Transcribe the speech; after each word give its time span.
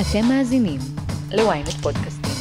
אתם 0.00 0.28
מאזינים 0.28 0.80
ל-ynet 1.32 1.82
פודקאסטים. 1.82 2.32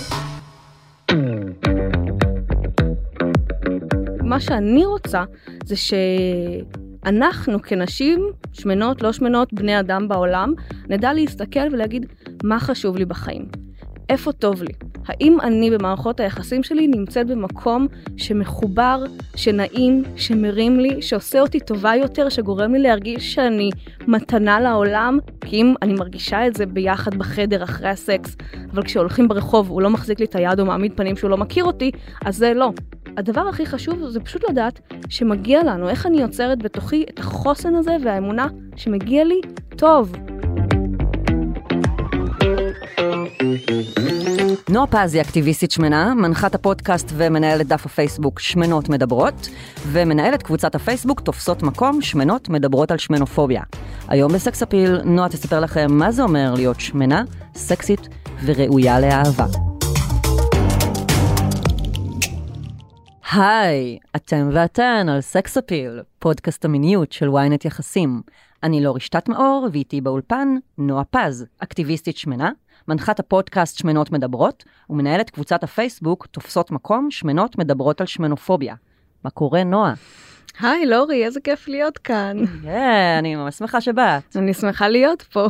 מה 4.23 4.39
שאני 4.39 4.85
רוצה 4.85 5.23
זה 5.65 5.75
שאנחנו 5.75 7.61
כנשים, 7.61 8.31
שמנות, 8.53 9.01
לא 9.01 9.11
שמנות, 9.13 9.53
בני 9.53 9.79
אדם 9.79 10.07
בעולם, 10.07 10.53
נדע 10.89 11.13
להסתכל 11.13 11.67
ולהגיד 11.71 12.05
מה 12.43 12.59
חשוב 12.59 12.97
לי 12.97 13.05
בחיים. 13.05 13.45
איפה 14.09 14.31
טוב 14.31 14.63
לי? 14.63 14.73
האם 15.07 15.41
אני 15.41 15.71
במערכות 15.71 16.19
היחסים 16.19 16.63
שלי 16.63 16.87
נמצאת 16.87 17.27
במקום 17.27 17.87
שמחובר, 18.17 19.03
שנעים, 19.35 20.03
שמרים 20.15 20.79
לי, 20.79 21.01
שעושה 21.01 21.39
אותי 21.39 21.59
טובה 21.59 21.95
יותר, 21.95 22.29
שגורם 22.29 22.73
לי 22.73 22.79
להרגיש 22.79 23.33
שאני 23.33 23.69
מתנה 24.07 24.59
לעולם? 24.59 25.17
כי 25.41 25.55
אם 25.55 25.73
אני 25.81 25.93
מרגישה 25.93 26.47
את 26.47 26.55
זה 26.55 26.65
ביחד 26.65 27.15
בחדר 27.15 27.63
אחרי 27.63 27.89
הסקס, 27.89 28.35
אבל 28.73 28.83
כשהולכים 28.83 29.27
ברחוב 29.27 29.69
הוא 29.69 29.81
לא 29.81 29.89
מחזיק 29.89 30.19
לי 30.19 30.25
את 30.25 30.35
היד 30.35 30.59
או 30.59 30.65
מעמיד 30.65 30.93
פנים 30.95 31.15
שהוא 31.15 31.29
לא 31.29 31.37
מכיר 31.37 31.63
אותי, 31.63 31.91
אז 32.25 32.37
זה 32.37 32.53
לא. 32.53 32.71
הדבר 33.17 33.47
הכי 33.47 33.65
חשוב 33.65 34.07
זה 34.07 34.19
פשוט 34.19 34.49
לדעת 34.49 34.79
שמגיע 35.09 35.63
לנו, 35.63 35.89
איך 35.89 36.05
אני 36.05 36.21
יוצרת 36.21 36.63
בתוכי 36.63 37.05
את 37.09 37.19
החוסן 37.19 37.75
הזה 37.75 37.97
והאמונה 38.03 38.47
שמגיע 38.75 39.23
לי 39.23 39.41
טוב. 39.77 40.11
נועה 44.69 44.87
פז 44.87 45.13
היא 45.13 45.21
אקטיביסטית 45.21 45.71
שמנה, 45.71 46.13
מנחת 46.13 46.55
הפודקאסט 46.55 47.11
ומנהלת 47.15 47.67
דף 47.67 47.85
הפייסבוק 47.85 48.39
שמנות 48.39 48.89
מדברות, 48.89 49.49
ומנהלת 49.91 50.43
קבוצת 50.43 50.75
הפייסבוק 50.75 51.21
תופסות 51.21 51.63
מקום 51.63 52.01
שמנות 52.01 52.49
מדברות 52.49 52.91
על 52.91 52.97
שמנופוביה. 52.97 53.61
היום 54.07 54.33
בסקס 54.33 54.63
אפיל, 54.63 55.01
נועה 55.03 55.29
תספר 55.29 55.59
לכם 55.59 55.87
מה 55.89 56.11
זה 56.11 56.23
אומר 56.23 56.53
להיות 56.53 56.79
שמנה, 56.79 57.23
סקסית 57.55 58.07
וראויה 58.45 58.99
לאהבה. 58.99 59.76
היי, 63.31 63.97
אתם 64.15 64.49
ואתן 64.53 65.09
על 65.09 65.21
סקס 65.21 65.57
אפיל, 65.57 66.01
פודקאסט 66.19 66.65
המיניות 66.65 67.11
של 67.11 67.29
ynet 67.29 67.67
יחסים. 67.67 68.21
אני 68.63 68.83
לא 68.83 68.95
רשתת 68.95 69.29
מאור, 69.29 69.67
ואיתי 69.71 70.01
באולפן 70.01 70.55
נועה 70.77 71.03
פז, 71.03 71.45
אקטיביסטית 71.59 72.17
שמנה, 72.17 72.51
מנחת 72.87 73.19
הפודקאסט 73.19 73.77
שמנות 73.77 74.11
מדברות, 74.11 74.63
ומנהלת 74.89 75.29
קבוצת 75.29 75.63
הפייסבוק 75.63 76.25
תופסות 76.25 76.71
מקום 76.71 77.11
שמנות 77.11 77.57
מדברות 77.57 78.01
על 78.01 78.07
שמנופוביה. 78.07 78.75
מה 79.23 79.29
קורה, 79.29 79.63
נועה? 79.63 79.93
היי 80.59 80.85
לורי, 80.85 81.25
איזה 81.25 81.41
כיף 81.41 81.67
להיות 81.67 81.97
כאן. 81.97 82.37
כן, 82.63 83.15
אני 83.19 83.35
ממש 83.35 83.55
שמחה 83.55 83.81
שבאת. 83.81 84.35
אני 84.35 84.53
שמחה 84.53 84.87
להיות 84.87 85.21
פה. 85.21 85.47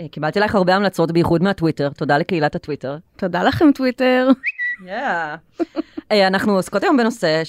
אה, 0.00 0.08
קיבלתי 0.08 0.38
עלייך 0.38 0.54
הרבה 0.54 0.76
המלצות, 0.76 1.12
בייחוד 1.12 1.42
מהטוויטר, 1.42 1.88
תודה 1.88 2.18
לקהילת 2.18 2.54
הטוויטר. 2.54 2.96
תודה 3.16 3.42
לכם 3.42 3.72
טוויטר. 3.74 4.28
אה, 6.12 6.26
אנחנו 6.26 6.52
עוסקות 6.52 6.82
היום 6.82 6.96
בנושא 6.96 7.42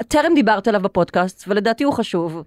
שטרם 0.00 0.34
דיברת 0.34 0.68
עליו 0.68 0.80
בפודקאסט, 0.80 1.44
ולדעתי 1.48 1.84
הוא 1.84 1.92
חשוב 1.92 2.42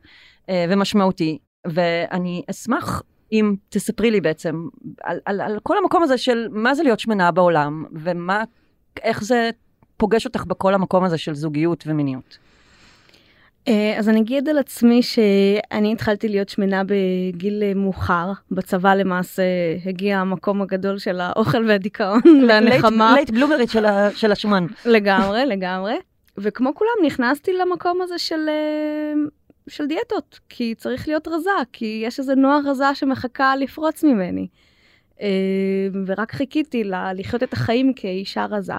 אה, 0.49 0.65
ומשמעותי, 0.69 1.37
ואני 1.67 2.43
אשמח 2.51 3.03
אם 3.31 3.55
תספרי 3.69 4.11
לי 4.11 4.21
בעצם 4.21 4.67
על, 5.03 5.19
על, 5.25 5.41
על 5.41 5.59
כל 5.63 5.77
המקום 5.77 6.03
הזה 6.03 6.17
של 6.17 6.47
מה 6.51 6.75
זה 6.75 6.83
להיות 6.83 6.99
שמנה 6.99 7.31
בעולם, 7.31 7.85
ומה, 7.91 8.43
איך 9.01 9.23
זה 9.23 9.49
פוגש 9.97 10.25
אותך 10.25 10.45
בכל 10.45 10.73
המקום 10.73 11.03
הזה 11.03 11.17
של 11.17 11.35
זוגיות 11.35 11.83
ומיניות. 11.87 12.37
אה, 13.67 13.95
אז 13.97 14.09
אני 14.09 14.21
אגיד 14.21 14.49
על 14.49 14.57
עצמי 14.57 15.03
שאני 15.03 15.93
התחלתי 15.93 16.27
להיות 16.27 16.49
שמנה 16.49 16.81
בגיל 16.85 17.73
מאוחר. 17.75 18.31
בצבא 18.51 18.93
למעשה 18.93 19.43
הגיע 19.85 20.17
המקום 20.17 20.61
הגדול 20.61 20.97
של 20.97 21.19
האוכל 21.19 21.65
והדיכאון 21.67 22.21
והנחמה. 22.49 23.13
late 23.15 23.29
bloomer 23.29 23.60
ית 23.60 23.69
של, 24.15 24.31
השומן. 24.31 24.65
לגמרי, 24.85 25.45
לגמרי. 25.45 25.95
וכמו 26.37 26.75
כולם 26.75 27.05
נכנסתי 27.05 27.53
למקום 27.53 28.01
הזה 28.01 28.17
של 28.17 28.49
אה, 28.49 29.13
של 29.67 29.87
דיאטות, 29.87 30.39
כי 30.49 30.75
צריך 30.75 31.07
להיות 31.07 31.27
רזה, 31.27 31.49
כי 31.73 32.03
יש 32.05 32.19
איזה 32.19 32.35
נערה 32.35 32.59
רזה 32.65 32.95
שמחכה 32.95 33.55
לפרוץ 33.55 34.03
ממני. 34.03 34.47
אה, 35.21 35.27
ורק 36.05 36.31
חיכיתי 36.31 36.83
לה 36.83 37.13
לחיות 37.13 37.43
את 37.43 37.53
החיים 37.53 37.93
כאישה 37.93 38.45
רזה, 38.45 38.73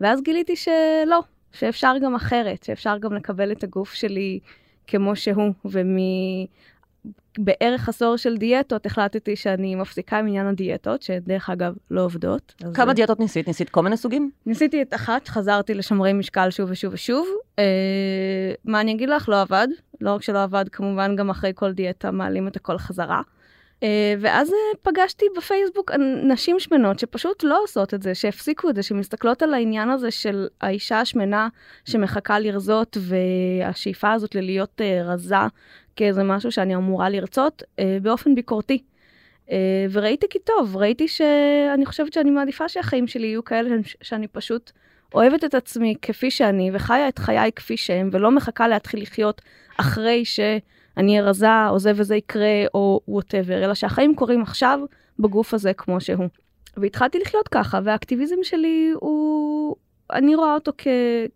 ואז 0.00 0.22
גיליתי 0.22 0.56
שלא, 0.56 1.22
שאפשר 1.52 1.94
גם 2.02 2.14
אחרת, 2.14 2.62
שאפשר 2.62 2.98
גם 2.98 3.12
לקבל 3.14 3.52
את 3.52 3.64
הגוף 3.64 3.92
שלי 3.92 4.38
כמו 4.86 5.16
שהוא, 5.16 5.52
ובערך 7.38 7.88
עשור 7.88 8.16
של 8.16 8.36
דיאטות 8.36 8.86
החלטתי 8.86 9.36
שאני 9.36 9.74
מפסיקה 9.74 10.18
עם 10.18 10.26
עניין 10.26 10.46
הדיאטות, 10.46 11.02
שדרך 11.02 11.50
אגב 11.50 11.74
לא 11.90 12.04
עובדות. 12.04 12.54
כמה 12.74 12.94
דיאטות 12.94 13.20
ניסית? 13.20 13.46
ניסית 13.46 13.70
כל 13.70 13.82
מיני 13.82 13.96
סוגים? 13.96 14.30
ניסיתי 14.46 14.82
את 14.82 14.94
אחת, 14.94 15.28
חזרתי 15.28 15.74
לשמרי 15.74 16.12
משקל 16.12 16.50
שוב 16.50 16.70
ושוב 16.70 16.92
ושוב. 16.92 17.28
אה, 17.58 17.64
מה 18.64 18.80
אני 18.80 18.92
אגיד 18.92 19.08
לך? 19.08 19.28
לא 19.28 19.40
עבד. 19.40 19.68
לא 20.00 20.14
רק 20.14 20.22
שלא 20.22 20.42
עבד, 20.42 20.68
כמובן 20.68 21.16
גם 21.16 21.30
אחרי 21.30 21.52
כל 21.54 21.72
דיאטה 21.72 22.10
מעלים 22.10 22.48
את 22.48 22.56
הכל 22.56 22.78
חזרה. 22.78 23.22
אה, 23.82 24.14
ואז 24.20 24.52
אה, 24.52 24.56
פגשתי 24.82 25.24
בפייסבוק 25.36 25.90
נשים 26.24 26.60
שמנות 26.60 26.98
שפשוט 26.98 27.44
לא 27.44 27.62
עושות 27.62 27.94
את 27.94 28.02
זה, 28.02 28.14
שהפסיקו 28.14 28.70
את 28.70 28.74
זה, 28.74 28.82
שמסתכלות 28.82 29.42
על 29.42 29.54
העניין 29.54 29.90
הזה 29.90 30.10
של 30.10 30.48
האישה 30.60 31.00
השמנה 31.00 31.48
שמחכה 31.84 32.38
לרזות 32.38 32.96
והשאיפה 33.00 34.12
הזאת 34.12 34.34
ללהיות 34.34 34.80
אה, 34.80 35.02
רזה 35.04 35.36
כאיזה 35.96 36.22
משהו 36.22 36.52
שאני 36.52 36.76
אמורה 36.76 37.08
לרצות 37.08 37.62
באופן 38.02 38.34
ביקורתי. 38.34 38.82
וראיתי 39.90 40.26
כי 40.30 40.38
טוב, 40.38 40.76
ראיתי 40.76 41.08
שאני 41.08 41.86
חושבת 41.86 42.12
שאני 42.12 42.30
מעדיפה 42.30 42.68
שהחיים 42.68 43.06
שלי 43.06 43.26
יהיו 43.26 43.44
כאלה 43.44 43.70
שאני 44.02 44.28
פשוט 44.28 44.72
אוהבת 45.14 45.44
את 45.44 45.54
עצמי 45.54 45.94
כפי 46.02 46.30
שאני 46.30 46.70
וחיה 46.72 47.08
את 47.08 47.18
חיי 47.18 47.52
כפי 47.56 47.76
שהם 47.76 48.10
ולא 48.12 48.30
מחכה 48.30 48.68
להתחיל 48.68 49.02
לחיות 49.02 49.42
אחרי 49.76 50.24
שאני 50.98 51.18
אהיה 51.18 51.28
רזה, 51.28 51.68
או 51.68 51.78
זה 51.78 51.92
וזה 51.96 52.16
יקרה, 52.16 52.64
או 52.74 53.00
וואטאבר, 53.08 53.64
אלא 53.64 53.74
שהחיים 53.74 54.14
קורים 54.14 54.42
עכשיו 54.42 54.80
בגוף 55.18 55.54
הזה 55.54 55.72
כמו 55.72 56.00
שהוא. 56.00 56.28
והתחלתי 56.76 57.18
לחיות 57.18 57.48
ככה, 57.48 57.80
והאקטיביזם 57.84 58.36
שלי 58.42 58.90
הוא... 58.94 59.76
אני 60.12 60.34
רואה 60.34 60.54
אותו 60.54 60.72
כ, 60.78 60.86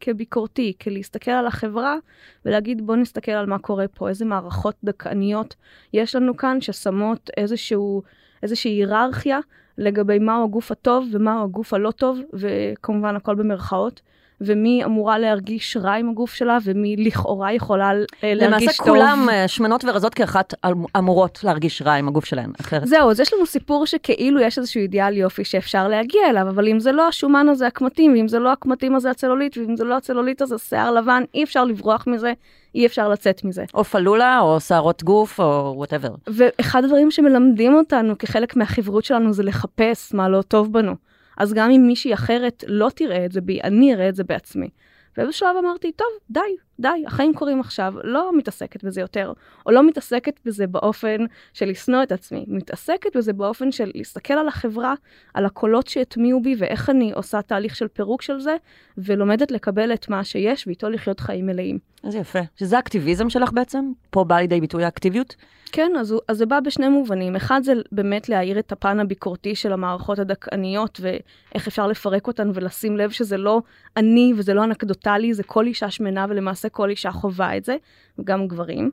כביקורתי, 0.01 0.73
כלהסתכל 0.83 1.31
על 1.31 1.47
החברה 1.47 1.97
ולהגיד 2.45 2.87
בוא 2.87 2.97
נסתכל 2.97 3.33
על 3.33 3.47
מה 3.47 3.59
קורה 3.59 3.89
פה, 3.89 4.09
איזה 4.09 4.25
מערכות 4.25 4.75
דכאניות 4.85 5.55
יש 5.93 6.17
לנו 6.17 6.37
כאן 6.37 6.61
ששמות 6.61 7.31
איזשהו, 7.37 8.03
איזושהי 8.43 8.71
היררכיה 8.71 9.39
לגבי 9.79 10.19
מהו 10.19 10.45
הגוף 10.45 10.73
הטוב 10.73 11.09
ומהו 11.13 11.45
הגוף 11.45 11.75
הלא 11.75 11.91
טוב, 11.91 12.19
וכמובן 12.33 13.17
הכל 13.17 13.35
במרכאות. 13.35 14.01
ומי 14.45 14.85
אמורה 14.85 15.19
להרגיש 15.19 15.77
רע 15.77 15.93
עם 15.93 16.09
הגוף 16.09 16.35
שלה, 16.35 16.59
ומי 16.65 16.97
לכאורה 16.97 17.53
יכולה 17.53 17.91
אה, 18.25 18.35
להרגיש 18.35 18.49
טוב. 18.49 18.49
למעשה 18.49 18.83
כולם 18.83 19.29
אה, 19.33 19.49
שמנות 19.49 19.85
ורזות 19.85 20.15
כאחת 20.15 20.55
אמורות 20.99 21.41
להרגיש 21.45 21.83
רע 21.83 21.93
עם 21.93 22.09
הגוף 22.09 22.25
שלהן, 22.25 22.53
אחרת. 22.61 22.87
זהו, 22.87 23.11
אז 23.11 23.21
יש 23.21 23.33
לנו 23.33 23.47
סיפור 23.47 23.87
שכאילו 23.87 24.41
יש 24.41 24.59
איזשהו 24.59 24.81
אידיאל 24.81 25.17
יופי 25.17 25.45
שאפשר 25.45 25.89
להגיע 25.89 26.31
אליו, 26.31 26.49
אבל 26.49 26.69
אם 26.69 26.81
זה 26.81 26.93
לא 26.93 27.09
השומן 27.09 27.49
אז 27.49 27.58
זה 27.58 27.67
הקמטים, 27.67 28.13
ואם 28.13 28.29
זה 28.29 28.39
לא 28.39 28.53
הקמטים 28.53 28.95
אז 28.95 29.03
זה 29.03 29.11
הצלוליט, 29.11 29.59
ואם 29.59 29.77
זה 29.77 29.85
לא 29.85 29.97
הצלוליט 29.97 30.43
אז 30.43 30.51
זה 30.51 30.59
שיער 30.59 30.91
לבן, 30.91 31.23
אי 31.35 31.45
אפשר 31.45 31.65
לברוח 31.65 32.07
מזה. 32.07 32.33
אי 32.75 32.87
אפשר 32.87 33.09
לצאת 33.09 33.45
מזה. 33.45 33.65
או 33.75 33.85
פלולה, 33.85 34.41
או 34.41 34.61
שערות 34.61 35.03
גוף, 35.03 35.41
או 35.41 35.73
whatever. 35.77 36.15
ואחד 36.27 36.85
הדברים 36.85 37.11
שמלמדים 37.11 37.75
אותנו 37.75 38.19
כחלק 38.19 38.57
מהחברות 38.57 39.05
שלנו 39.05 39.33
זה 39.33 39.43
לחפש 39.43 40.15
מה 40.15 40.29
לא 40.29 40.43
טוב 40.43 40.73
בנו. 40.73 40.93
אז 41.37 41.53
גם 41.53 41.71
אם 41.71 41.85
מישהי 41.87 42.15
אחרת 42.15 42.65
לא 42.69 42.91
תראה 42.95 43.25
את 43.25 43.33
זה 43.33 43.41
בי, 43.41 43.61
אני 43.63 43.95
אראה 43.95 44.09
את 44.09 44.17
זה 44.17 44.25
בעצמי. 44.25 44.69
ובאיזשהו 45.13 45.39
שלב 45.39 45.57
אמרתי, 45.65 45.93
טוב, 45.93 46.09
די, 46.31 46.41
די, 46.81 46.89
החיים 47.07 47.35
קורים 47.35 47.61
עכשיו, 47.61 47.95
לא 48.05 48.31
מתעסקת 48.37 48.85
בזה 48.85 49.01
יותר, 49.01 49.33
או 49.67 49.71
לא 49.71 49.87
מתעסקת 49.89 50.41
בזה 50.45 50.67
באופן 50.67 51.17
של 51.53 51.67
לשנוא 51.67 52.03
את 52.03 52.13
עצמי, 52.13 52.45
מתעסקת 52.49 53.17
בזה 53.17 53.33
באופן 53.33 53.73
של 53.73 53.91
להסתכל 53.95 54.35
על 54.35 54.49
החברה, 54.49 54.95
על 55.35 55.47
הקולות 55.47 55.87
שהטמיעו 55.87 56.43
בי, 56.43 56.55
ואיך 56.59 56.91
אני 56.91 57.13
עושה 57.13 57.43
תהליך 57.43 57.77
של 57.77 57.89
פירוק 57.89 58.23
של 58.23 58.41
זה, 58.41 58.57
ולומדת 58.99 59.51
לקבל 59.51 59.93
את 59.93 60.09
מה 60.09 60.25
שיש, 60.25 60.67
ואיתו 60.67 60.91
לחיות 60.91 61.21
חיים 61.21 61.47
מלאים. 61.47 61.79
איזה 62.05 62.19
יפה. 62.19 62.39
שזה 62.57 62.77
האקטיביזם 62.77 63.31
שלך 63.31 63.53
בעצם? 63.53 63.93
פה 64.11 64.25
בא 64.25 64.37
לידי 64.37 64.61
ביטוי 64.61 64.85
האקטיביות? 64.85 65.37
כן, 65.73 65.93
אז, 66.01 66.15
אז 66.29 66.39
זה 66.39 66.47
בא 66.47 66.61
בשני 66.61 66.89
מובנים. 66.89 67.37
אחד 67.37 67.61
זה 67.65 67.73
באמת 67.93 68.29
להאיר 68.29 68.59
את 68.59 68.73
הפן 68.73 69.01
הביקורתי 69.01 69.55
של 69.55 69.73
המערכות 69.73 70.19
הדכאניות, 70.19 71.01
ואיך 71.03 71.67
אפשר 71.67 71.87
לפרק 71.87 72.27
אותן 72.27 72.51
ולשים 72.55 72.97
לב 72.97 73.11
שזה 73.11 73.37
לא 73.37 73.63
אני 73.97 74.33
וזה 74.37 74.55
לא 74.55 74.65
אנקדוטלי, 74.65 75.35
זה 75.35 75.43
כל 75.43 75.67
אישה 75.67 75.91
שמנה, 75.91 76.27
ולמעשה 76.29 76.62
כל 76.71 76.91
אישה 76.91 77.11
חווה 77.11 77.57
את 77.57 77.65
זה, 77.65 77.77
גם 78.25 78.49
גברים. 78.49 78.91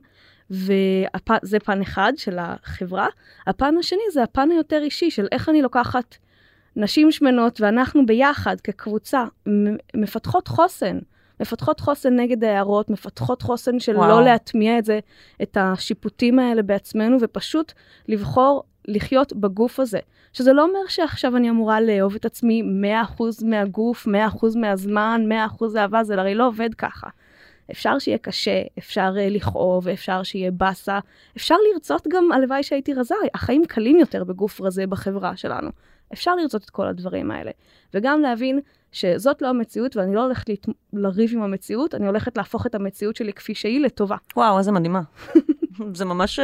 וזה 0.50 1.58
פן 1.64 1.80
אחד 1.80 2.12
של 2.16 2.38
החברה. 2.38 3.06
הפן 3.46 3.74
השני 3.78 4.02
זה 4.12 4.22
הפן 4.22 4.50
היותר 4.50 4.82
אישי 4.82 5.10
של 5.10 5.26
איך 5.32 5.48
אני 5.48 5.62
לוקחת 5.62 6.16
נשים 6.76 7.12
שמנות 7.12 7.60
ואנחנו 7.60 8.06
ביחד 8.06 8.60
כקבוצה 8.60 9.24
מפתחות 9.94 10.48
חוסן. 10.48 10.98
מפתחות 11.40 11.80
חוסן 11.80 12.16
נגד 12.16 12.44
ההערות, 12.44 12.90
מפתחות 12.90 13.42
חוסן 13.42 13.80
של 13.80 13.96
וואו. 13.96 14.08
לא 14.08 14.24
להטמיע 14.24 14.78
את 14.78 14.84
זה, 14.84 14.98
את 15.42 15.56
השיפוטים 15.60 16.38
האלה 16.38 16.62
בעצמנו, 16.62 17.16
ופשוט 17.20 17.72
לבחור 18.08 18.62
לחיות 18.88 19.32
בגוף 19.32 19.80
הזה. 19.80 19.98
שזה 20.32 20.52
לא 20.52 20.62
אומר 20.62 20.86
שעכשיו 20.88 21.36
אני 21.36 21.50
אמורה 21.50 21.80
לאהוב 21.80 22.14
את 22.14 22.24
עצמי 22.24 22.62
100% 23.18 23.22
מהגוף, 23.44 24.06
100% 24.06 24.10
מהזמן, 24.56 25.22
100% 25.60 25.76
אהבה, 25.76 26.04
זה 26.04 26.14
הרי 26.14 26.34
לא 26.34 26.46
עובד 26.46 26.74
ככה. 26.74 27.08
אפשר 27.70 27.98
שיהיה 27.98 28.18
קשה, 28.18 28.62
אפשר 28.78 29.12
uh, 29.16 29.30
לכאוב, 29.30 29.88
אפשר 29.88 30.22
שיהיה 30.22 30.50
באסה, 30.50 30.98
אפשר 31.36 31.54
לרצות 31.72 32.06
גם, 32.08 32.32
הלוואי 32.32 32.62
שהייתי 32.62 32.94
רזה, 32.94 33.14
החיים 33.34 33.64
קלים 33.68 33.98
יותר 33.98 34.24
בגוף 34.24 34.60
רזה 34.60 34.86
בחברה 34.86 35.36
שלנו. 35.36 35.70
אפשר 36.12 36.34
לרצות 36.34 36.64
את 36.64 36.70
כל 36.70 36.86
הדברים 36.86 37.30
האלה. 37.30 37.50
וגם 37.94 38.20
להבין 38.20 38.60
שזאת 38.92 39.42
לא 39.42 39.48
המציאות 39.48 39.96
ואני 39.96 40.14
לא 40.14 40.24
הולכת 40.24 40.48
להת... 40.48 40.66
לריב 40.92 41.30
עם 41.34 41.42
המציאות, 41.42 41.94
אני 41.94 42.06
הולכת 42.06 42.36
להפוך 42.36 42.66
את 42.66 42.74
המציאות 42.74 43.16
שלי 43.16 43.32
כפי 43.32 43.54
שהיא 43.54 43.80
לטובה. 43.80 44.16
וואו, 44.36 44.58
איזה 44.58 44.72
מדהימה. 44.72 45.00
זה 45.94 46.04
ממש 46.04 46.38
uh, 46.38 46.42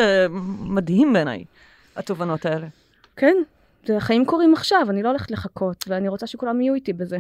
מדהים 0.61 1.13
בעיניי, 1.13 1.45
התובנות 1.97 2.47
האלה. 2.47 2.67
כן, 3.17 3.37
החיים 3.89 4.25
קורים 4.25 4.53
עכשיו, 4.53 4.87
אני 4.91 5.03
לא 5.03 5.09
הולכת 5.09 5.31
לחכות, 5.31 5.85
ואני 5.89 6.09
רוצה 6.09 6.27
שכולם 6.27 6.61
יהיו 6.61 6.75
איתי 6.75 6.93
בזה. 6.93 7.19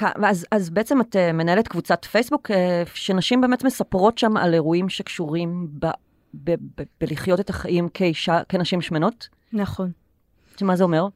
אז, 0.00 0.46
אז 0.50 0.70
בעצם 0.70 1.00
את 1.00 1.16
uh, 1.16 1.32
מנהלת 1.32 1.68
קבוצת 1.68 2.04
פייסבוק, 2.04 2.50
uh, 2.50 2.54
שנשים 2.94 3.40
באמת 3.40 3.64
מספרות 3.64 4.18
שם 4.18 4.36
על 4.36 4.54
אירועים 4.54 4.88
שקשורים 4.88 5.68
ב, 5.78 5.86
ב, 6.34 6.50
ב, 6.50 6.82
בלחיות 7.00 7.40
את 7.40 7.50
החיים 7.50 7.88
כאישה, 7.88 8.40
כנשים 8.48 8.80
שמנות? 8.80 9.28
נכון. 9.52 9.90
מה 10.60 10.76
זה 10.76 10.84
אומר? 10.84 11.08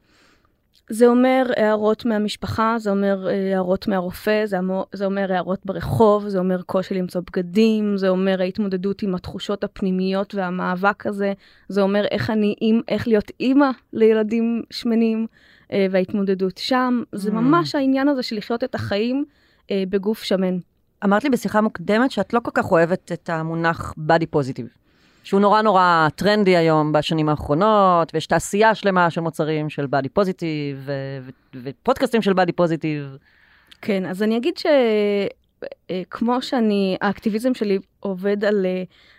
זה 0.89 1.07
אומר 1.07 1.45
הערות 1.57 2.05
מהמשפחה, 2.05 2.75
זה 2.79 2.89
אומר 2.89 3.27
אה, 3.29 3.53
הערות 3.53 3.87
מהרופא, 3.87 4.45
זה 4.45 4.57
אומר, 4.57 4.83
זה 4.93 5.05
אומר 5.05 5.33
הערות 5.33 5.59
ברחוב, 5.65 6.27
זה 6.27 6.39
אומר 6.39 6.61
קושי 6.61 6.93
למצוא 6.93 7.21
בגדים, 7.21 7.97
זה 7.97 8.09
אומר 8.09 8.41
ההתמודדות 8.41 9.01
עם 9.01 9.15
התחושות 9.15 9.63
הפנימיות 9.63 10.35
והמאבק 10.35 11.05
הזה, 11.05 11.33
זה 11.69 11.81
אומר 11.81 12.05
איך 12.11 12.29
אני, 12.29 12.55
איך 12.87 13.07
להיות 13.07 13.31
אימא 13.39 13.69
לילדים 13.93 14.61
שמנים. 14.71 15.27
אה, 15.73 15.87
וההתמודדות 15.91 16.57
שם. 16.57 17.03
זה 17.11 17.29
mm. 17.29 17.33
ממש 17.33 17.75
העניין 17.75 18.07
הזה 18.07 18.23
של 18.23 18.35
לחיות 18.35 18.63
את 18.63 18.75
החיים 18.75 19.25
אה, 19.71 19.83
בגוף 19.89 20.23
שמן. 20.23 20.57
אמרת 21.03 21.23
לי 21.23 21.29
בשיחה 21.29 21.61
מוקדמת 21.61 22.11
שאת 22.11 22.33
לא 22.33 22.39
כל 22.39 22.51
כך 22.53 22.71
אוהבת 22.71 23.11
את 23.11 23.29
המונח 23.29 23.93
body 24.09 24.35
positive. 24.35 24.77
שהוא 25.23 25.41
נורא 25.41 25.61
נורא 25.61 26.07
טרנדי 26.15 26.57
היום 26.57 26.91
בשנים 26.91 27.29
האחרונות, 27.29 28.11
ויש 28.13 28.27
תעשייה 28.27 28.75
שלמה 28.75 29.09
של 29.09 29.21
מוצרים 29.21 29.69
של 29.69 29.85
body 29.85 30.19
positive, 30.19 30.89
ופודקאסטים 31.63 32.21
של 32.21 32.31
body 32.31 32.61
positive. 32.61 33.17
כן, 33.81 34.05
אז 34.05 34.23
אני 34.23 34.37
אגיד 34.37 34.53
שכמו 34.57 36.33
אה, 36.35 36.41
שאני, 36.41 36.97
האקטיביזם 37.01 37.53
שלי 37.53 37.79
עובד 37.99 38.45
על, 38.45 38.65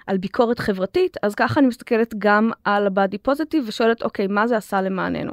על 0.06 0.18
ביקורת 0.18 0.58
חברתית, 0.58 1.16
אז 1.22 1.34
ככה 1.34 1.60
אני 1.60 1.66
מסתכלת 1.66 2.14
גם 2.18 2.50
על 2.64 2.86
ה-body 2.86 3.30
positive 3.30 3.62
ושואלת, 3.66 4.02
אוקיי, 4.02 4.26
מה 4.26 4.46
זה 4.46 4.56
עשה 4.56 4.82
למעננו? 4.82 5.32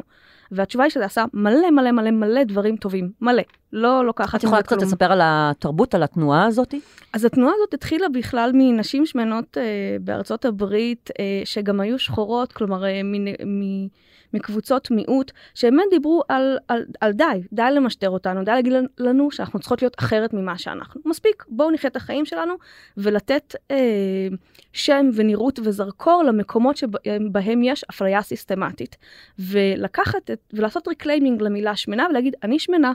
והתשובה 0.51 0.83
היא 0.83 0.91
שזה 0.91 1.05
עשה 1.05 1.25
מלא 1.33 1.71
מלא 1.71 1.91
מלא 1.91 2.11
מלא 2.11 2.43
דברים 2.43 2.77
טובים, 2.77 3.11
מלא. 3.21 3.43
לא 3.75 4.05
לוקחת 4.05 4.39
את 4.39 4.43
יכולה 4.43 4.61
קצת 4.61 4.81
לספר 4.81 5.11
על 5.11 5.19
התרבות, 5.23 5.95
על 5.95 6.03
התנועה 6.03 6.45
הזאת? 6.45 6.73
אז 7.13 7.25
התנועה 7.25 7.53
הזאת 7.55 7.73
התחילה 7.73 8.09
בכלל 8.09 8.51
מנשים 8.53 9.05
שמנות 9.05 9.57
אה, 9.57 9.97
בארצות 10.01 10.45
הברית, 10.45 11.09
אה, 11.19 11.41
שגם 11.45 11.79
היו 11.79 11.99
שחורות, 11.99 12.53
כלומר, 12.53 12.85
אה, 12.85 13.01
מ, 13.03 13.25
מ, 13.25 13.87
מקבוצות 14.33 14.91
מיעוט, 14.91 15.31
שבאמת 15.55 15.83
דיברו 15.91 16.23
על, 16.29 16.57
על, 16.67 16.85
על 17.01 17.11
די, 17.11 17.41
די 17.53 17.67
למשטר 17.71 18.09
אותנו, 18.09 18.43
די 18.43 18.51
להגיד 18.51 18.73
לנו 18.97 19.31
שאנחנו 19.31 19.59
צריכות 19.59 19.81
להיות 19.81 19.95
אחרת 19.99 20.33
ממה 20.33 20.57
שאנחנו. 20.57 21.01
מספיק, 21.05 21.45
בואו 21.49 21.71
נחיה 21.71 21.89
את 21.89 21.95
החיים 21.95 22.25
שלנו, 22.25 22.53
ולתת 22.97 23.55
אה, 23.71 24.27
שם 24.73 25.09
ונראות 25.13 25.59
וזרקור 25.63 26.23
למקומות 26.23 26.77
שבהם 26.77 27.63
יש 27.63 27.83
אפליה 27.89 28.21
סיסטמטית. 28.21 28.97
ולקחת 29.39 30.31
את, 30.31 30.39
ולעשות 30.53 30.87
reclaiming 30.87 31.41
למילה 31.41 31.75
שמנה 31.75 32.05
ולהגיד, 32.09 32.35
אני 32.43 32.59
שמנה. 32.59 32.93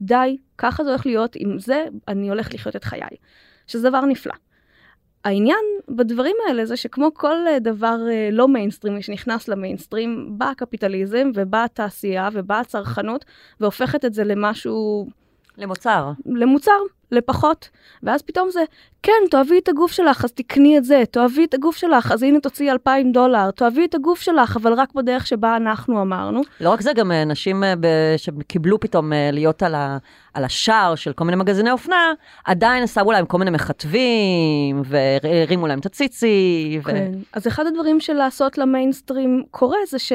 די, 0.00 0.36
ככה 0.58 0.84
זה 0.84 0.90
הולך 0.90 1.06
להיות, 1.06 1.36
עם 1.36 1.58
זה 1.58 1.84
אני 2.08 2.28
הולך 2.28 2.54
לחיות 2.54 2.76
את 2.76 2.84
חיי. 2.84 3.16
שזה 3.70 3.88
דבר 3.88 4.00
נפלא. 4.00 4.32
העניין 5.24 5.64
בדברים 5.88 6.36
האלה 6.46 6.66
זה 6.66 6.76
שכמו 6.76 7.14
כל 7.14 7.36
אה, 7.48 7.58
דבר 7.58 7.96
אה, 8.10 8.28
לא 8.32 8.48
מיינסטרימי 8.48 9.02
שנכנס 9.02 9.48
למיינסטרים, 9.48 10.38
בא 10.38 10.50
הקפיטליזם 10.50 11.30
ובאה 11.34 11.64
התעשייה 11.64 12.28
ובאה 12.32 12.60
הצרכנות 12.60 13.24
והופכת 13.60 14.04
את 14.04 14.14
זה 14.14 14.24
למשהו... 14.24 15.06
למוצר. 15.58 16.12
למוצר, 16.26 16.72
לפחות. 17.12 17.68
ואז 18.02 18.22
פתאום 18.22 18.50
זה, 18.50 18.60
כן, 19.02 19.12
תאהבי 19.30 19.58
את 19.58 19.68
הגוף 19.68 19.92
שלך, 19.92 20.24
אז 20.24 20.32
תקני 20.32 20.78
את 20.78 20.84
זה, 20.84 21.02
תאהבי 21.10 21.44
את 21.44 21.54
הגוף 21.54 21.76
שלך, 21.76 22.12
אז 22.12 22.22
הנה 22.22 22.40
תוציאי 22.40 22.70
2,000 22.70 23.12
דולר, 23.12 23.50
תאהבי 23.50 23.84
את 23.84 23.94
הגוף 23.94 24.20
שלך, 24.20 24.56
אבל 24.56 24.72
רק 24.72 24.94
בדרך 24.94 25.26
שבה 25.26 25.56
אנחנו 25.56 26.02
אמרנו. 26.02 26.40
לא 26.60 26.70
רק 26.70 26.80
זה, 26.80 26.92
גם 26.92 27.12
אה, 27.12 27.24
נשים 27.24 27.64
אה, 27.64 27.74
שקיבלו 28.16 28.80
פתאום 28.80 29.12
אה, 29.12 29.30
להיות 29.32 29.62
על, 29.62 29.74
ה, 29.74 29.98
על 30.34 30.44
השער 30.44 30.94
של 30.94 31.12
כל 31.12 31.24
מיני 31.24 31.36
מגזיני 31.36 31.70
אופנה, 31.70 32.12
עדיין 32.44 32.86
שמו 32.86 33.12
להם 33.12 33.26
כל 33.26 33.38
מיני 33.38 33.50
מכתבים, 33.50 34.82
והרימו 34.84 35.66
להם 35.66 35.78
את 35.78 35.86
הציצי. 35.86 36.80
כן, 36.84 37.10
ו... 37.14 37.18
אז 37.32 37.46
אחד 37.46 37.66
הדברים 37.66 38.00
של 38.00 38.12
לעשות 38.12 38.58
למיינסטרים 38.58 39.42
קורה 39.50 39.78
זה 39.88 39.98
ש... 39.98 40.12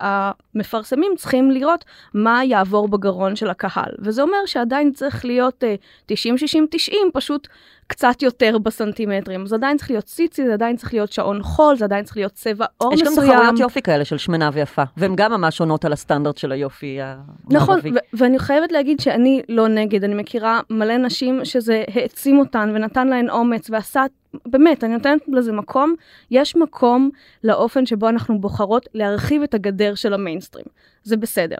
המפרסמים 0.00 1.12
צריכים 1.16 1.50
לראות 1.50 1.84
מה 2.14 2.44
יעבור 2.44 2.88
בגרון 2.88 3.36
של 3.36 3.50
הקהל. 3.50 3.94
וזה 3.98 4.22
אומר 4.22 4.46
שעדיין 4.46 4.92
צריך 4.92 5.24
להיות 5.24 5.64
90, 6.06 6.38
60, 6.38 6.66
90, 6.70 7.10
פשוט 7.12 7.48
קצת 7.90 8.22
יותר 8.22 8.58
בסנטימטרים. 8.58 9.46
זה 9.46 9.54
עדיין 9.54 9.76
צריך 9.76 9.90
להיות 9.90 10.04
ציצי, 10.04 10.46
זה 10.46 10.52
עדיין 10.52 10.76
צריך 10.76 10.94
להיות 10.94 11.12
שעון 11.12 11.42
חול, 11.42 11.76
זה 11.76 11.84
עדיין 11.84 12.04
צריך 12.04 12.16
להיות 12.16 12.32
צבע 12.32 12.66
עור 12.76 12.92
מסוים. 12.92 13.12
יש 13.12 13.18
גם 13.18 13.24
תחרויות 13.24 13.58
יופי 13.58 13.82
כאלה 13.82 14.04
של 14.04 14.18
שמנה 14.18 14.50
ויפה, 14.52 14.82
והן 14.96 15.16
גם 15.16 15.32
ממש 15.32 15.60
עונות 15.60 15.84
על 15.84 15.92
הסטנדרט 15.92 16.36
של 16.36 16.52
היופי 16.52 16.98
המערבי. 17.00 17.90
נכון, 17.90 18.00
ואני 18.12 18.38
חייבת 18.38 18.72
להגיד 18.72 19.00
שאני 19.00 19.42
לא 19.48 19.68
נגד, 19.68 20.04
אני 20.04 20.14
מכירה 20.14 20.60
מלא 20.70 20.96
נשים 20.96 21.44
שזה 21.44 21.84
העצים 21.94 22.38
אותן 22.38 22.72
ונתן 22.74 23.08
להן 23.08 23.30
אומץ 23.30 23.70
ועשה 23.70 24.02
באמת, 24.46 24.84
אני 24.84 24.94
נותנת 24.94 25.20
לזה 25.28 25.52
מקום, 25.52 25.94
יש 26.30 26.56
מקום 26.56 27.10
לאופן 27.44 27.86
שבו 27.86 28.08
אנחנו 28.08 28.40
בוחרות 28.40 28.88
להרחיב 28.94 29.42
את 29.42 29.54
הגדר 29.54 29.94
של 29.94 30.14
המיינסטרים. 30.14 30.66
זה 31.02 31.16
בסדר. 31.16 31.56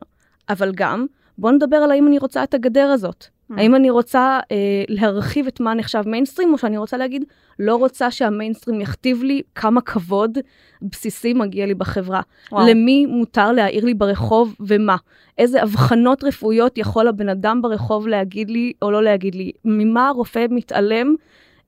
אבל 0.49 0.73
גם, 0.75 1.07
בואו 1.39 1.53
נדבר 1.53 1.77
על 1.77 1.91
האם 1.91 2.07
אני 2.07 2.19
רוצה 2.19 2.43
את 2.43 2.55
הגדר 2.55 2.87
הזאת. 2.87 3.27
Mm. 3.51 3.55
האם 3.61 3.75
אני 3.75 3.91
רוצה 3.91 4.41
אה, 4.53 4.57
להרחיב 4.89 5.47
את 5.47 5.61
מה 5.61 5.75
נחשב 5.75 6.03
מיינסטרים, 6.07 6.53
או 6.53 6.59
שאני 6.59 6.79
רוצה 6.79 6.97
להגיד, 6.97 7.25
לא 7.59 7.77
רוצה 7.77 8.11
שהמיינסטרים 8.11 8.81
יכתיב 8.81 9.23
לי 9.23 9.43
כמה 9.55 9.81
כבוד 9.81 10.39
בסיסי 10.83 11.33
מגיע 11.33 11.67
לי 11.67 11.75
בחברה. 11.75 12.21
וואו. 12.53 12.67
למי 12.69 13.07
מותר 13.07 13.53
להעיר 13.53 13.85
לי 13.85 13.95
ברחוב 13.95 14.55
ומה. 14.61 14.97
איזה 15.39 15.63
אבחנות 15.63 16.25
רפואיות 16.25 16.79
יכול 16.79 17.09
הבן 17.09 17.29
אדם 17.29 17.63
ברחוב 17.63 18.09
להגיד 18.09 18.51
לי 18.51 18.73
או 18.83 18.91
לא 18.91 19.03
להגיד 19.03 19.35
לי. 19.35 19.53
ממה 19.65 20.09
הרופא 20.09 20.47
מתעלם 20.51 21.15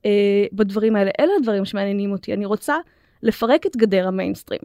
אה, 0.06 0.10
בדברים 0.52 0.96
האלה. 0.96 1.10
אלה 1.20 1.32
הדברים 1.38 1.64
שמעניינים 1.64 2.12
אותי. 2.12 2.34
אני 2.34 2.46
רוצה 2.46 2.76
לפרק 3.22 3.66
את 3.66 3.76
גדר 3.76 4.08
המיינסטרים. 4.08 4.60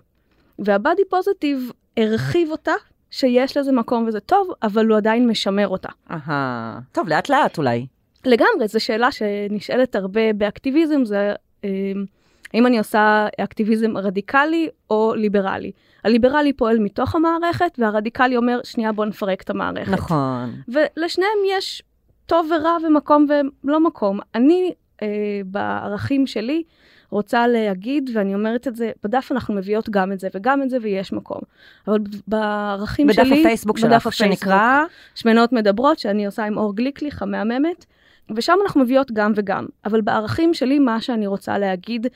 והבאדי 0.59 1.01
פוזיטיב 1.09 1.71
הרחיב 1.97 2.51
אותה, 2.51 2.73
שיש 3.11 3.57
לזה 3.57 3.71
מקום 3.71 4.05
וזה 4.07 4.19
טוב, 4.19 4.49
אבל 4.63 4.87
הוא 4.87 4.97
עדיין 4.97 5.27
משמר 5.27 5.67
אותה. 5.67 5.89
אהה, 6.11 6.79
טוב, 6.91 7.07
לאט 7.07 7.29
לאט 7.29 7.57
אולי. 7.57 7.85
לגמרי, 8.25 8.67
זו 8.67 8.79
שאלה 8.79 9.11
שנשאלת 9.11 9.95
הרבה 9.95 10.33
באקטיביזם, 10.33 11.05
זה 11.05 11.33
אה, 11.63 11.69
האם 12.53 12.67
אני 12.67 12.77
עושה 12.77 13.27
אקטיביזם 13.39 13.97
רדיקלי 13.97 14.69
או 14.89 15.13
ליברלי. 15.15 15.71
הליברלי 16.03 16.53
פועל 16.53 16.79
מתוך 16.79 17.15
המערכת, 17.15 17.71
והרדיקלי 17.77 18.37
אומר, 18.37 18.59
שנייה, 18.63 18.91
בוא 18.91 19.05
נפרק 19.05 19.41
את 19.41 19.49
המערכת. 19.49 19.91
נכון. 19.91 20.53
ולשניהם 20.67 21.37
יש 21.57 21.83
טוב 22.25 22.49
ורע 22.51 22.77
ומקום 22.87 23.25
ולא 23.63 23.79
מקום. 23.79 24.19
אני 24.35 24.73
אה, 25.01 25.07
בערכים 25.45 26.27
שלי 26.27 26.63
רוצה 27.09 27.47
להגיד, 27.47 28.09
ואני 28.13 28.35
אומרת 28.35 28.67
את 28.67 28.75
זה, 28.75 28.91
בדף 29.03 29.31
אנחנו 29.31 29.53
מביאות 29.53 29.89
גם 29.89 30.11
את 30.11 30.19
זה 30.19 30.27
וגם 30.35 30.63
את 30.63 30.69
זה, 30.69 30.77
ויש 30.81 31.13
מקום. 31.13 31.41
אבל 31.87 31.99
בערכים 32.27 33.07
בדף 33.07 33.15
שלי... 33.15 33.29
בדף 33.29 33.39
הפייסבוק 33.39 33.77
שלך, 33.77 34.13
שנקרא... 34.13 34.83
שמנות 35.15 35.53
מדברות, 35.53 35.99
שאני 35.99 36.25
עושה 36.25 36.45
עם 36.45 36.57
אור 36.57 36.75
גליקליך 36.75 37.21
המהממת. 37.21 37.85
ושם 38.35 38.53
אנחנו 38.63 38.81
מביאות 38.81 39.11
גם 39.11 39.31
וגם. 39.35 39.65
אבל 39.85 40.01
בערכים 40.01 40.53
שלי, 40.53 40.79
מה 40.79 41.01
שאני 41.01 41.27
רוצה 41.27 41.57
להגיד 41.57 42.07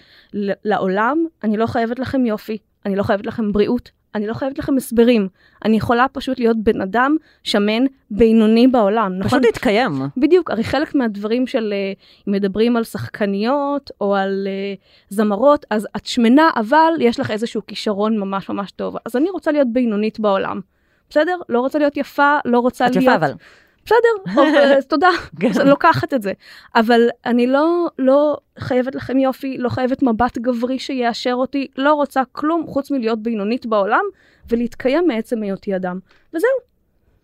לעולם, 0.66 1.18
אני 1.44 1.58
לא 1.58 1.68
חייבת 1.68 2.00
לכם 2.00 2.26
יופי, 2.26 2.58
אני 2.86 2.96
לא 2.96 3.04
חייבת 3.04 3.26
לכם 3.26 3.52
בריאות, 3.52 3.92
אני 4.16 4.28
לא 4.28 4.34
חייבת 4.34 4.60
לכם 4.60 4.78
הסברים. 4.78 5.28
אני 5.66 5.78
יכולה 5.78 6.06
פשוט 6.12 6.40
להיות 6.40 6.58
בן 6.64 6.82
אדם 6.82 7.16
שמן 7.44 7.84
בינוני 8.12 8.68
בעולם, 8.68 9.18
נכון? 9.18 9.30
פשוט 9.30 9.46
להתקיים. 9.46 9.92
בדיוק, 10.18 10.52
הרי 10.52 10.64
חלק 10.64 10.96
מהדברים 10.96 11.48
של, 11.48 11.74
אה, 11.74 11.94
אם 12.28 12.34
מדברים 12.34 12.78
על 12.78 12.84
שחקניות 12.84 13.92
או 14.02 14.16
על 14.16 14.48
uh, 14.48 14.80
זמרות, 15.10 15.66
אז 15.70 15.88
את 15.96 16.06
שמנה, 16.06 16.50
אבל 16.56 16.94
יש 17.00 17.20
לך 17.20 17.32
איזשהו 17.32 17.62
כישרון 17.68 18.18
ממש 18.18 18.50
ממש 18.50 18.72
טוב. 18.72 18.96
אז 19.06 19.16
אני 19.16 19.30
רוצה 19.30 19.52
להיות 19.52 19.68
בינונית 19.74 20.20
בעולם. 20.20 20.60
בסדר? 21.10 21.38
לא 21.50 21.60
רוצה 21.60 21.80
להיות 21.80 21.98
יפה, 21.98 22.38
לא 22.46 22.60
רוצה 22.60 22.88
את 22.88 22.96
להיות... 22.96 23.04
את 23.08 23.16
יפה 23.16 23.16
אבל. 23.16 23.34
בסדר, 23.86 23.98
אוקיי, 24.42 24.78
אז 24.78 24.86
תודה, 24.86 25.10
כן. 25.40 25.52
אני 25.62 25.70
לוקחת 25.70 26.14
את 26.14 26.22
זה. 26.22 26.34
אבל 26.76 27.02
אני 27.26 27.48
לא, 27.48 27.88
לא 28.00 28.38
חייבת 28.60 28.96
לכם 28.96 29.18
יופי, 29.18 29.58
לא 29.58 29.70
חייבת 29.70 30.04
מבט 30.04 30.38
גברי 30.38 30.80
שיאשר 30.80 31.34
אותי, 31.34 31.68
לא 31.78 31.94
רוצה 31.94 32.22
כלום 32.32 32.68
חוץ 32.68 32.92
מלהיות 32.92 33.24
בינונית 33.24 33.66
בעולם 33.66 34.04
ולהתקיים 34.50 35.08
מעצם 35.08 35.44
היותי 35.44 35.76
אדם. 35.76 36.00
וזהו. 36.34 36.50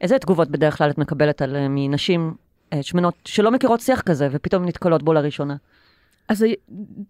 איזה 0.01 0.19
תגובות 0.19 0.51
בדרך 0.51 0.77
כלל 0.77 0.89
את 0.89 0.97
מקבלת 0.97 1.41
על, 1.41 1.55
אה, 1.55 1.67
מנשים 1.69 2.33
אה, 2.73 2.83
שמנות 2.83 3.13
שלא 3.25 3.51
מכירות 3.51 3.79
שיח 3.79 4.01
כזה 4.01 4.27
ופתאום 4.31 4.65
נתקלות 4.65 5.03
בו 5.03 5.13
לראשונה? 5.13 5.55
אז 6.29 6.45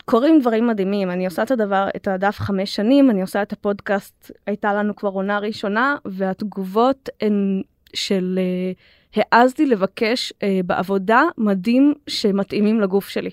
קורים 0.06 0.39
דברים 0.39 0.68
מדהימים, 0.68 1.12
אני 1.12 1.25
עושה 1.25 1.44
את 1.44 1.51
הדבר, 1.51 1.88
את 1.96 2.08
הדף 2.08 2.39
חמש 2.39 2.75
שנים, 2.75 3.10
אני 3.10 3.22
עושה 3.22 3.42
את 3.42 3.54
הפודקאסט, 3.54 4.32
הייתה 4.48 4.74
לנו 4.74 4.96
כבר 4.96 5.10
עונה 5.10 5.39
ראשונה, 5.39 5.96
והתגובות 6.06 7.10
הן 7.22 7.62
של 7.94 8.39
uh, 8.39 8.97
העזתי 9.31 9.65
לבקש 9.65 10.33
uh, 10.33 10.43
בעבודה 10.65 11.24
מדים 11.38 11.93
שמתאימים 12.07 12.81
לגוף 12.81 13.09
שלי. 13.09 13.29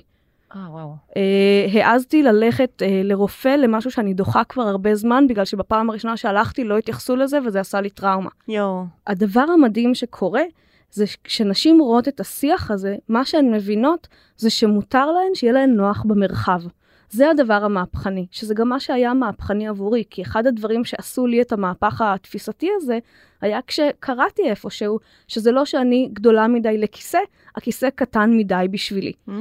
אה, 0.57 0.71
וואו. 0.71 0.97
Uh, 1.11 1.79
העזתי 1.79 2.23
ללכת 2.23 2.83
uh, 2.83 2.85
לרופא 3.05 3.49
למשהו 3.49 3.91
שאני 3.91 4.15
דוחה 4.15 4.45
כבר 4.45 4.63
הרבה 4.63 4.95
זמן, 4.95 5.27
בגלל 5.29 5.45
שבפעם 5.45 5.91
הראשונה 5.91 6.17
שהלכתי 6.17 6.65
לא 6.65 6.79
התייחסו 6.79 7.17
לזה 7.17 7.39
וזה 7.47 7.61
עשה 7.61 7.81
לי 7.81 7.91
טראומה. 7.91 8.31
יואו. 8.49 8.85
הדבר 9.07 9.41
המדהים 9.55 9.95
שקורה, 9.95 10.43
זה 10.91 11.05
כשנשים 11.25 11.81
רואות 11.81 12.09
את 12.09 12.21
השיח 12.21 12.71
הזה, 12.71 12.97
מה 13.09 13.25
שהן 13.25 13.55
מבינות 13.55 14.09
זה 14.37 14.51
שמותר 14.51 15.07
להן 15.07 15.35
שיהיה 15.35 15.53
להן 15.53 15.71
נוח 15.71 16.03
במרחב. 16.07 16.61
זה 17.11 17.31
הדבר 17.31 17.65
המהפכני, 17.65 18.27
שזה 18.31 18.55
גם 18.55 18.69
מה 18.69 18.81
שהיה 18.81 19.15
מהפכני 19.15 19.69
עבורי, 19.69 20.05
כי 20.11 20.23
אחד 20.23 20.47
הדברים 20.47 20.85
שעשו 20.85 21.27
לי 21.27 21.43
את 21.43 21.53
המהפך 21.53 22.01
התפיסתי 22.01 22.69
הזה, 22.77 22.99
היה 23.41 23.61
כשקראתי 23.67 24.43
איפשהו, 24.43 24.99
שזה 25.29 25.53
לא 25.53 25.65
שאני 25.65 26.09
גדולה 26.13 26.49
מדי 26.49 26.79
לכיסא, 26.79 27.19
הכיסא 27.57 27.91
קטן 27.91 28.31
מדי 28.37 28.67
בשבילי. 28.71 29.13
Mm, 29.29 29.33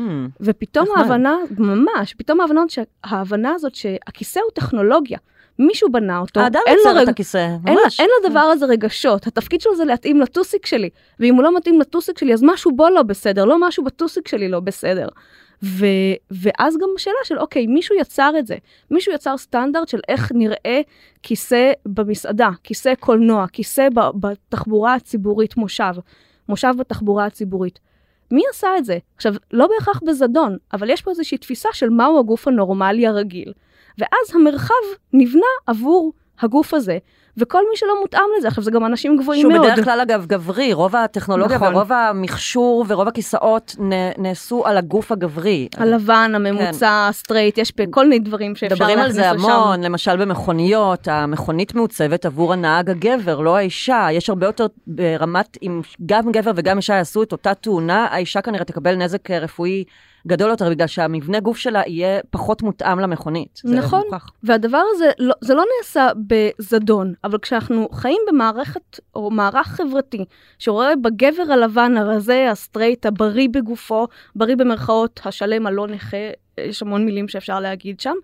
ופתאום 0.42 0.86
נחמד. 0.86 1.02
ההבנה, 1.02 1.36
ממש, 1.58 2.14
פתאום 2.14 2.42
ההבנה, 2.42 2.62
ההבנה 3.04 3.54
הזאת 3.54 3.76
שהכיסא 3.76 4.40
הוא 4.40 4.52
טכנולוגיה. 4.54 5.18
מישהו 5.60 5.92
בנה 5.92 6.20
אותו, 6.20 6.40
האדם 6.40 6.60
אין 6.68 6.78
לו 6.86 6.90
יוצר 6.90 7.04
את 7.04 7.08
הכיסא, 7.08 7.56
אין, 7.68 7.78
ממש. 7.84 8.00
אין 8.00 8.10
לדבר 8.24 8.40
הזה 8.40 8.66
רגשות, 8.66 9.28
התפקיד 9.28 9.62
שלו 9.62 9.76
זה 9.76 9.86
להתאים 9.86 10.22
לטוסיק 10.22 10.66
שלי, 10.66 10.90
ואם 11.20 11.36
הוא 11.36 11.44
לא 11.44 11.58
מתאים 11.58 11.80
לטוסיק 11.80 12.18
שלי 12.18 12.34
אז 12.34 12.44
משהו 12.44 12.72
בו 12.76 12.90
לא 12.90 13.04
בסדר, 13.04 13.46
לא 13.46 13.68
משהו 13.68 13.84
בטוסיק 13.84 14.28
שלי 14.28 14.50
לא 14.50 14.60
בסדר. 14.60 15.08
ו, 15.64 15.86
ואז 16.32 16.78
גם 16.78 16.88
השאלה 16.96 17.16
של 17.24 17.40
אוקיי, 17.40 17.68
מישהו 17.68 17.96
יצר 17.96 18.32
את 18.40 18.48
זה, 18.48 18.56
מישהו 18.92 19.14
יצר 19.14 19.38
סטנדרט 19.38 19.88
של 19.88 20.00
איך 20.08 20.32
נראה 20.36 20.82
כיסא 21.24 21.72
במסעדה, 21.86 22.50
כיסא 22.64 22.94
קולנוע, 23.00 23.46
כיסא 23.48 23.88
ב, 23.94 24.00
בתחבורה 24.20 24.94
הציבורית, 24.94 25.58
מושב, 25.58 25.94
מושב 26.50 26.74
בתחבורה 26.78 27.26
הציבורית. 27.26 27.80
מי 28.32 28.42
עשה 28.50 28.68
את 28.78 28.86
זה? 28.86 28.98
עכשיו, 29.16 29.34
לא 29.52 29.68
בהכרח 29.68 30.00
בזדון, 30.06 30.58
אבל 30.74 30.90
יש 30.90 31.02
פה 31.02 31.12
איזושהי 31.12 31.38
תפיסה 31.38 31.70
של 31.74 31.90
מהו 31.90 32.20
הגוף 32.20 32.48
הנורמלי 32.48 33.08
הרגיל. 33.08 33.54
ואז 33.98 34.36
המרחב 34.36 34.74
נבנה 35.14 35.46
עבור 35.68 36.14
הגוף 36.40 36.74
הזה, 36.74 36.98
וכל 37.38 37.62
מי 37.72 37.78
שלא 37.78 38.02
מותאם 38.02 38.22
לזה, 38.38 38.48
עכשיו 38.48 38.64
זה 38.64 38.72
גם 38.72 38.86
אנשים 38.86 39.18
גבוהים 39.18 39.42
שהוא 39.42 39.54
מאוד. 39.54 39.72
בדרך 39.72 39.86
כלל 39.86 40.00
אגב 40.02 40.26
גברי, 40.26 40.74
רוב 40.74 40.96
הטכנולוגיה 40.96 41.56
נכון. 41.56 41.76
ורוב 41.76 41.92
המכשור 41.92 42.86
ורוב 42.88 43.08
הכיסאות 43.08 43.76
נ- 43.80 44.22
נעשו 44.24 44.66
על 44.66 44.78
הגוף 44.78 45.12
הגברי. 45.12 45.68
הלבן, 45.78 46.32
הממוצע, 46.36 47.08
הסטרייט, 47.10 47.58
יש 47.58 47.74
בכל 47.78 48.04
מיני 48.10 48.20
דברים 48.20 48.56
שאפשר 48.56 48.76
מדברים 48.76 49.00
על 49.00 49.06
להכניס 49.08 49.16
זה 49.16 49.32
לשם. 49.34 49.50
המון, 49.50 49.82
למשל 49.84 50.18
במכוניות, 50.18 51.08
המכונית 51.08 51.76
מעוצבת 51.76 52.26
עבור 52.26 52.54
הנהג 52.54 52.90
הגבר, 52.90 53.40
לא 53.40 53.58
האישה. 53.58 54.08
יש 54.12 54.30
הרבה 54.30 54.46
יותר 54.46 54.66
ברמת, 54.88 55.58
אם 55.64 55.82
גם 56.06 56.32
גבר 56.32 56.52
וגם 56.56 56.78
אישה 56.78 56.94
יעשו 56.96 57.24
את 57.24 57.32
אותה 57.32 57.54
תאונה, 57.54 58.08
האישה 58.12 58.42
כנראה 58.42 58.64
תקבל 58.66 58.96
נזק 58.96 59.32
אה, 59.32 59.40
רפואי 59.40 59.84
גדול 60.28 60.50
יותר, 60.50 60.70
בגלל 60.70 60.88
שהמבנה 60.88 61.40
גוף 61.40 61.58
שלה 61.58 61.82
יהיה 61.88 62.20
פחות 62.30 62.62
מותאם 62.62 63.00
למכונית. 63.00 63.62
נכון. 63.66 64.02
מוכח. 64.06 64.30
והדבר 64.44 64.82
הזה, 64.96 65.12
לא, 65.20 65.34
זה 65.42 65.54
לא 65.54 65.64
נעשה 65.78 66.10
בזדון, 66.28 67.14
אבל 67.24 67.38
כשאנחנו 67.38 67.90
חיים 67.92 68.22
במערכת 68.28 69.00
או 69.16 69.32
מערך 69.32 69.68
חברתי 69.68 70.26
שרואה 70.60 70.96
בגבר 70.96 71.44
הלבן, 71.54 71.98
הרזה, 71.98 72.48
הסטרייט, 72.52 73.06
הבריא 73.06 73.50
בגופו, 73.52 74.08
בריא 74.36 74.56
במרכאות, 74.56 75.20
השלם, 75.26 75.68
הלא 75.68 75.88
נכה, 75.88 76.18
יש 76.58 76.82
המון 76.82 77.06
מילים 77.06 77.28
שאפשר 77.28 77.60
להגיד 77.60 78.00
שם, 78.00 78.16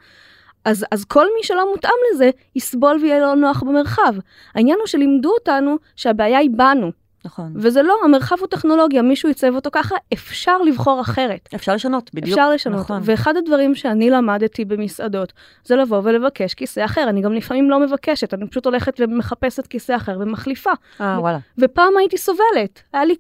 אז, 0.66 0.86
אז 0.92 1.06
כל 1.06 1.26
מי 1.38 1.44
שלא 1.44 1.72
מותאם 1.72 1.92
לזה, 2.14 2.30
יסבול 2.56 2.98
ויהיה 3.02 3.20
לו 3.20 3.36
נוח 3.36 3.64
במרחב. 3.64 4.14
העניין 4.56 4.78
הוא 4.80 4.88
שלימדו 4.88 5.32
אותנו 5.34 5.76
שהבעיה 5.96 6.38
היא 6.38 6.50
בנו, 6.56 6.92
נכון. 7.26 7.54
וזה 7.56 7.82
לא, 7.82 7.96
המרחב 8.06 8.36
הוא 8.40 8.48
טכנולוגיה, 8.48 9.02
מישהו 9.02 9.30
עיצב 9.30 9.56
אותו 9.56 9.70
ככה, 9.74 9.96
אפשר 10.14 10.62
לבחור 10.62 11.02
אחרת. 11.02 11.50
אפשר 11.56 11.74
לשנות, 11.74 12.12
בדיוק. 12.14 12.40
אפשר 12.40 12.50
לשנות. 12.50 12.80
נכון. 12.80 13.02
ואחד 13.06 13.38
הדברים 13.38 13.76
שאני 13.76 14.10
למדתי 14.10 14.66
במסעדות, 14.66 15.34
זה 15.64 15.76
לבוא 15.76 16.02
ולבקש 16.04 16.54
כיסא 16.54 16.86
אחר. 16.86 17.06
אני 17.10 17.22
גם 17.22 17.34
לפעמים 17.34 17.70
לא 17.70 17.80
מבקשת, 17.80 18.34
אני 18.34 18.48
פשוט 18.48 18.66
הולכת 18.66 18.94
ומחפשת 19.00 19.68
כיסא 19.68 19.96
אחר 19.96 20.18
ומחליפה. 20.20 20.72
אה, 21.02 21.18
וואלה. 21.20 21.38
ופעם 21.58 21.98
הייתי 21.98 22.18
סובלת. 22.18 22.82
היה 22.94 23.06
לי 23.06 23.16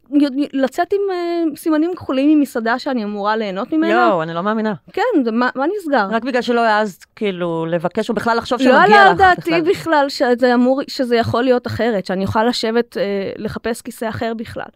לצאת 0.53 0.93
עם 0.93 0.99
uh, 1.09 1.57
סימנים 1.59 1.91
כחולים 1.95 2.39
ממסעדה 2.39 2.79
שאני 2.79 3.03
אמורה 3.03 3.35
ליהנות 3.35 3.73
ממנה. 3.73 3.93
יואו, 3.93 4.23
אני 4.23 4.33
לא 4.33 4.41
מאמינה. 4.41 4.73
כן, 4.93 5.01
זה, 5.23 5.31
מה, 5.31 5.49
מה 5.55 5.65
נסגר? 5.77 6.07
רק 6.09 6.23
בגלל 6.23 6.41
שלא 6.41 6.61
העזת 6.61 7.05
כאילו 7.15 7.65
לבקש 7.65 8.09
או 8.09 8.15
בכלל 8.15 8.37
לחשוב 8.37 8.59
לא 8.61 8.65
שמגיע 8.65 8.85
לך. 8.85 8.91
עלה 8.91 9.09
על 9.09 9.17
דעתי 9.17 9.61
בכלל. 9.61 10.05
שזה 10.09 10.53
אמור, 10.53 10.81
שזה 10.87 11.15
יכול 11.15 11.43
להיות 11.43 11.67
אחרת, 11.67 12.05
שאני 12.05 12.25
אוכל 12.25 12.43
לשבת, 12.43 12.97
אה, 12.97 13.03
לחפש 13.37 13.81
כיסא 13.89 14.10
אחר 14.10 14.34
בכלל. 14.34 14.69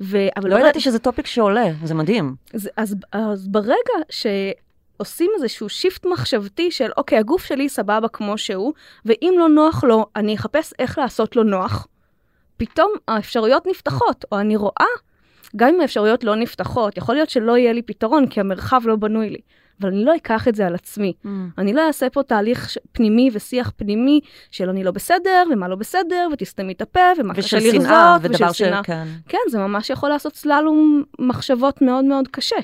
ו... 0.00 0.18
אבל 0.36 0.50
לא 0.50 0.58
ידעתי 0.58 0.80
שזה 0.80 0.98
טופיק 0.98 1.26
שעולה, 1.26 1.66
זה 1.84 1.94
מדהים. 1.94 2.34
אז, 2.54 2.70
אז, 2.76 2.96
אז 3.12 3.48
ברגע 3.48 3.94
שעושים 4.10 5.30
איזשהו 5.34 5.68
שיפט 5.68 6.06
מחשבתי 6.06 6.70
של 6.70 6.90
אוקיי, 6.96 7.18
הגוף 7.18 7.44
שלי 7.44 7.68
סבבה 7.68 8.08
כמו 8.08 8.38
שהוא, 8.38 8.72
ואם 9.04 9.34
לא 9.38 9.48
נוח 9.48 9.84
לו, 9.84 10.06
אני 10.16 10.34
אחפש 10.34 10.72
איך 10.78 10.98
לעשות 10.98 11.36
לו 11.36 11.42
נוח, 11.42 11.86
פתאום 12.56 12.92
האפשרויות 13.08 13.66
נפתחות, 13.66 14.24
או 14.32 14.38
אני 14.40 14.56
רואה, 14.56 14.86
גם 15.56 15.68
אם 15.68 15.80
האפשרויות 15.80 16.24
לא 16.24 16.36
נפתחות, 16.36 16.96
יכול 16.96 17.14
להיות 17.14 17.30
שלא 17.30 17.56
יהיה 17.56 17.72
לי 17.72 17.82
פתרון, 17.82 18.26
כי 18.26 18.40
המרחב 18.40 18.80
לא 18.84 18.96
בנוי 18.96 19.30
לי, 19.30 19.40
אבל 19.80 19.88
אני 19.88 20.04
לא 20.04 20.16
אקח 20.16 20.48
את 20.48 20.54
זה 20.54 20.66
על 20.66 20.74
עצמי. 20.74 21.12
אני 21.58 21.72
לא 21.72 21.86
אעשה 21.86 22.10
פה 22.10 22.22
תהליך 22.22 22.70
ש- 22.70 22.78
פנימי 22.92 23.30
ושיח 23.32 23.72
פנימי 23.76 24.20
של 24.50 24.68
אני 24.68 24.84
לא 24.84 24.90
בסדר, 24.90 25.42
ומה 25.52 25.68
לא 25.68 25.76
בסדר, 25.76 26.28
ותסתמי 26.32 26.72
את 26.72 26.82
הפה, 26.82 27.00
ומה 27.18 27.34
קשה 27.34 27.56
ושל 27.56 27.66
לרזות, 27.66 27.82
שנאה, 27.82 28.16
ושל 28.22 28.32
ודבר 28.34 28.52
ש... 28.52 28.58
שנאה. 28.58 28.82
כן. 28.82 29.08
כן, 29.28 29.38
זה 29.50 29.58
ממש 29.58 29.90
יכול 29.90 30.08
לעשות 30.08 30.36
סללום 30.36 31.02
מחשבות 31.18 31.82
מאוד 31.82 32.04
מאוד 32.04 32.28
קשה. 32.28 32.56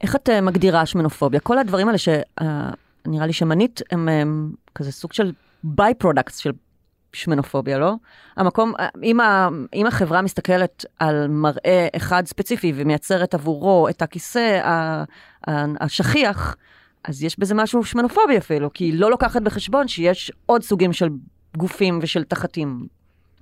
איך 0.00 0.16
את 0.16 0.28
אה, 0.28 0.40
מגדירה 0.40 0.86
שמנופוביה? 0.86 1.40
כל 1.40 1.58
הדברים 1.58 1.86
האלה 1.88 1.98
שנראה 1.98 3.26
לי 3.26 3.32
שמנית, 3.32 3.82
הם 3.90 4.08
הם 4.08 4.52
כזה 4.74 4.92
סוג 4.92 5.12
של 5.12 5.32
by-products 5.64 6.36
של 6.36 6.50
שמנופוביה, 7.12 7.78
לא? 7.78 7.94
המקום, 8.36 8.72
אם, 9.02 9.20
ה, 9.20 9.48
אם 9.74 9.86
החברה 9.86 10.22
מסתכלת 10.22 10.84
על 10.98 11.28
מראה 11.28 11.88
אחד 11.96 12.26
ספציפי 12.26 12.72
ומייצרת 12.76 13.34
עבורו 13.34 13.88
את 13.88 14.02
הכיסא 14.02 14.60
השכיח, 15.80 16.56
אז 17.04 17.22
יש 17.22 17.38
בזה 17.38 17.54
משהו 17.54 17.84
שמנופובי 17.84 18.38
אפילו, 18.38 18.72
כי 18.72 18.84
היא 18.84 19.00
לא 19.00 19.10
לוקחת 19.10 19.42
בחשבון 19.42 19.88
שיש 19.88 20.32
עוד 20.46 20.62
סוגים 20.62 20.92
של 20.92 21.08
גופים 21.56 21.98
ושל 22.02 22.24
תחתים. 22.24 22.86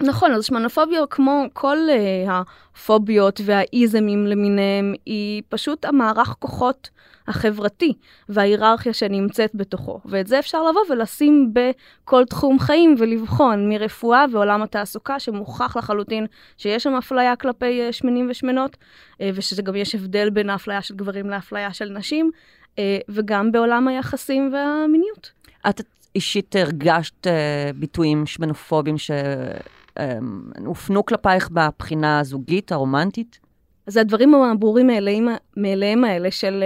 נכון, 0.03 0.33
אז 0.33 0.45
שמנופוביה, 0.45 1.07
כמו 1.11 1.45
כל 1.53 1.77
אה, 1.77 2.31
הפוביות 2.31 3.41
והאיזמים 3.45 4.27
למיניהם, 4.27 4.95
היא 5.07 5.43
פשוט 5.49 5.85
המערך 5.85 6.35
כוחות 6.39 6.91
החברתי 7.29 7.93
וההיררכיה 8.29 8.93
שנמצאת 8.93 9.51
בתוכו. 9.55 10.01
ואת 10.05 10.27
זה 10.27 10.39
אפשר 10.39 10.63
לבוא 10.63 10.81
ולשים 10.91 11.55
בכל 11.55 12.25
תחום 12.25 12.59
חיים 12.59 12.95
ולבחון 12.99 13.69
מרפואה 13.69 14.25
ועולם 14.33 14.63
התעסוקה, 14.63 15.21
שמוכח 15.21 15.77
לחלוטין 15.77 16.27
שיש 16.57 16.83
שם 16.83 16.95
אפליה 16.95 17.37
כלפי 17.37 17.89
uh, 17.89 17.93
שמנים 17.93 18.27
ושמנות, 18.31 18.77
uh, 18.77 19.17
ושזה 19.35 19.63
גם 19.63 19.77
יש 19.77 19.95
הבדל 19.95 20.31
בין 20.31 20.51
האפליה 20.51 20.83
של 20.83 20.95
גברים 20.95 21.31
לאפליה 21.31 21.73
של 21.73 21.89
נשים, 21.89 22.31
uh, 22.75 22.79
וגם 23.09 23.53
בעולם 23.53 23.89
היחסים 23.89 24.51
והמיניות. 24.53 25.31
את 25.69 25.81
אישית 26.15 26.57
הרגשת 26.57 27.27
אה, 27.27 27.71
ביטויים 27.75 28.27
שמנופובים 28.27 28.99
שהופנו 29.99 31.05
כלפייך 31.05 31.51
בבחינה 31.51 32.19
הזוגית, 32.21 32.73
הרומנטית? 32.73 33.39
זה 33.87 34.01
הדברים 34.01 34.35
הברורים 34.35 34.87
מאליהם, 34.87 35.29
מאליהם 35.57 36.05
האלה 36.05 36.31
של 36.31 36.65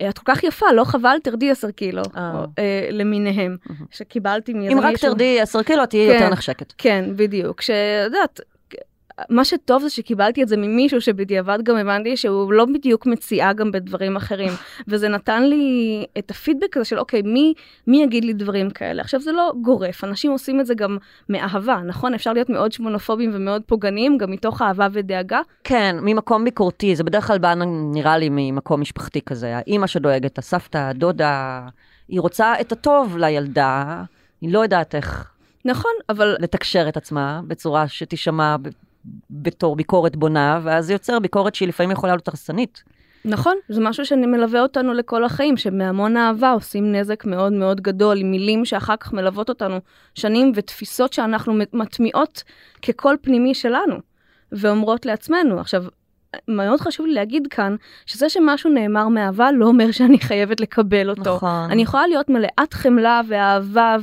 אה, 0.00 0.08
את 0.08 0.18
כל 0.18 0.32
כך 0.34 0.44
יפה, 0.44 0.66
לא 0.72 0.84
חבל, 0.84 1.16
תרדי 1.22 1.50
עשר 1.50 1.70
קילו, 1.70 2.02
אה. 2.16 2.32
או, 2.34 2.44
אה, 2.58 2.88
למיניהם, 2.90 3.56
שקיבלתי 3.90 4.52
אם 4.52 4.58
מאיזה 4.58 4.80
רק 4.80 4.92
מישהו. 4.92 5.08
תרדי 5.08 5.40
10 5.40 5.62
קילו, 5.62 5.84
את 5.84 5.90
תהיי 5.90 6.08
כן. 6.08 6.14
יותר 6.14 6.28
נחשקת. 6.28 6.72
כן, 6.78 7.04
בדיוק. 7.16 7.60
שאת 7.60 8.04
יודעת, 8.04 8.40
מה 9.30 9.44
שטוב 9.44 9.82
זה 9.82 9.90
שקיבלתי 9.90 10.42
את 10.42 10.48
זה 10.48 10.56
ממישהו 10.56 11.00
שבדיעבד 11.00 11.58
גם 11.62 11.76
הבנתי 11.76 12.16
שהוא 12.16 12.52
לא 12.52 12.64
בדיוק 12.64 13.06
מציעה 13.06 13.52
גם 13.52 13.72
בדברים 13.72 14.16
אחרים. 14.16 14.52
וזה 14.88 15.08
נתן 15.08 15.42
לי 15.42 16.06
את 16.18 16.30
הפידבק 16.30 16.76
הזה 16.76 16.84
של 16.84 16.98
אוקיי, 16.98 17.22
מי, 17.22 17.54
מי 17.86 18.02
יגיד 18.02 18.24
לי 18.24 18.32
דברים 18.32 18.70
כאלה? 18.70 19.02
עכשיו 19.02 19.20
זה 19.20 19.32
לא 19.32 19.52
גורף, 19.62 20.04
אנשים 20.04 20.30
עושים 20.30 20.60
את 20.60 20.66
זה 20.66 20.74
גם 20.74 20.96
מאהבה, 21.28 21.80
נכון? 21.86 22.14
אפשר 22.14 22.32
להיות 22.32 22.50
מאוד 22.50 22.72
שמונופובים 22.72 23.30
ומאוד 23.34 23.62
פוגעניים, 23.66 24.18
גם 24.18 24.30
מתוך 24.30 24.62
אהבה 24.62 24.88
ודאגה. 24.92 25.40
כן, 25.64 25.96
ממקום 26.02 26.44
ביקורתי, 26.44 26.96
זה 26.96 27.04
בדרך 27.04 27.26
כלל 27.26 27.38
בא 27.38 27.54
נראה 27.92 28.18
לי 28.18 28.28
ממקום 28.30 28.80
משפחתי 28.80 29.20
כזה. 29.20 29.56
האימא 29.56 29.86
שדואגת, 29.86 30.38
הסבתא, 30.38 30.78
הדודה, 30.78 31.66
היא 32.08 32.20
רוצה 32.20 32.54
את 32.60 32.72
הטוב 32.72 33.16
לילדה, 33.16 34.02
היא 34.40 34.52
לא 34.52 34.58
יודעת 34.58 34.94
איך 34.94 35.30
נכון, 35.64 35.92
אבל 36.08 36.36
לתקשר 36.40 36.88
את 36.88 36.96
עצמה 36.96 37.40
בצורה 37.46 37.88
שתישמע 37.88 38.56
בתור 39.30 39.76
ביקורת 39.76 40.16
בונה, 40.16 40.60
ואז 40.62 40.86
זה 40.86 40.92
יוצר 40.92 41.18
ביקורת 41.18 41.54
שהיא 41.54 41.68
לפעמים 41.68 41.90
יכולה 41.90 42.12
להיות 42.12 42.28
הרסנית. 42.28 42.82
נכון, 43.24 43.56
זה 43.68 43.80
משהו 43.80 44.06
שמלווה 44.06 44.62
אותנו 44.62 44.94
לכל 44.94 45.24
החיים, 45.24 45.56
שמהמון 45.56 46.16
אהבה 46.16 46.50
עושים 46.50 46.92
נזק 46.92 47.24
מאוד 47.24 47.52
מאוד 47.52 47.80
גדול, 47.80 48.18
עם 48.18 48.30
מילים 48.30 48.64
שאחר 48.64 48.96
כך 48.96 49.12
מלוות 49.12 49.48
אותנו 49.48 49.78
שנים, 50.14 50.52
ותפיסות 50.54 51.12
שאנחנו 51.12 51.54
מטמיעות 51.72 52.42
כקול 52.82 53.16
פנימי 53.22 53.54
שלנו, 53.54 53.94
ואומרות 54.52 55.06
לעצמנו. 55.06 55.60
עכשיו, 55.60 55.84
מאוד 56.48 56.80
חשוב 56.80 57.06
לי 57.06 57.14
להגיד 57.14 57.46
כאן, 57.50 57.76
שזה 58.06 58.28
שמשהו 58.28 58.70
נאמר 58.70 59.08
מאהבה 59.08 59.52
לא 59.52 59.66
אומר 59.66 59.90
שאני 59.90 60.18
חייבת 60.18 60.60
לקבל 60.60 61.10
אותו. 61.10 61.36
נכון. 61.36 61.70
אני 61.70 61.82
יכולה 61.82 62.06
להיות 62.06 62.28
מלאת 62.28 62.72
חמלה 62.72 63.20
ואהבה 63.28 63.96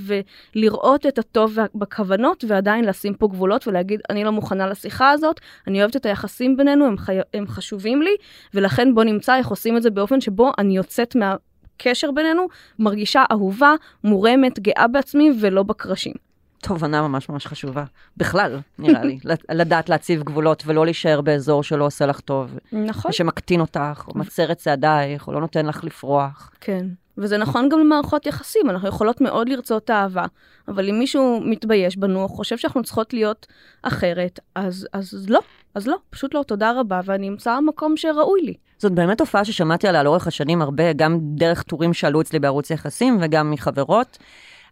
ולראות 0.55 1.05
את 1.05 1.19
הטוב 1.19 1.57
בכוונות 1.75 2.43
ועדיין 2.47 2.85
לשים 2.85 3.13
פה 3.13 3.27
גבולות 3.27 3.67
ולהגיד 3.67 4.01
אני 4.09 4.23
לא 4.23 4.31
מוכנה 4.31 4.67
לשיחה 4.67 5.11
הזאת, 5.11 5.39
אני 5.67 5.79
אוהבת 5.79 5.95
את 5.95 6.05
היחסים 6.05 6.57
בינינו, 6.57 6.85
הם, 6.85 6.97
חי... 6.97 7.17
הם 7.33 7.47
חשובים 7.47 8.01
לי, 8.01 8.15
ולכן 8.53 8.95
בוא 8.95 9.03
נמצא 9.03 9.37
איך 9.37 9.47
עושים 9.47 9.77
את 9.77 9.81
זה 9.81 9.89
באופן 9.89 10.21
שבו 10.21 10.51
אני 10.57 10.77
יוצאת 10.77 11.15
מהקשר 11.15 12.11
בינינו, 12.11 12.47
מרגישה 12.79 13.23
אהובה, 13.31 13.73
מורמת, 14.03 14.59
גאה 14.59 14.87
בעצמי 14.87 15.31
ולא 15.39 15.63
בקרשים. 15.63 16.30
תובנה 16.61 17.07
ממש 17.07 17.29
ממש 17.29 17.47
חשובה. 17.47 17.83
בכלל, 18.17 18.59
נראה 18.79 19.03
לי. 19.03 19.19
לדעת 19.59 19.89
להציב 19.89 20.23
גבולות 20.23 20.63
ולא 20.65 20.85
להישאר 20.85 21.21
באזור 21.21 21.63
שלא 21.63 21.85
עושה 21.85 22.05
לך 22.05 22.19
טוב. 22.19 22.57
נכון. 22.71 23.11
שמקטין 23.11 23.61
אותך, 23.61 24.03
או 24.07 24.19
מצר 24.19 24.51
את 24.51 24.57
צעדייך, 24.57 25.27
או 25.27 25.33
לא 25.33 25.41
נותן 25.41 25.65
לך 25.65 25.83
לפרוח. 25.83 26.51
כן. 26.61 26.85
וזה 27.17 27.37
נכון 27.37 27.69
גם 27.69 27.79
למערכות 27.79 28.25
יחסים, 28.25 28.69
אנחנו 28.69 28.87
יכולות 28.87 29.21
מאוד 29.21 29.49
לרצות 29.49 29.89
אהבה, 29.89 30.25
אבל 30.67 30.89
אם 30.89 30.99
מישהו 30.99 31.41
מתבייש 31.45 31.97
בנו, 31.97 32.23
או 32.23 32.29
חושב 32.29 32.57
שאנחנו 32.57 32.83
צריכות 32.83 33.13
להיות 33.13 33.47
אחרת, 33.81 34.39
אז, 34.55 34.87
אז 34.93 35.25
לא, 35.29 35.39
אז 35.75 35.87
לא, 35.87 35.97
פשוט 36.09 36.33
לא, 36.33 36.43
תודה 36.47 36.79
רבה, 36.79 37.01
ואני 37.05 37.29
אמצא 37.29 37.59
מקום 37.59 37.97
שראוי 37.97 38.41
לי. 38.41 38.53
זאת 38.77 38.91
באמת 38.91 39.17
תופעה 39.17 39.45
ששמעתי 39.45 39.87
עליה 39.87 40.03
לאורך 40.03 40.27
השנים 40.27 40.61
הרבה, 40.61 40.93
גם 40.93 41.19
דרך 41.21 41.63
טורים 41.63 41.93
שעלו 41.93 42.21
אצלי 42.21 42.39
בערוץ 42.39 42.71
יחסים 42.71 43.17
וגם 43.21 43.51
מחברות, 43.51 44.17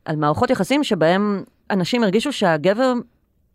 על 0.05 0.15
מערכות 0.15 0.49
יחסים 0.49 0.83
שבהם 0.83 1.43
אנשים 1.69 2.03
הרגישו 2.03 2.33
שהגבר 2.33 2.93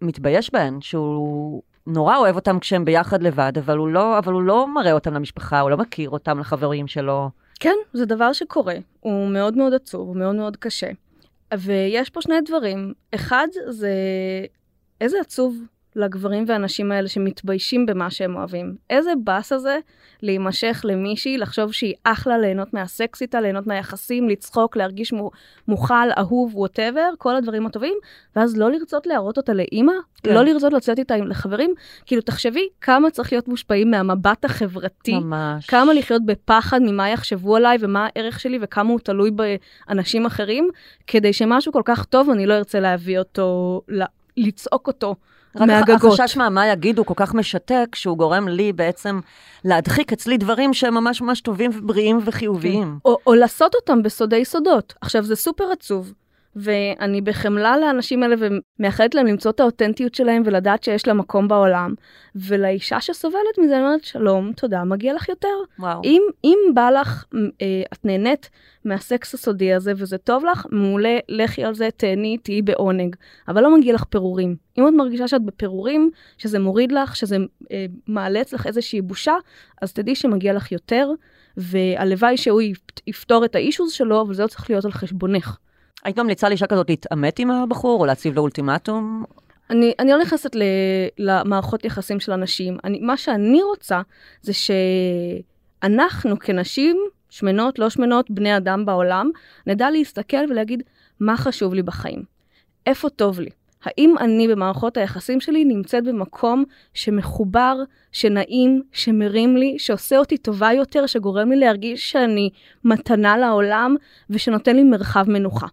מתבייש 0.00 0.52
בהן, 0.52 0.80
שהוא 0.80 1.62
נורא 1.86 2.16
אוהב 2.16 2.36
אותם 2.36 2.58
כשהם 2.58 2.84
ביחד 2.84 3.22
לבד, 3.22 3.52
אבל 3.58 3.76
הוא 3.76 3.88
לא, 3.88 4.18
אבל 4.18 4.32
הוא 4.32 4.42
לא 4.42 4.74
מראה 4.74 4.92
אותם 4.92 5.14
למשפחה, 5.14 5.60
הוא 5.60 5.70
לא 5.70 5.76
מכיר 5.76 6.10
אותם 6.10 6.38
לחברים 6.38 6.86
שלו. 6.86 7.30
כן, 7.60 7.74
זה 7.92 8.06
דבר 8.06 8.32
שקורה. 8.32 8.74
הוא 9.00 9.28
מאוד 9.28 9.56
מאוד 9.56 9.74
עצוב, 9.74 10.08
הוא 10.08 10.16
מאוד 10.16 10.34
מאוד 10.34 10.56
קשה. 10.56 10.90
ויש 11.58 12.10
פה 12.10 12.22
שני 12.22 12.40
דברים. 12.46 12.92
אחד, 13.14 13.46
זה 13.68 13.92
איזה 15.00 15.20
עצוב 15.20 15.56
לגברים 15.96 16.44
והנשים 16.48 16.92
האלה 16.92 17.08
שמתביישים 17.08 17.86
במה 17.86 18.10
שהם 18.10 18.36
אוהבים. 18.36 18.76
איזה 18.90 19.10
באסה 19.24 19.58
זה 19.58 19.78
להימשך 20.22 20.80
למישהי, 20.84 21.38
לחשוב 21.38 21.72
שהיא 21.72 21.94
אחלה, 22.04 22.38
ליהנות 22.38 22.74
מהסקס 22.74 23.22
איתה, 23.22 23.40
ליהנות 23.40 23.66
מהיחסים, 23.66 24.28
לצחוק, 24.28 24.76
להרגיש 24.76 25.12
מוכל, 25.68 26.10
אהוב, 26.18 26.56
ווטאבר, 26.56 27.10
כל 27.18 27.36
הדברים 27.36 27.66
הטובים, 27.66 27.94
ואז 28.36 28.56
לא 28.56 28.70
לרצות 28.70 29.06
להראות 29.06 29.36
אותה 29.36 29.52
לאימא, 29.52 29.92
כן. 30.22 30.34
לא 30.34 30.44
לרצות 30.44 30.72
לצאת 30.72 30.98
איתה 30.98 31.16
לחברים. 31.16 31.74
כאילו, 32.06 32.22
תחשבי 32.22 32.68
כמה 32.80 33.10
צריך 33.10 33.32
להיות 33.32 33.48
מושפעים 33.48 33.90
מהמבט 33.90 34.44
החברתי. 34.44 35.14
ממש. 35.14 35.66
כמה 35.66 35.92
לחיות 35.94 36.26
בפחד 36.26 36.80
ממה 36.82 37.10
יחשבו 37.10 37.56
עליי 37.56 37.78
ומה 37.80 38.06
הערך 38.06 38.40
שלי 38.40 38.58
וכמה 38.62 38.90
הוא 38.90 38.98
תלוי 38.98 39.30
באנשים 39.30 40.26
אחרים, 40.26 40.68
כדי 41.06 41.32
שמשהו 41.32 41.72
כל 41.72 41.82
כך 41.84 42.04
טוב, 42.04 42.30
אני 42.30 42.46
לא 42.46 42.54
ארצה 42.54 42.80
להביא 42.80 43.18
אותו, 43.18 43.80
לצעוק 44.36 44.86
אותו. 44.86 45.14
רק 45.56 45.62
מהגגות. 45.68 46.20
החשש 46.20 46.36
מהמה 46.36 46.66
יגידו 46.66 47.06
כל 47.06 47.14
כך 47.16 47.34
משתק, 47.34 47.86
שהוא 47.94 48.18
גורם 48.18 48.48
לי 48.48 48.72
בעצם 48.72 49.20
להדחיק 49.64 50.12
אצלי 50.12 50.36
דברים 50.36 50.74
שהם 50.74 50.94
ממש 50.94 51.22
ממש 51.22 51.40
טובים 51.40 51.70
ובריאים 51.74 52.18
וחיוביים. 52.24 52.98
או, 53.04 53.18
או 53.26 53.34
לעשות 53.34 53.74
אותם 53.74 54.02
בסודי 54.02 54.44
סודות. 54.44 54.94
עכשיו, 55.00 55.22
זה 55.22 55.36
סופר 55.36 55.64
עצוב, 55.72 56.12
ואני 56.56 57.20
בחמלה 57.20 57.78
לאנשים 57.78 58.22
האלה 58.22 58.36
ומאחלת 58.38 59.14
להם 59.14 59.26
למצוא 59.26 59.50
את 59.50 59.60
האותנטיות 59.60 60.14
שלהם 60.14 60.42
ולדעת 60.44 60.84
שיש 60.84 61.06
לה 61.06 61.14
מקום 61.14 61.48
בעולם. 61.48 61.94
ולאישה 62.34 63.00
שסובלת 63.00 63.58
מזה, 63.58 63.76
אני 63.76 63.84
אומרת, 63.84 64.04
שלום, 64.04 64.52
תודה, 64.52 64.84
מגיע 64.84 65.14
לך 65.14 65.28
יותר. 65.28 65.48
וואו. 65.78 66.00
אם, 66.04 66.22
אם 66.44 66.58
בא 66.74 66.90
לך, 66.90 67.24
אה, 67.34 67.82
את 67.92 68.04
נהנית 68.04 68.50
מהסקס 68.84 69.34
הסודי 69.34 69.74
הזה 69.74 69.92
וזה 69.96 70.18
טוב 70.18 70.44
לך, 70.44 70.66
מעולה, 70.70 71.18
לכי 71.28 71.64
על 71.64 71.74
זה, 71.74 71.88
תהני, 71.96 72.38
תהיי 72.38 72.62
בעונג. 72.62 73.16
אבל 73.48 73.62
לא 73.62 73.78
מגיע 73.78 73.94
לך 73.94 74.04
פירורים. 74.04 74.56
אם 74.78 74.88
את 74.88 74.92
מרגישה 74.92 75.28
שאת 75.28 75.42
בפירורים, 75.42 76.10
שזה 76.38 76.58
מוריד 76.58 76.92
לך, 76.92 77.16
שזה 77.16 77.36
אה, 77.72 77.86
מעלה 78.06 78.40
אצלך 78.40 78.66
איזושהי 78.66 79.00
בושה, 79.00 79.34
אז 79.82 79.92
תדעי 79.92 80.14
שמגיע 80.14 80.52
לך 80.52 80.72
יותר, 80.72 81.10
והלוואי 81.56 82.36
שהוא 82.36 82.60
יפתור 83.06 83.44
את 83.44 83.54
האישוז 83.54 83.92
שלו, 83.92 84.20
אבל 84.20 84.34
זה 84.34 84.42
לא 84.42 84.48
צריך 84.48 84.70
להיות 84.70 84.84
על 84.84 84.92
חשבונך. 84.92 85.56
היית 86.04 86.18
ממליצה 86.18 86.48
לאישה 86.48 86.66
כזאת 86.66 86.90
להתעמת 86.90 87.38
עם 87.38 87.50
הבחור, 87.50 88.00
או 88.00 88.06
להציב 88.06 88.34
לו 88.34 88.42
אולטימטום? 88.42 89.24
אני, 89.70 89.92
אני 89.98 90.10
לא 90.10 90.18
נכנסת 90.18 90.54
ל, 90.54 90.62
למערכות 91.18 91.84
יחסים 91.84 92.20
של 92.20 92.32
אנשים. 92.32 92.78
אני, 92.84 93.00
מה 93.00 93.16
שאני 93.16 93.62
רוצה 93.62 94.00
זה 94.42 94.52
שאנחנו 95.82 96.38
כנשים, 96.38 96.96
שמנות, 97.30 97.78
לא 97.78 97.90
שמנות, 97.90 98.30
בני 98.30 98.56
אדם 98.56 98.86
בעולם, 98.86 99.30
נדע 99.66 99.90
להסתכל 99.90 100.50
ולהגיד 100.50 100.82
מה 101.20 101.36
חשוב 101.36 101.74
לי 101.74 101.82
בחיים. 101.82 102.22
איפה 102.86 103.08
טוב 103.08 103.40
לי? 103.40 103.50
האם 103.84 104.14
אני 104.18 104.48
במערכות 104.48 104.96
היחסים 104.96 105.40
שלי 105.40 105.64
נמצאת 105.64 106.04
במקום 106.04 106.64
שמחובר, 106.94 107.76
שנעים, 108.12 108.82
שמרים 108.92 109.56
לי, 109.56 109.78
שעושה 109.78 110.18
אותי 110.18 110.38
טובה 110.38 110.72
יותר, 110.72 111.06
שגורם 111.06 111.50
לי 111.50 111.56
להרגיש 111.56 112.10
שאני 112.10 112.50
מתנה 112.84 113.36
לעולם 113.36 113.96
ושנותן 114.30 114.76
לי 114.76 114.82
מרחב 114.82 115.24
מנוחה. 115.30 115.66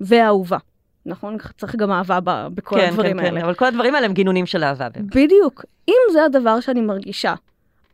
ואהובה. 0.00 0.58
נכון? 1.06 1.36
צריך 1.58 1.76
גם 1.76 1.92
אהבה 1.92 2.18
ב- 2.24 2.46
בכל 2.54 2.76
כן, 2.76 2.88
הדברים 2.88 3.18
כן, 3.18 3.24
האלה. 3.24 3.40
כן, 3.40 3.44
אבל 3.44 3.54
כל 3.54 3.64
הדברים 3.64 3.94
האלה 3.94 4.06
הם 4.06 4.12
גינונים 4.12 4.46
של 4.46 4.64
אהבה. 4.64 4.88
באמת. 4.88 5.16
בדיוק. 5.16 5.64
אם 5.88 6.12
זה 6.12 6.24
הדבר 6.24 6.60
שאני 6.60 6.80
מרגישה, 6.80 7.34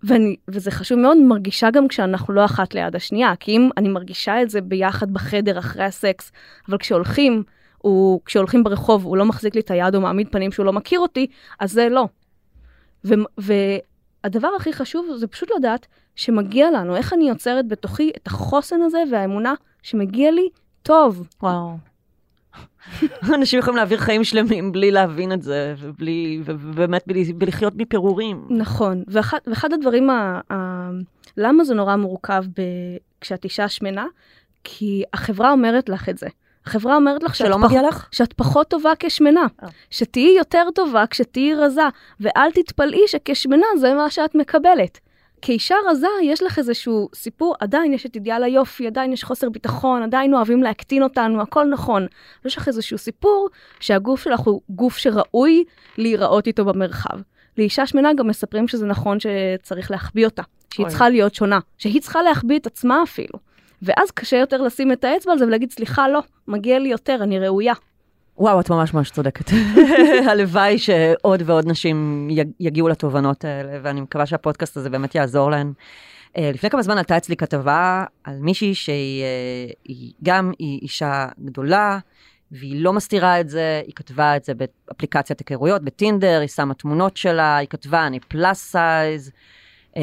ואני, 0.02 0.36
וזה 0.48 0.70
חשוב 0.70 0.98
מאוד, 0.98 1.16
מרגישה 1.16 1.70
גם 1.70 1.88
כשאנחנו 1.88 2.34
לא 2.34 2.44
אחת 2.44 2.74
ליד 2.74 2.96
השנייה, 2.96 3.36
כי 3.40 3.56
אם 3.56 3.70
אני 3.76 3.88
מרגישה 3.88 4.42
את 4.42 4.50
זה 4.50 4.60
ביחד 4.60 5.10
בחדר 5.10 5.58
אחרי 5.58 5.84
הסקס, 5.84 6.32
אבל 6.68 6.78
כשהולכים, 6.78 7.42
הוא, 7.78 8.20
כשהולכים 8.24 8.64
ברחוב 8.64 9.04
הוא 9.04 9.16
לא 9.16 9.24
מחזיק 9.24 9.54
לי 9.54 9.60
את 9.60 9.70
היד 9.70 9.94
או 9.94 10.00
מעמיד 10.00 10.28
פנים 10.32 10.52
שהוא 10.52 10.66
לא 10.66 10.72
מכיר 10.72 11.00
אותי, 11.00 11.26
אז 11.60 11.72
זה 11.72 11.88
לא. 11.88 12.08
ו, 13.04 13.14
והדבר 13.38 14.48
הכי 14.56 14.72
חשוב 14.72 15.06
זה 15.16 15.26
פשוט 15.26 15.48
לדעת 15.58 15.86
שמגיע 16.16 16.70
לנו, 16.70 16.96
איך 16.96 17.12
אני 17.12 17.28
יוצרת 17.28 17.68
בתוכי 17.68 18.10
את 18.16 18.26
החוסן 18.26 18.82
הזה 18.82 19.02
והאמונה 19.12 19.54
שמגיע 19.82 20.30
לי 20.30 20.48
טוב. 20.82 21.28
וואו. 21.42 21.91
אנשים 23.34 23.58
יכולים 23.58 23.76
להעביר 23.76 23.98
חיים 23.98 24.24
שלמים 24.24 24.72
בלי 24.72 24.90
להבין 24.90 25.32
את 25.32 25.42
זה, 25.42 25.74
ובלי, 25.78 26.42
ובאמת 26.44 27.02
בלי, 27.06 27.32
בלי 27.32 27.46
לחיות 27.46 27.72
מפירורים. 27.76 28.46
נכון, 28.50 29.02
ואחד, 29.06 29.38
ואחד 29.46 29.72
הדברים, 29.72 30.10
ה, 30.10 30.40
ה, 30.52 30.90
למה 31.36 31.64
זה 31.64 31.74
נורא 31.74 31.96
מורכב 31.96 32.44
ב, 32.58 32.62
כשאת 33.20 33.44
אישה 33.44 33.68
שמנה? 33.68 34.06
כי 34.64 35.02
החברה 35.12 35.52
אומרת 35.52 35.88
לך 35.88 36.08
את 36.08 36.18
זה. 36.18 36.26
החברה 36.66 36.96
אומרת 36.96 37.22
לך 37.22 37.34
שלא 37.34 37.58
מגיע 37.58 37.82
לך? 37.88 38.08
שאת 38.10 38.32
פחות 38.32 38.68
טובה 38.68 38.92
כשמנה, 38.98 39.46
אה. 39.62 39.68
שתהיי 39.90 40.34
יותר 40.38 40.64
טובה 40.74 41.06
כשתהיי 41.06 41.54
רזה, 41.54 41.82
ואל 42.20 42.50
תתפלאי 42.54 43.08
שכשמנה 43.08 43.66
זה 43.78 43.94
מה 43.94 44.10
שאת 44.10 44.34
מקבלת. 44.34 45.00
כאישה 45.42 45.74
רזה 45.90 46.07
יש 46.22 46.42
לך 46.42 46.59
איזשהו 46.59 47.09
סיפור, 47.14 47.55
עדיין 47.61 47.92
יש 47.92 48.07
את 48.07 48.14
אידיאל 48.14 48.44
היופי, 48.44 48.87
עדיין 48.87 49.12
יש 49.12 49.24
חוסר 49.24 49.48
ביטחון, 49.48 50.02
עדיין 50.02 50.35
אוהבים 50.35 50.62
להקטין 50.62 51.02
אותנו, 51.02 51.42
הכל 51.42 51.64
נכון. 51.64 52.07
יש 52.44 52.57
לך 52.57 52.68
איזשהו 52.68 52.98
סיפור 52.98 53.48
שהגוף 53.81 54.22
שלך 54.22 54.40
הוא 54.40 54.61
גוף 54.68 54.96
שראוי 54.96 55.64
להיראות 55.98 56.46
איתו 56.46 56.64
במרחב. 56.64 57.18
לאישה 57.59 57.87
שמנה 57.87 58.14
גם 58.14 58.26
מספרים 58.26 58.68
שזה 58.68 58.87
נכון 58.87 59.18
שצריך 59.20 59.90
להחביא 59.90 60.24
אותה, 60.24 60.42
שהיא 60.74 60.85
אוי. 60.85 60.90
צריכה 60.90 61.09
להיות 61.09 61.35
שונה, 61.35 61.59
שהיא 61.78 62.00
צריכה 62.00 62.22
להחביא 62.22 62.59
את 62.59 62.66
עצמה 62.66 63.02
אפילו. 63.02 63.38
ואז 63.83 64.11
קשה 64.11 64.37
יותר 64.37 64.62
לשים 64.62 64.92
את 64.92 65.05
האצבע 65.05 65.33
על 65.33 65.38
זה 65.38 65.46
ולהגיד, 65.46 65.72
סליחה, 65.72 66.09
לא, 66.09 66.20
מגיע 66.48 66.78
לי 66.78 66.88
יותר, 66.88 67.18
אני 67.22 67.38
ראויה. 67.38 67.74
וואו, 68.38 68.61
את 68.61 68.71
ממש 68.71 68.95
ממש 68.95 69.11
צודקת. 69.11 69.51
הלוואי 70.31 70.79
שעוד 70.79 71.42
ועוד 71.47 71.68
נשים 71.68 72.29
יג- 72.31 72.51
יגיעו 72.61 72.88
לתובנות 72.88 73.45
האלה, 73.45 73.79
ואני 73.83 74.01
מקווה 74.01 74.27
שהפודקאסט 74.27 74.77
הזה 74.77 74.90
באמת 74.90 75.14
יעזור 75.14 75.51
להן. 75.51 75.73
אה, 76.38 76.51
לפני 76.55 76.71
כמה 76.71 76.83
זמן 76.83 76.99
עלתה 76.99 77.16
אצלי 77.16 77.37
כתבה 77.37 78.05
על 78.25 78.38
מישהי 78.38 78.75
שהיא 78.75 79.23
אה, 79.23 79.73
היא 79.85 80.12
גם 80.23 80.53
היא 80.59 80.79
אישה 80.83 81.29
גדולה, 81.45 81.99
והיא 82.53 82.83
לא 82.85 82.92
מסתירה 82.92 83.40
את 83.40 83.49
זה, 83.49 83.83
היא 83.87 83.95
כתבה 83.95 84.37
את 84.37 84.45
זה 84.45 84.53
באפליקציית 84.55 85.40
היכרויות, 85.40 85.83
בטינדר, 85.83 86.38
היא 86.40 86.49
שמה 86.49 86.75
תמונות 86.75 87.16
שלה, 87.16 87.57
היא 87.57 87.68
כתבה 87.68 88.07
אני 88.07 88.21
פלאס 88.21 88.71
סייז, 88.71 89.31
אה, 89.97 90.03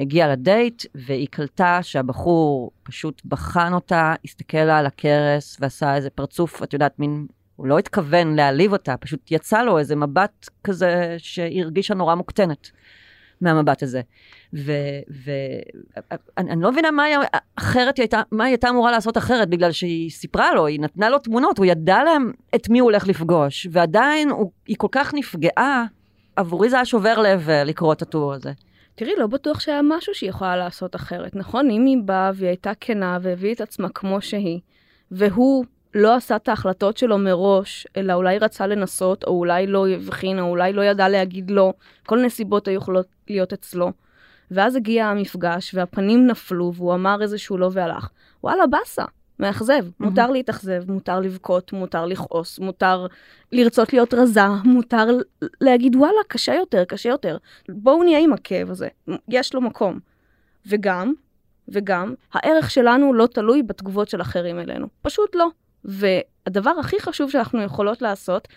הגיעה 0.00 0.28
לדייט, 0.28 0.84
והיא 0.94 1.28
קלטה 1.30 1.78
שהבחור 1.82 2.70
פשוט 2.82 3.22
בחן 3.24 3.72
אותה, 3.72 4.14
הסתכל 4.24 4.58
לה 4.64 4.78
על 4.78 4.86
הכרס 4.86 5.56
ועשה 5.60 5.94
איזה 5.96 6.10
פרצוף, 6.10 6.62
את 6.62 6.72
יודעת, 6.72 6.98
מין, 6.98 7.26
הוא 7.56 7.66
לא 7.66 7.78
התכוון 7.78 8.36
להעליב 8.36 8.72
אותה, 8.72 8.96
פשוט 8.96 9.30
יצא 9.30 9.62
לו 9.62 9.78
איזה 9.78 9.96
מבט 9.96 10.48
כזה 10.64 11.14
שהיא 11.18 11.62
הרגישה 11.62 11.94
נורא 11.94 12.14
מוקטנת 12.14 12.70
מהמבט 13.40 13.82
הזה. 13.82 14.00
ואני 14.52 15.62
אני 16.38 16.62
לא 16.62 16.72
מבינה 16.72 16.90
מה 16.90 17.04
היא, 17.04 17.16
אחרת 17.56 17.96
היא 17.96 18.02
הייתה, 18.02 18.22
מה 18.32 18.44
היא 18.44 18.52
הייתה 18.52 18.68
אמורה 18.68 18.90
לעשות 18.90 19.16
אחרת, 19.16 19.48
בגלל 19.48 19.72
שהיא 19.72 20.10
סיפרה 20.10 20.54
לו, 20.54 20.66
היא 20.66 20.80
נתנה 20.80 21.08
לו 21.08 21.18
תמונות, 21.18 21.58
הוא 21.58 21.66
ידע 21.66 22.04
להם 22.04 22.32
את 22.54 22.68
מי 22.68 22.78
הוא 22.78 22.90
הולך 22.90 23.08
לפגוש, 23.08 23.66
ועדיין 23.70 24.30
הוא, 24.30 24.50
היא 24.66 24.76
כל 24.78 24.88
כך 24.92 25.14
נפגעה, 25.14 25.84
עבורי 26.36 26.70
זה 26.70 26.76
היה 26.76 26.84
שובר 26.84 27.18
לב 27.18 27.50
אה, 27.50 27.64
לקרוא 27.64 27.92
את 27.92 28.02
הטור 28.02 28.34
הזה. 28.34 28.52
תראי, 28.94 29.12
לא 29.18 29.26
בטוח 29.26 29.60
שהיה 29.60 29.80
משהו 29.82 30.14
שהיא 30.14 30.30
יכולה 30.30 30.56
לעשות 30.56 30.96
אחרת, 30.96 31.36
נכון? 31.36 31.70
אם 31.70 31.84
היא 31.84 31.98
באה 32.04 32.30
והיא 32.34 32.48
הייתה 32.48 32.72
כנה 32.80 33.18
והביאה 33.22 33.52
את 33.52 33.60
עצמה 33.60 33.88
כמו 33.88 34.20
שהיא, 34.20 34.60
והוא 35.10 35.64
לא 35.94 36.14
עשה 36.14 36.36
את 36.36 36.48
ההחלטות 36.48 36.96
שלו 36.96 37.18
מראש, 37.18 37.86
אלא 37.96 38.12
אולי 38.12 38.38
רצה 38.38 38.66
לנסות, 38.66 39.24
או 39.24 39.38
אולי 39.38 39.66
לא 39.66 39.88
הבחין, 39.88 40.38
או 40.38 40.44
אולי 40.44 40.72
לא 40.72 40.82
ידע 40.82 41.08
להגיד 41.08 41.50
לא, 41.50 41.72
כל 42.06 42.18
נסיבות 42.24 42.68
היו 42.68 42.76
יכולות 42.76 43.06
להיות 43.28 43.52
אצלו. 43.52 43.92
ואז 44.50 44.76
הגיע 44.76 45.06
המפגש, 45.06 45.74
והפנים 45.74 46.26
נפלו, 46.26 46.72
והוא 46.74 46.94
אמר 46.94 47.22
איזשהו 47.22 47.58
לא 47.58 47.70
והלך. 47.72 48.08
וואלה, 48.44 48.66
באסה, 48.66 49.04
מאכזב. 49.38 49.86
Mm-hmm. 49.86 50.04
מותר 50.04 50.30
להתאכזב, 50.30 50.90
מותר 50.92 51.20
לבכות, 51.20 51.72
מותר 51.72 52.06
לכעוס, 52.06 52.58
מותר 52.58 53.06
לרצות 53.52 53.92
להיות 53.92 54.14
רזה, 54.14 54.46
מותר 54.64 55.06
להגיד 55.60 55.96
וואלה, 55.96 56.18
קשה 56.28 56.54
יותר, 56.54 56.84
קשה 56.84 57.08
יותר. 57.08 57.36
בואו 57.68 58.02
נהיה 58.02 58.18
עם 58.18 58.32
הכאב 58.32 58.70
הזה, 58.70 58.88
יש 59.28 59.54
לו 59.54 59.60
מקום. 59.60 59.98
וגם, 60.66 61.12
וגם, 61.68 62.14
הערך 62.32 62.70
שלנו 62.70 63.14
לא 63.14 63.26
תלוי 63.26 63.62
בתגובות 63.62 64.08
של 64.08 64.20
אחרים 64.20 64.58
אלינו. 64.58 64.86
פשוט 65.02 65.34
לא. 65.34 65.48
והדבר 65.86 66.70
הכי 66.80 67.00
חשוב 67.00 67.30
שאנחנו 67.30 67.62
יכולות 67.62 68.02
לעשות, 68.02 68.48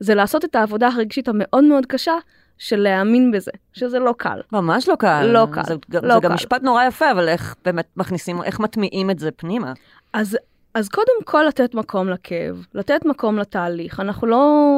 זה 0.00 0.14
לעשות 0.14 0.44
את 0.44 0.54
העבודה 0.54 0.88
הרגשית 0.88 1.28
המאוד 1.28 1.64
מאוד 1.64 1.86
קשה 1.86 2.14
של 2.58 2.76
להאמין 2.76 3.30
בזה, 3.30 3.50
שזה 3.72 3.98
לא 3.98 4.14
קל. 4.18 4.40
ממש 4.52 4.88
לא 4.88 4.94
קל. 4.96 5.26
לא 5.26 5.46
קל, 5.52 5.62
זה, 5.66 5.74
לא 6.02 6.14
זה 6.14 6.20
קל. 6.20 6.28
גם 6.28 6.32
משפט 6.32 6.62
נורא 6.62 6.84
יפה, 6.84 7.10
אבל 7.10 7.28
איך 7.28 7.54
באמת 7.64 7.86
מכניסים, 7.96 8.42
איך 8.42 8.60
מטמיעים 8.60 9.10
את 9.10 9.18
זה 9.18 9.30
פנימה? 9.30 9.72
אז, 10.12 10.38
אז 10.74 10.88
קודם 10.88 11.24
כל 11.24 11.44
לתת 11.48 11.74
מקום 11.74 12.08
לכאב, 12.08 12.66
לתת 12.74 13.04
מקום 13.04 13.38
לתהליך. 13.38 14.00
אנחנו 14.00 14.26
לא, 14.26 14.70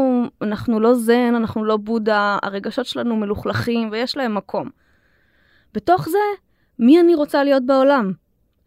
אנחנו 0.42 0.80
לא 0.80 0.94
זן, 0.94 1.34
אנחנו 1.36 1.64
לא 1.64 1.76
בודה, 1.76 2.38
הרגשות 2.42 2.86
שלנו 2.86 3.16
מלוכלכים 3.16 3.88
ויש 3.92 4.16
להם 4.16 4.34
מקום. 4.34 4.70
בתוך 5.74 6.08
זה, 6.08 6.18
מי 6.78 7.00
אני 7.00 7.14
רוצה 7.14 7.44
להיות 7.44 7.66
בעולם? 7.66 8.12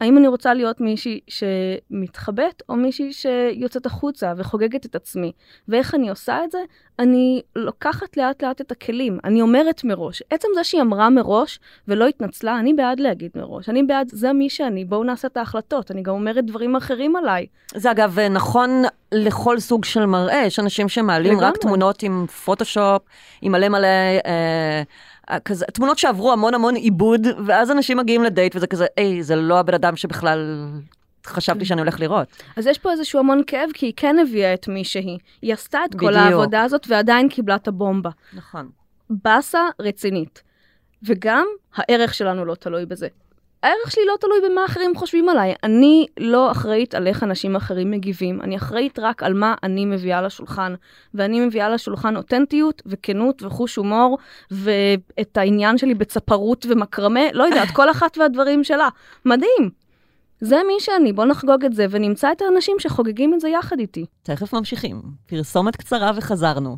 האם 0.02 0.18
אני 0.18 0.28
רוצה 0.28 0.54
להיות 0.54 0.82
מישהי 0.82 1.20
שמתחבאת, 1.28 2.64
או 2.70 2.76
מישהי 2.76 3.14
שיוצאת 3.14 3.86
החוצה 3.86 4.34
וחוגגת 4.38 4.86
את 4.86 4.96
עצמי? 4.96 5.32
ואיך 5.68 5.96
אני 5.96 6.10
עושה 6.10 6.44
את 6.44 6.52
זה? 6.52 6.58
אני 7.00 7.42
לוקחת 7.56 8.18
לאט 8.18 8.44
לאט 8.44 8.62
את 8.62 8.72
הכלים, 8.72 9.20
אני 9.24 9.42
אומרת 9.42 9.84
מראש. 9.84 10.24
עצם 10.30 10.48
זה 10.56 10.64
שהיא 10.64 10.82
אמרה 10.82 11.10
מראש 11.10 11.60
ולא 11.88 12.08
התנצלה, 12.08 12.60
אני 12.60 12.74
בעד 12.74 13.00
להגיד 13.00 13.32
מראש. 13.36 13.70
אני 13.70 13.84
בעד, 13.84 14.08
זה 14.12 14.34
מי 14.34 14.50
שאני, 14.50 14.86
בואו 14.86 15.04
נעשה 15.04 15.28
את 15.28 15.38
ההחלטות. 15.38 15.92
אני 15.92 16.02
גם 16.02 16.14
אומרת 16.14 16.46
דברים 16.46 16.76
אחרים 16.76 17.16
עליי. 17.16 17.46
זה 17.76 17.92
אגב 17.92 18.20
נכון 18.20 18.84
לכל 19.12 19.60
סוג 19.60 19.86
של 19.86 20.06
מראה, 20.06 20.44
יש 20.46 20.60
אנשים 20.60 20.90
שמעלים 20.90 21.32
לגמרי. 21.32 21.46
רק 21.46 21.58
תמונות 21.58 22.04
עם 22.04 22.26
פוטושופ, 22.46 23.02
עם 23.42 23.52
מלא 23.52 23.70
מלא... 23.70 23.88
אה, 23.88 24.20
אה, 24.26 24.82
כזה, 25.46 25.66
תמונות 25.66 25.98
שעברו 25.98 26.32
המון 26.32 26.54
המון 26.54 26.76
עיבוד, 26.76 27.28
ואז 27.46 27.72
אנשים 27.72 27.98
מגיעים 27.98 28.24
לדייט 28.24 28.56
וזה 28.56 28.68
כזה, 28.68 28.86
היי, 28.98 29.24
זה 29.24 29.36
לא 29.36 29.60
הבן 29.60 29.74
אדם 29.74 29.96
שבכלל 29.96 30.68
חשבתי 31.26 31.66
שאני 31.66 31.82
הולך 31.82 32.00
לראות. 32.00 32.28
אז 32.56 32.68
יש 32.68 32.78
פה 32.78 32.92
איזשהו 32.92 33.20
המון 33.20 33.42
כאב, 33.48 33.70
כי 33.74 33.86
היא 33.86 33.94
כן 33.96 34.16
הביאה 34.20 34.54
את 34.54 34.68
מי 34.68 34.84
שהיא. 34.84 35.20
היא 35.42 35.54
עשתה 35.54 35.80
את 35.86 35.92
כל 35.96 35.98
בדיוק. 35.98 36.16
העבודה 36.16 36.64
הזאת 36.64 36.86
ועדיין 36.90 37.30
קיבלה 37.30 37.56
את 37.56 37.68
הבומבה. 37.68 38.10
נכון. 38.34 38.70
באסה 39.10 39.60
רצינית. 39.80 40.44
וגם 41.04 41.46
הערך 41.76 42.14
שלנו 42.14 42.46
לא 42.46 42.56
תלוי 42.56 42.86
בזה. 42.86 43.08
הערך 43.64 43.92
שלי 43.92 44.04
לא 44.06 44.14
תלוי 44.20 44.50
במה 44.50 44.66
אחרים 44.66 44.96
חושבים 44.96 45.30
עליי. 45.30 45.54
אני 45.64 46.06
לא 46.20 46.52
אחראית 46.52 46.96
על 46.96 47.08
איך 47.08 47.24
אנשים 47.24 47.56
אחרים 47.56 47.92
מגיבים, 47.92 48.42
אני 48.42 48.58
אחראית 48.58 49.00
רק 49.00 49.24
על 49.24 49.34
מה 49.34 49.56
אני 49.64 49.86
מביאה 49.86 50.22
לשולחן. 50.22 50.74
ואני 51.14 51.46
מביאה 51.46 51.70
לשולחן 51.70 52.16
אותנטיות 52.16 52.82
וכנות 52.86 53.44
וחוש 53.44 53.76
הומור, 53.76 54.18
ואת 54.52 55.38
העניין 55.38 55.78
שלי 55.78 55.94
בצפרות 55.94 56.66
ומקרמה, 56.70 57.32
לא 57.34 57.44
יודעת, 57.44 57.72
כל 57.72 57.92
אחת 57.92 58.18
והדברים 58.18 58.64
שלה. 58.64 58.88
מדהים. 59.26 59.70
זה 60.42 60.62
מי 60.68 60.74
שאני, 60.80 61.14
בוא 61.14 61.26
נחגוג 61.26 61.66
את 61.66 61.74
זה, 61.74 61.86
ונמצא 61.90 62.32
את 62.32 62.42
האנשים 62.42 62.76
שחוגגים 62.80 63.34
את 63.34 63.40
זה 63.40 63.50
יחד 63.50 63.80
איתי. 63.80 64.06
תכף 64.24 64.54
ממשיכים. 64.54 65.02
פרסומת 65.28 65.76
קצרה 65.76 66.12
וחזרנו. 66.16 66.78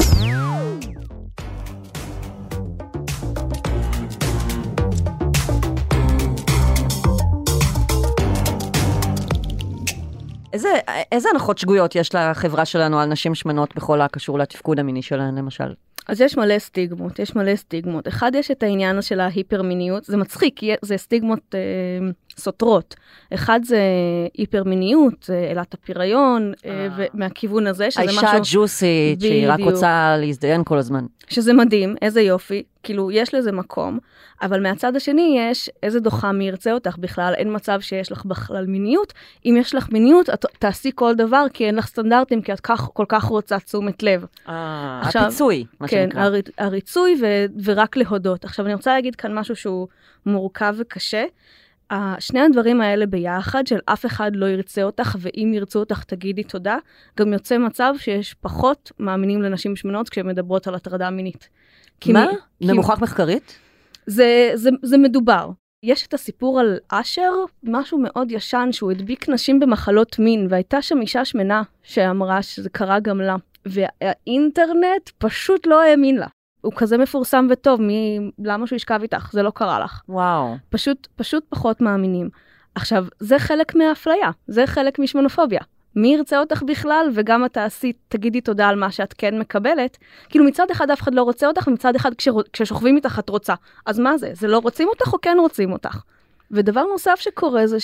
איזה, 10.53 10.69
איזה 11.11 11.29
הנחות 11.33 11.57
שגויות 11.57 11.95
יש 11.95 12.15
לחברה 12.15 12.65
שלנו 12.65 12.99
על 12.99 13.09
נשים 13.09 13.35
שמנות 13.35 13.75
בכל 13.75 14.01
הקשור 14.01 14.39
לתפקוד 14.39 14.79
המיני 14.79 15.01
שלהן, 15.01 15.37
למשל? 15.37 15.73
אז 16.07 16.21
יש 16.21 16.37
מלא 16.37 16.59
סטיגמות, 16.59 17.19
יש 17.19 17.35
מלא 17.35 17.55
סטיגמות. 17.55 18.07
אחד, 18.07 18.31
יש 18.35 18.51
את 18.51 18.63
העניין 18.63 19.01
של 19.01 19.19
ההיפר-מיניות, 19.19 20.03
זה 20.03 20.17
מצחיק, 20.17 20.59
זה 20.81 20.97
סטיגמות 20.97 21.55
אה, 21.55 21.59
סותרות. 22.37 22.95
אחד 23.33 23.59
זה 23.63 23.79
היפר-מיניות, 24.37 25.29
אלת 25.51 25.73
הפריון, 25.73 26.53
אה, 26.65 26.87
ומהכיוון 26.97 27.67
הזה, 27.67 27.91
שזה 27.91 28.01
האישה 28.01 28.21
משהו... 28.21 28.37
הג'וסית, 28.37 29.21
שהיא 29.21 29.47
רק. 29.49 29.59
רוצה 29.59 30.15
להזדיין 30.19 30.63
כל 30.63 30.77
הזמן. 30.77 31.05
שזה 31.29 31.53
מדהים, 31.53 31.95
איזה 32.01 32.21
יופי, 32.21 32.63
כאילו, 32.83 33.11
יש 33.11 33.33
לזה 33.35 33.51
מקום, 33.51 33.99
אבל 34.41 34.61
מהצד 34.61 34.95
השני 34.95 35.37
יש 35.39 35.69
איזה 35.83 35.99
דוחה 35.99 36.31
מי 36.31 36.47
ירצה 36.47 36.71
אותך 36.73 36.97
בכלל, 36.97 37.33
אין 37.37 37.55
מצב 37.55 37.81
שיש 37.81 38.11
לך 38.11 38.25
בכלל 38.25 38.65
מיניות. 38.65 39.13
אם 39.45 39.55
יש 39.59 39.75
לך 39.75 39.89
מיניות, 39.91 40.29
את 40.29 40.45
תעשי 40.59 40.91
כל 40.95 41.15
דבר, 41.15 41.45
כי 41.53 41.65
אין 41.65 41.75
לך 41.75 41.87
סטנדרטים, 41.87 42.41
כי 42.41 42.53
את 42.53 42.59
כך, 42.59 42.89
כל 42.93 43.05
כך 43.07 43.23
רוצה 43.23 43.59
תשומת 43.59 44.03
לב. 44.03 44.25
עכשיו- 44.45 45.21
הפיצוי, 45.21 45.65
מה 45.79 45.87
כן, 45.87 46.03
שנקרא. 46.09 46.21
הר, 46.21 46.33
הריצוי 46.57 47.15
ו, 47.21 47.45
ורק 47.63 47.97
להודות. 47.97 48.45
עכשיו, 48.45 48.65
אני 48.65 48.73
רוצה 48.73 48.93
להגיד 48.93 49.15
כאן 49.15 49.33
משהו 49.39 49.55
שהוא 49.55 49.87
מורכב 50.25 50.75
וקשה. 50.77 51.23
שני 52.19 52.39
הדברים 52.41 52.81
האלה 52.81 53.05
ביחד, 53.05 53.67
של 53.67 53.79
אף 53.85 54.05
אחד 54.05 54.31
לא 54.35 54.45
ירצה 54.45 54.83
אותך, 54.83 55.15
ואם 55.19 55.51
ירצו 55.55 55.79
אותך 55.79 56.03
תגידי 56.03 56.43
תודה, 56.43 56.77
גם 57.19 57.33
יוצא 57.33 57.57
מצב 57.57 57.93
שיש 57.97 58.33
פחות 58.33 58.91
מאמינים 58.99 59.41
לנשים 59.41 59.75
שמנות 59.75 60.09
כשהן 60.09 60.27
מדברות 60.27 60.67
על 60.67 60.75
הטרדה 60.75 61.09
מינית. 61.09 61.49
מה? 62.07 62.25
זה 62.59 62.71
כי- 62.71 62.77
מוכח 62.77 63.01
מחקרית? 63.01 63.57
זה, 64.05 64.51
זה, 64.55 64.69
זה 64.81 64.97
מדובר. 64.97 65.49
יש 65.85 66.07
את 66.07 66.13
הסיפור 66.13 66.59
על 66.59 66.77
אשר, 66.89 67.31
משהו 67.63 67.97
מאוד 67.99 68.31
ישן, 68.31 68.69
שהוא 68.71 68.91
הדביק 68.91 69.29
נשים 69.29 69.59
במחלות 69.59 70.19
מין, 70.19 70.47
והייתה 70.49 70.81
שם 70.81 71.01
אישה 71.01 71.25
שמנה 71.25 71.61
שאמרה 71.83 72.41
שזה 72.41 72.69
קרה 72.69 72.99
גם 72.99 73.21
לה. 73.21 73.35
והאינטרנט 73.65 75.09
פשוט 75.17 75.67
לא 75.67 75.81
האמין 75.83 76.15
לה. 76.17 76.27
הוא 76.61 76.73
כזה 76.75 76.97
מפורסם 76.97 77.47
וטוב, 77.49 77.81
מי, 77.81 78.19
למה 78.39 78.67
שהוא 78.67 78.75
ישכב 78.77 78.99
איתך? 79.01 79.29
זה 79.33 79.43
לא 79.43 79.49
קרה 79.55 79.79
לך. 79.79 80.01
וואו. 80.09 80.55
פשוט, 80.69 81.07
פשוט 81.15 81.43
פחות 81.49 81.81
מאמינים. 81.81 82.29
עכשיו, 82.75 83.05
זה 83.19 83.39
חלק 83.39 83.75
מהאפליה, 83.75 84.31
זה 84.47 84.67
חלק 84.67 84.99
משמנופוביה. 84.99 85.59
מי 85.95 86.13
ירצה 86.13 86.39
אותך 86.39 86.63
בכלל, 86.63 87.09
וגם 87.13 87.45
את 87.45 87.53
תעשי, 87.53 87.93
תגידי 88.07 88.41
תודה 88.41 88.67
על 88.67 88.75
מה 88.75 88.91
שאת 88.91 89.13
כן 89.17 89.39
מקבלת. 89.39 89.97
כאילו 90.29 90.45
מצד 90.45 90.71
אחד 90.71 90.91
אף 90.91 91.01
אחד 91.01 91.15
לא 91.15 91.23
רוצה 91.23 91.47
אותך, 91.47 91.67
ומצד 91.67 91.95
אחד 91.95 92.13
כשרו- 92.13 92.41
כששוכבים 92.53 92.95
איתך 92.95 93.19
את 93.19 93.29
רוצה. 93.29 93.53
אז 93.85 93.99
מה 93.99 94.17
זה? 94.17 94.29
זה 94.33 94.47
לא 94.47 94.57
רוצים 94.57 94.87
אותך 94.87 95.13
או 95.13 95.21
כן 95.21 95.37
רוצים 95.39 95.71
אותך? 95.71 96.01
ודבר 96.51 96.83
נוסף 96.91 97.19
שקורה 97.19 97.67
זה 97.67 97.77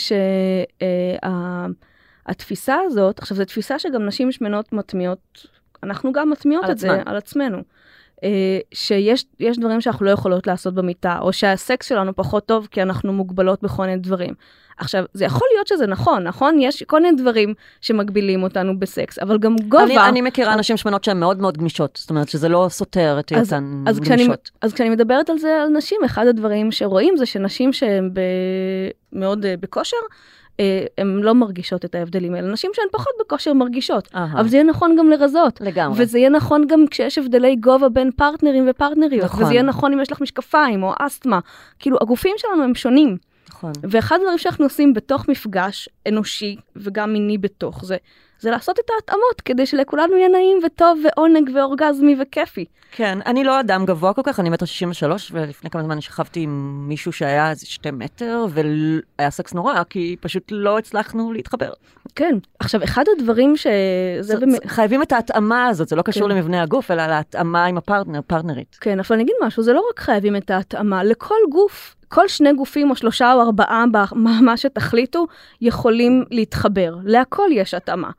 שהתפיסה 2.26 2.76
הזאת, 2.86 3.20
עכשיו 3.20 3.38
זו 3.38 3.46
תפיסה 3.46 3.80
שגם 3.80 4.06
נשים 4.06 4.32
שמנות 4.32 4.74
מטמיעות, 4.74 5.48
אנחנו 5.84 6.12
גם 6.12 6.30
מטמיעות 6.30 6.70
את 6.70 6.78
זה 6.78 6.92
עצמן. 6.92 7.04
על 7.12 7.18
עצמנו. 7.18 7.58
אה, 8.24 8.60
שיש 8.74 9.26
יש 9.40 9.58
דברים 9.60 9.82
שאנחנו 9.82 10.06
לא 10.06 10.12
יכולות 10.12 10.48
לעשות 10.48 10.74
במיטה, 10.74 11.20
או 11.22 11.34
שהסקס 11.34 11.90
שלנו 11.90 12.16
פחות 12.16 12.46
טוב 12.46 12.68
כי 12.72 12.82
אנחנו 12.82 13.14
מוגבלות 13.14 13.64
בכל 13.64 13.86
מיני 13.86 13.98
דברים. 13.98 14.34
עכשיו, 14.78 15.04
זה 15.14 15.26
יכול 15.26 15.48
להיות 15.54 15.68
שזה 15.68 15.88
נכון, 15.88 16.24
נכון? 16.24 16.60
יש 16.60 16.84
כל 16.84 17.02
מיני 17.02 17.18
דברים 17.18 17.54
שמגבילים 17.82 18.44
אותנו 18.44 18.80
בסקס, 18.80 19.20
אבל 19.20 19.38
גם 19.38 19.56
גובה... 19.68 19.84
אני, 19.84 19.98
אני 19.98 20.22
מכירה 20.22 20.56
נשים 20.56 20.78
שמנות 20.78 21.04
שהן 21.04 21.20
מאוד 21.20 21.40
מאוד 21.40 21.58
גמישות, 21.58 22.00
זאת 22.02 22.10
אומרת 22.10 22.30
שזה 22.30 22.50
לא 22.50 22.68
סותר 22.70 23.18
את 23.20 23.32
אז, 23.32 23.54
היותן 23.54 23.84
אז, 23.88 24.00
כשאני, 24.00 24.24
גמישות. 24.24 24.52
אז 24.62 24.74
כשאני 24.74 24.90
מדברת 24.90 25.30
על 25.30 25.38
זה, 25.38 25.62
על 25.62 25.70
נשים, 25.70 26.00
אחד 26.06 26.28
הדברים 26.28 26.72
שרואים 26.72 27.18
זה 27.18 27.26
שנשים 27.26 27.74
שהן 27.74 28.10
ב, 28.14 28.20
מאוד 29.14 29.46
uh, 29.46 29.48
בכושר, 29.60 29.98
הן 30.98 31.20
לא 31.22 31.34
מרגישות 31.34 31.86
את 31.86 31.96
ההבדלים 31.96 32.36
האלה. 32.36 32.52
נשים 32.52 32.72
שהן 32.74 32.86
פחות 32.92 33.14
בכושר 33.20 33.54
מרגישות. 33.54 34.10
אהה. 34.16 34.34
אבל 34.34 34.48
זה 34.48 34.56
יהיה 34.56 34.64
נכון 34.64 34.96
גם 35.00 35.10
לרזות. 35.10 35.62
לגמרי. 35.62 36.04
וזה 36.04 36.20
יהיה 36.20 36.30
נכון 36.30 36.68
גם 36.68 36.86
כשיש 36.92 37.18
הבדלי 37.18 37.56
גובה 37.56 37.90
בין 37.90 38.12
פרטנרים 38.12 38.66
ופרטנריות. 38.70 39.26
נכון. 39.26 39.44
וזה 39.44 39.54
יהיה 39.54 39.64
נכון 39.64 39.94
אם 39.94 40.00
יש 40.00 40.12
לך 40.12 40.22
משקפיים 40.22 40.84
או 40.84 40.94
אסתמה. 41.00 41.40
כאילו, 41.80 41.98
הגופים 42.02 42.36
שלנו 42.38 42.64
הם 42.64 42.76
שונים. 42.76 43.18
נכון. 43.50 43.72
ואחד 43.84 44.16
הדברים 44.16 44.38
שאנחנו 44.38 44.66
עושים 44.66 44.94
בתוך 44.94 45.30
מפגש 45.30 45.90
אנושי 46.08 46.56
וגם 46.76 47.14
מיני 47.14 47.38
בתוך 47.38 47.86
זה, 47.86 47.98
זה 48.40 48.52
לעשות 48.52 48.80
את 48.80 48.90
ההתאמות 48.96 49.42
כדי 49.46 49.66
שלכולנו 49.66 50.18
יהיה 50.18 50.30
נעים 50.30 50.60
וטוב 50.66 51.00
ועונג 51.04 51.50
ואורגזמי 51.56 52.16
וכיפי. 52.22 52.66
כן, 52.92 53.20
אני 53.26 53.44
לא 53.44 53.60
אדם 53.60 53.86
גבוה 53.86 54.14
כל 54.14 54.22
כך, 54.26 54.40
אני 54.40 54.50
מטר 54.50 54.66
63, 54.66 55.32
ולפני 55.34 55.70
כמה 55.70 55.84
זמן 55.84 56.02
שכבתי 56.02 56.40
עם 56.40 56.84
מישהו 56.88 57.12
שהיה 57.12 57.50
איזה 57.50 57.66
שתי 57.66 57.92
מטר, 57.92 58.46
והיה 58.50 59.30
סקס 59.30 59.54
נורא, 59.54 59.84
כי 59.90 60.16
פשוט 60.20 60.44
לא 60.52 60.78
הצלחנו 60.78 61.34
להתחבר. 61.34 61.72
כן. 62.16 62.38
עכשיו, 62.60 62.84
אחד 62.84 63.04
הדברים 63.18 63.58
שזה 63.58 63.72
זה, 64.22 64.40
באמת... 64.40 64.62
זה, 64.64 64.70
חייבים 64.70 65.02
את 65.02 65.12
ההתאמה 65.12 65.68
הזאת, 65.68 65.88
זה 65.88 65.96
לא 65.96 66.02
קשור 66.02 66.30
כן. 66.30 66.36
למבנה 66.36 66.62
הגוף, 66.62 66.92
אלא 66.92 67.08
להתאמה 67.08 67.66
עם 67.66 67.78
הפרטנר, 67.78 68.20
פרטנרית. 68.28 68.78
כן, 68.82 69.00
אבל 69.00 69.08
אני 69.12 69.24
אגיד 69.24 69.36
משהו, 69.44 69.64
זה 69.64 69.74
לא 69.74 69.84
רק 69.92 70.00
חייבים 70.00 70.36
את 70.36 70.52
ההתאמה, 70.52 71.04
לכל 71.04 71.36
גוף, 71.52 71.96
כל 72.08 72.28
שני 72.28 72.54
גופים 72.54 72.90
או 72.90 72.96
שלושה 72.96 73.34
או 73.34 73.42
ארבעה, 73.42 73.86
מה 74.16 74.58
שתחליטו, 74.58 75.28
יכולים 75.62 76.24
להתחבר. 76.32 76.96
להכל 77.04 77.48
יש 77.52 77.74
התאמה. 77.74 78.10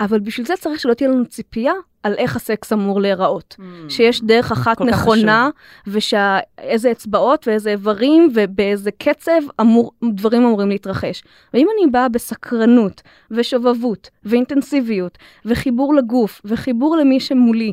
אבל 0.00 0.20
בשביל 0.20 0.46
זה 0.46 0.54
צריך 0.60 0.80
שלא 0.80 0.94
תהיה 0.94 1.10
לנו 1.10 1.26
ציפייה 1.26 1.72
על 2.02 2.14
איך 2.14 2.36
הסקס 2.36 2.72
אמור 2.72 3.00
להיראות. 3.00 3.56
שיש 3.88 4.20
דרך 4.22 4.52
אחת 4.52 4.80
נכונה, 4.80 5.50
ושאיזה 5.86 6.90
אצבעות 6.90 7.48
ואיזה 7.48 7.70
איברים 7.70 8.28
ובאיזה 8.34 8.90
קצב 8.90 9.40
אמור, 9.60 9.92
דברים 10.12 10.42
אמורים 10.44 10.68
להתרחש. 10.68 11.22
ואם 11.54 11.66
אני 11.76 11.90
באה 11.90 12.08
בסקרנות 12.08 13.02
ושובבות 13.30 14.10
ואינטנסיביות 14.24 15.18
וחיבור 15.44 15.94
לגוף 15.94 16.40
וחיבור 16.44 16.96
למי 16.96 17.20
שמולי, 17.20 17.72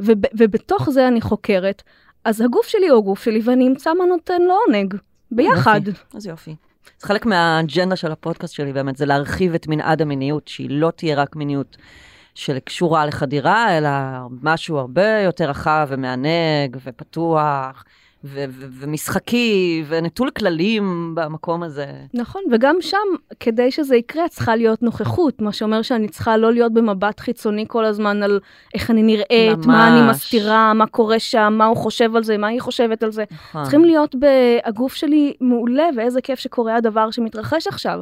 וב, 0.00 0.18
ובתוך 0.34 0.90
זה 0.90 1.08
אני 1.08 1.20
חוקרת, 1.20 1.82
אז 2.24 2.40
הגוף 2.40 2.66
שלי 2.66 2.88
הוא 2.88 2.98
הגוף 2.98 3.22
שלי 3.22 3.40
ואני 3.44 3.68
אמצא 3.68 3.94
מה 3.94 4.04
נותן 4.04 4.42
לו 4.42 4.54
עונג. 4.66 4.94
ביחד. 5.30 5.80
יופי, 5.86 6.00
אז 6.14 6.26
יופי. 6.26 6.54
זה 6.98 7.06
חלק 7.06 7.26
מהאג'נדה 7.26 7.96
של 7.96 8.12
הפודקאסט 8.12 8.54
שלי 8.54 8.72
באמת, 8.72 8.96
זה 8.96 9.06
להרחיב 9.06 9.54
את 9.54 9.68
מנעד 9.68 10.02
המיניות, 10.02 10.48
שהיא 10.48 10.70
לא 10.70 10.90
תהיה 10.90 11.16
רק 11.16 11.36
מיניות 11.36 11.76
שקשורה 12.34 13.06
לחדירה, 13.06 13.78
אלא 13.78 13.90
משהו 14.42 14.78
הרבה 14.78 15.20
יותר 15.24 15.50
רחב 15.50 15.86
ומענג 15.90 16.76
ופתוח 16.84 17.84
ו- 18.24 18.44
ו- 18.48 18.66
ומשחקי 18.70 19.84
ונטול 19.88 20.30
כללים 20.30 21.12
במקום 21.14 21.62
הזה. 21.62 21.86
נכון, 22.14 22.42
וגם 22.52 22.76
שם, 22.80 22.96
כדי 23.40 23.70
שזה 23.70 23.96
יקרה, 23.96 24.28
צריכה 24.28 24.56
להיות 24.56 24.82
נוכחות, 24.82 25.40
מה 25.42 25.52
שאומר 25.52 25.82
שאני 25.82 26.08
צריכה 26.08 26.36
לא 26.36 26.52
להיות 26.52 26.72
במבט 26.72 27.20
חיצוני 27.20 27.64
כל 27.68 27.84
הזמן 27.84 28.22
על 28.22 28.40
איך 28.74 28.90
אני 28.90 29.02
נראית, 29.02 29.66
מה 29.66 29.88
אני 29.88 30.00
ממש. 30.00 30.16
מסתירה, 30.16 30.74
מה 30.74 30.86
קורה 30.86 31.18
שם, 31.18 31.54
מה 31.58 31.64
הוא 31.66 31.76
חושב 31.76 32.16
על 32.16 32.22
זה, 32.22 32.36
מה 32.38 32.46
היא 32.46 32.60
חושבת 32.60 33.02
על 33.02 33.10
זה. 33.10 33.24
נכון. 33.32 33.62
צריכים 33.62 33.84
להיות 33.84 34.14
בגוף 34.14 34.94
שלי 34.94 35.34
מעולה, 35.40 35.88
ואיזה 35.96 36.20
כיף 36.20 36.38
שקורה 36.38 36.76
הדבר 36.76 37.10
שמתרחש 37.10 37.66
עכשיו. 37.66 38.00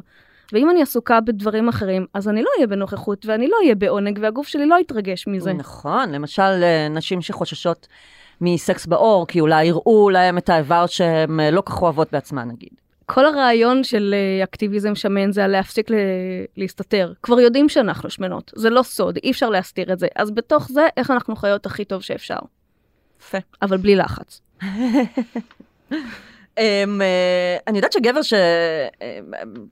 ואם 0.52 0.70
אני 0.70 0.82
עסוקה 0.82 1.20
בדברים 1.20 1.68
אחרים, 1.68 2.06
אז 2.14 2.28
אני 2.28 2.42
לא 2.42 2.48
אהיה 2.56 2.66
בנוכחות, 2.66 3.26
ואני 3.26 3.48
לא 3.48 3.56
אהיה 3.62 3.74
בעונג, 3.74 4.18
והגוף 4.22 4.48
שלי 4.48 4.66
לא 4.66 4.76
יתרגש 4.80 5.26
מזה. 5.26 5.52
נכון, 5.52 6.12
למשל 6.12 6.42
אה, 6.42 6.88
נשים 6.90 7.22
שחוששות 7.22 7.86
מסקס 8.40 8.86
בעור, 8.86 9.26
כי 9.26 9.40
אולי 9.40 9.64
יראו 9.64 10.10
להם 10.10 10.38
את 10.38 10.48
האיבר 10.48 10.86
שהן 10.86 11.40
אה, 11.40 11.50
לא 11.50 11.62
כך 11.66 11.82
אוהבות 11.82 12.12
בעצמן, 12.12 12.48
נגיד. 12.48 12.70
כל 13.06 13.26
הרעיון 13.26 13.84
של 13.84 14.14
אה, 14.14 14.44
אקטיביזם 14.44 14.94
שמן 14.94 15.32
זה 15.32 15.46
להפסיק 15.46 15.90
ל- 15.90 15.94
להסתתר. 16.56 17.12
כבר 17.22 17.40
יודעים 17.40 17.68
שאנחנו 17.68 18.10
שמנות, 18.10 18.52
זה 18.56 18.70
לא 18.70 18.82
סוד, 18.82 19.18
אי 19.22 19.30
אפשר 19.30 19.50
להסתיר 19.50 19.92
את 19.92 19.98
זה. 19.98 20.06
אז 20.16 20.30
בתוך 20.30 20.68
זה, 20.68 20.86
איך 20.96 21.10
אנחנו 21.10 21.36
חיות 21.36 21.66
הכי 21.66 21.84
טוב 21.84 22.02
שאפשר. 22.02 22.38
יפה. 23.20 23.38
אבל 23.62 23.76
בלי 23.76 23.96
לחץ. 23.96 24.40
Um, 24.60 24.64
uh, 25.90 25.92
אני 27.66 27.78
יודעת 27.78 27.92
שגבר 27.92 28.22
ש... 28.22 28.32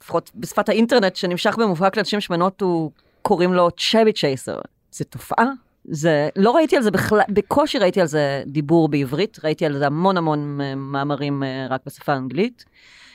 לפחות 0.00 0.30
בשפת 0.34 0.68
האינטרנט, 0.68 1.16
שנמשך 1.16 1.56
במובהק 1.58 1.96
לנשים 1.96 2.20
שמנות, 2.20 2.60
הוא 2.60 2.90
קוראים 3.22 3.52
לו 3.54 3.68
צ'אבי 3.70 4.12
צ'ייסר. 4.12 4.58
זה 4.92 5.04
תופעה? 5.04 5.46
זה... 5.84 6.28
לא 6.36 6.56
ראיתי 6.56 6.76
על 6.76 6.82
זה 6.82 6.90
בכלל, 6.90 7.20
בקושי 7.28 7.78
ראיתי 7.78 8.00
על 8.00 8.06
זה 8.06 8.42
דיבור 8.46 8.88
בעברית, 8.88 9.38
ראיתי 9.44 9.66
על 9.66 9.78
זה 9.78 9.86
המון 9.86 10.16
המון 10.16 10.60
אה, 10.60 10.74
מאמרים 10.74 11.42
אה, 11.42 11.66
רק 11.70 11.80
בשפה 11.86 12.12
האנגלית. 12.12 12.64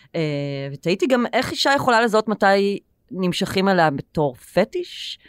Uh, 0.07 0.11
ותהיתי 0.73 1.07
גם 1.07 1.25
איך 1.33 1.51
אישה 1.51 1.71
יכולה 1.75 2.01
לזהות 2.01 2.27
מתי 2.27 2.79
נמשכים 3.11 3.69
אליה 3.69 3.89
בתור 3.89 4.35
פטיש. 4.35 5.19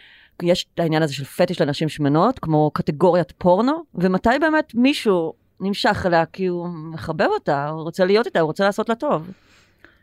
יש 0.42 0.66
את 0.74 0.80
העניין 0.80 1.02
הזה 1.02 1.14
של 1.14 1.24
פטיש 1.24 1.60
לנשים 1.60 1.88
שמנות, 1.88 2.38
כמו 2.38 2.70
קטגוריית 2.74 3.32
פורנו, 3.38 3.84
ומתי 3.94 4.38
באמת 4.40 4.72
מישהו 4.74 5.32
נמשך 5.60 6.02
אליה 6.06 6.26
כי 6.26 6.46
הוא 6.46 6.68
מחבב 6.68 7.26
אותה, 7.26 7.68
הוא 7.68 7.82
רוצה 7.82 8.04
להיות 8.04 8.26
איתה, 8.26 8.40
הוא 8.40 8.46
רוצה 8.46 8.64
לעשות 8.64 8.88
לה 8.88 8.94
טוב. 8.94 9.30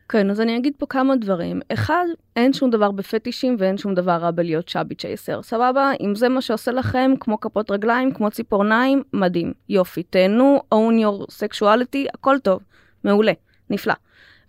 כן, 0.09 0.29
אז 0.29 0.41
אני 0.41 0.57
אגיד 0.57 0.73
פה 0.77 0.85
כמה 0.85 1.15
דברים. 1.15 1.61
אחד, 1.73 2.05
אין 2.35 2.53
שום 2.53 2.69
דבר 2.69 2.91
בפטישים 2.91 3.55
ואין 3.59 3.77
שום 3.77 3.93
דבר 3.93 4.11
רע 4.11 4.31
בלהיות 4.31 4.69
chubby 4.69 4.95
chaser. 4.95 5.41
סבבה? 5.41 5.91
אם 6.01 6.15
זה 6.15 6.29
מה 6.29 6.41
שעושה 6.41 6.71
לכם, 6.71 7.11
כמו 7.19 7.39
כפות 7.39 7.71
רגליים, 7.71 8.13
כמו 8.13 8.31
ציפורניים, 8.31 9.03
מדהים. 9.13 9.53
יופי, 9.69 10.03
תהנו, 10.03 10.61
own 10.73 11.03
your 11.03 11.25
sexuality, 11.31 12.07
הכל 12.13 12.39
טוב. 12.39 12.61
מעולה, 13.03 13.31
נפלא. 13.69 13.93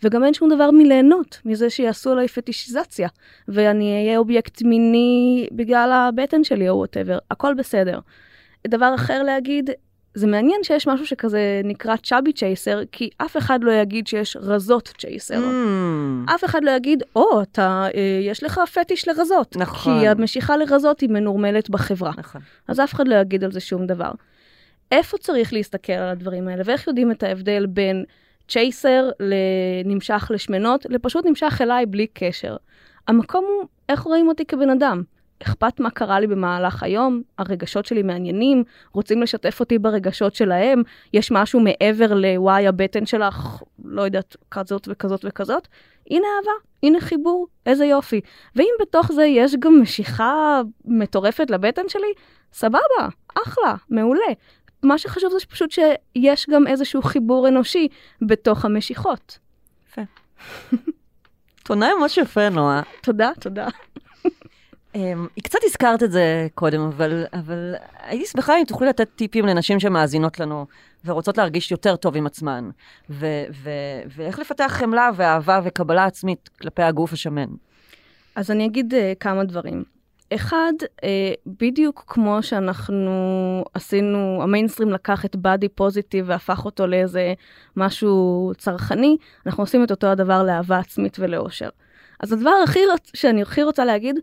וגם 0.02 0.24
אין 0.24 0.34
שום 0.34 0.54
דבר 0.54 0.70
מליהנות 0.70 1.40
מזה 1.44 1.70
שיעשו 1.70 2.12
עליי 2.12 2.28
פטישיזציה, 2.28 3.08
ואני 3.48 3.92
אהיה 3.92 4.18
אובייקט 4.18 4.62
מיני 4.62 5.48
בגלל 5.52 5.92
הבטן 5.92 6.44
שלי 6.44 6.68
או 6.68 6.76
whatever, 6.76 7.18
הכל 7.30 7.54
בסדר. 7.54 7.98
דבר 8.66 8.94
אחר 8.94 9.22
להגיד, 9.22 9.70
זה 10.18 10.26
מעניין 10.26 10.60
שיש 10.64 10.86
משהו 10.86 11.06
שכזה 11.06 11.60
נקרא 11.64 11.96
צ'אבי 11.96 12.32
צ'ייסר, 12.32 12.80
כי 12.92 13.10
אף 13.18 13.36
אחד 13.36 13.58
לא 13.64 13.72
יגיד 13.72 14.06
שיש 14.06 14.36
רזות 14.40 14.92
צ'ייסר. 14.98 15.38
Mm, 15.38 16.34
אף 16.34 16.44
אחד 16.44 16.64
לא 16.64 16.70
יגיד, 16.70 17.02
או, 17.16 17.42
אתה, 17.42 17.86
אה, 17.94 18.20
יש 18.22 18.42
לך 18.42 18.60
פטיש 18.74 19.08
לרזות. 19.08 19.56
נכון. 19.56 20.00
כי 20.00 20.08
המשיכה 20.08 20.56
לרזות 20.56 21.00
היא 21.00 21.10
מנורמלת 21.10 21.70
בחברה. 21.70 22.12
נכון. 22.18 22.40
אז 22.68 22.80
אף 22.80 22.94
אחד 22.94 23.08
לא 23.08 23.14
יגיד 23.14 23.44
על 23.44 23.52
זה 23.52 23.60
שום 23.60 23.86
דבר. 23.86 24.10
איפה 24.92 25.18
צריך 25.18 25.52
להסתכל 25.52 25.92
על 25.92 26.08
הדברים 26.08 26.48
האלה, 26.48 26.62
ואיך 26.66 26.86
יודעים 26.86 27.10
את 27.10 27.22
ההבדל 27.22 27.66
בין 27.66 28.04
צ'ייסר 28.48 29.10
לנמשך 29.20 30.30
לשמנות, 30.34 30.86
לפשוט 30.88 31.26
נמשך 31.26 31.58
אליי 31.60 31.86
בלי 31.86 32.06
קשר. 32.14 32.56
המקום 33.08 33.44
הוא 33.44 33.68
איך 33.88 34.00
רואים 34.00 34.28
אותי 34.28 34.44
כבן 34.44 34.70
אדם. 34.70 35.02
אכפת 35.42 35.80
מה 35.80 35.90
קרה 35.90 36.20
לי 36.20 36.26
במהלך 36.26 36.82
היום, 36.82 37.22
הרגשות 37.38 37.86
שלי 37.86 38.02
מעניינים, 38.02 38.64
רוצים 38.92 39.22
לשתף 39.22 39.60
אותי 39.60 39.78
ברגשות 39.78 40.34
שלהם, 40.34 40.82
יש 41.12 41.30
משהו 41.30 41.60
מעבר 41.60 42.14
לוואי 42.14 42.66
הבטן 42.66 43.06
שלך, 43.06 43.62
לא 43.84 44.02
יודעת, 44.02 44.36
כזאת 44.50 44.88
וכזאת 44.90 45.24
וכזאת. 45.24 45.68
הנה 46.10 46.26
אהבה, 46.36 46.52
הנה 46.82 47.00
חיבור, 47.00 47.46
איזה 47.66 47.84
יופי. 47.84 48.20
ואם 48.56 48.72
בתוך 48.80 49.12
זה 49.12 49.24
יש 49.24 49.56
גם 49.58 49.80
משיכה 49.82 50.60
מטורפת 50.84 51.50
לבטן 51.50 51.88
שלי, 51.88 52.12
סבבה, 52.52 53.08
אחלה, 53.46 53.74
מעולה. 53.90 54.32
מה 54.82 54.98
שחשוב 54.98 55.32
זה 55.32 55.46
פשוט 55.46 55.70
שיש 55.70 56.46
גם 56.50 56.66
איזשהו 56.66 57.02
חיבור 57.02 57.48
אנושי 57.48 57.88
בתוך 58.22 58.64
המשיכות. 58.64 59.38
תונה 61.64 61.88
ממש 62.00 62.18
יפה, 62.18 62.48
נועה. 62.48 62.82
תודה, 63.02 63.30
תודה. 63.40 63.66
Um, 64.94 64.98
קצת 65.42 65.58
הזכרת 65.64 66.02
את 66.02 66.12
זה 66.12 66.46
קודם, 66.54 66.80
אבל, 66.80 67.24
אבל 67.32 67.74
הייתי 68.02 68.26
שמחה 68.26 68.58
אם 68.58 68.64
תוכלי 68.64 68.88
לתת 68.88 69.08
טיפים 69.16 69.46
לנשים 69.46 69.80
שמאזינות 69.80 70.40
לנו 70.40 70.66
ורוצות 71.04 71.38
להרגיש 71.38 71.70
יותר 71.70 71.96
טוב 71.96 72.16
עם 72.16 72.26
עצמן, 72.26 72.70
ו- 73.10 73.44
ו- 73.62 74.00
ואיך 74.16 74.38
לפתח 74.38 74.66
חמלה 74.68 75.10
ואהבה 75.16 75.60
וקבלה 75.64 76.04
עצמית 76.04 76.50
כלפי 76.60 76.82
הגוף 76.82 77.12
השמן. 77.12 77.48
אז 78.34 78.50
אני 78.50 78.66
אגיד 78.66 78.94
uh, 78.94 78.96
כמה 79.20 79.44
דברים. 79.44 79.84
אחד, 80.34 80.72
אה, 81.04 81.32
בדיוק 81.46 82.04
כמו 82.06 82.42
שאנחנו 82.42 83.10
עשינו, 83.74 84.42
המיינסטרים 84.42 84.90
לקח 84.90 85.24
את 85.24 85.36
בדי 85.36 85.68
פוזיטיב 85.68 86.24
והפך 86.28 86.64
אותו 86.64 86.86
לאיזה 86.86 87.34
משהו 87.76 88.52
צרכני, 88.58 89.16
אנחנו 89.46 89.62
עושים 89.62 89.84
את 89.84 89.90
אותו 89.90 90.06
הדבר 90.06 90.42
לאהבה 90.42 90.78
עצמית 90.78 91.16
ולאושר. 91.20 91.68
אז 92.20 92.32
הדבר 92.32 92.50
הכי 92.64 92.80
שאני 93.14 93.42
הכי 93.42 93.62
רוצה 93.62 93.84
להגיד, 93.84 94.18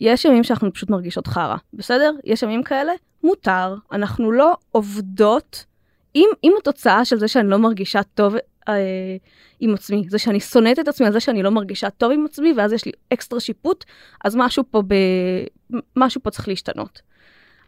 יש 0.00 0.24
ימים 0.24 0.44
שאנחנו 0.44 0.72
פשוט 0.72 0.90
מרגישות 0.90 1.26
חרא, 1.26 1.56
בסדר? 1.72 2.12
יש 2.24 2.42
ימים 2.42 2.62
כאלה, 2.62 2.92
מותר, 3.24 3.74
אנחנו 3.92 4.32
לא 4.32 4.56
עובדות. 4.70 5.64
אם, 6.14 6.28
אם 6.44 6.52
התוצאה 6.58 7.04
של 7.04 7.18
זה 7.18 7.28
שאני 7.28 7.48
לא 7.48 7.56
מרגישה 7.58 8.02
טוב 8.02 8.34
אה, 8.68 8.74
עם 9.60 9.74
עצמי, 9.74 10.04
זה 10.08 10.18
שאני 10.18 10.40
שונאת 10.40 10.78
את 10.78 10.88
עצמי 10.88 11.06
על 11.06 11.12
זה 11.12 11.20
שאני 11.20 11.42
לא 11.42 11.50
מרגישה 11.50 11.90
טוב 11.90 12.12
עם 12.12 12.24
עצמי, 12.24 12.52
ואז 12.56 12.72
יש 12.72 12.84
לי 12.84 12.92
אקסטרה 13.12 13.40
שיפוט, 13.40 13.84
אז 14.24 14.36
משהו 14.36 14.64
פה, 14.70 14.82
ב... 14.88 14.94
משהו 15.96 16.22
פה 16.22 16.30
צריך 16.30 16.48
להשתנות. 16.48 17.00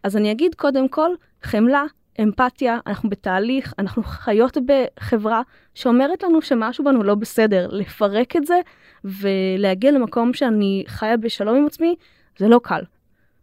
אז 0.03 0.17
אני 0.17 0.33
אגיד 0.33 0.55
קודם 0.55 0.89
כל, 0.89 1.11
חמלה, 1.43 1.85
אמפתיה, 2.23 2.79
אנחנו 2.87 3.11
בתהליך, 3.11 3.75
אנחנו 3.79 4.03
חיות 4.03 4.57
בחברה 4.67 5.43
שאומרת 5.75 6.23
לנו 6.23 6.43
שמשהו 6.43 6.85
בנו 6.85 7.03
לא 7.03 7.15
בסדר. 7.15 7.69
לפרק 7.71 8.37
את 8.37 8.47
זה 8.47 8.61
ולהגיע 9.05 9.91
למקום 9.91 10.35
שאני 10.35 10.85
חיה 10.87 11.17
בשלום 11.17 11.57
עם 11.57 11.67
עצמי, 11.67 11.97
זה 12.39 12.49
לא 12.49 12.61
קל. 12.63 12.83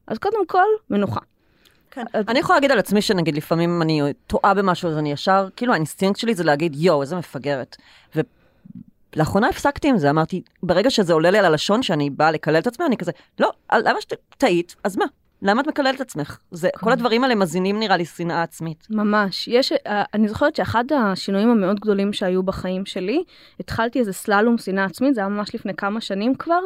אז 0.08 0.18
קודם 0.18 0.48
כל, 0.48 0.66
מנוחה. 0.90 1.20
כן. 1.92 2.06
אני 2.14 2.40
יכולה 2.40 2.58
להגיד 2.58 2.72
על 2.72 2.80
עצמי 2.80 3.02
שנגיד 3.02 3.36
לפעמים 3.36 3.82
אני 3.82 4.02
טועה 4.28 4.54
במשהו, 4.54 4.90
אז 4.90 4.98
אני 4.98 5.12
ישר, 5.12 5.48
כאילו 5.56 5.74
האינסטינקט 5.74 6.20
שלי 6.20 6.36
זה 6.36 6.44
להגיד, 6.44 6.76
יואו, 6.76 7.02
איזה 7.02 7.16
מפגרת. 7.16 7.76
ולאחרונה 9.16 9.48
הפסקתי 9.48 9.90
עם 9.90 9.98
זה, 9.98 10.10
אמרתי, 10.10 10.42
ברגע 10.64 10.90
שזה 10.90 11.14
עולה 11.14 11.32
לי 11.32 11.38
על 11.38 11.46
הלשון, 11.46 11.84
שאני 11.84 12.10
באה 12.10 12.32
לקלל 12.32 12.58
את 12.60 12.68
עצמי, 12.68 12.86
אני 12.86 12.98
כזה, 12.98 13.12
לא, 13.40 13.52
למה 13.74 14.00
שטעית, 14.02 14.76
אז 14.84 14.98
מה? 14.98 15.06
למה 15.42 15.62
את 15.62 15.68
מקללת 15.68 15.96
את 15.96 16.02
עצמך? 16.02 16.38
זה, 16.52 16.70
כל 16.80 16.92
הדברים 16.92 17.24
האלה 17.24 17.36
מזינים 17.36 17.80
נראה 17.80 17.98
לי 17.98 18.06
שנאה 18.06 18.44
עצמית. 18.44 18.88
ממש. 18.90 19.48
יש, 19.48 19.72
אה, 19.72 20.04
אני 20.14 20.28
זוכרת 20.28 20.56
שאחד 20.56 20.84
השינויים 20.92 21.50
המאוד 21.50 21.80
גדולים 21.80 22.14
שהיו 22.14 22.44
בחיים 22.44 22.86
שלי, 22.86 23.24
התחלתי 23.60 24.00
איזה 24.00 24.14
סללום 24.14 24.58
שנאה 24.58 24.86
עצמית, 24.86 25.16
זה 25.16 25.22
היה 25.22 25.30
ממש 25.30 25.56
לפני 25.56 25.74
כמה 25.74 26.02
שנים 26.02 26.36
כבר, 26.36 26.60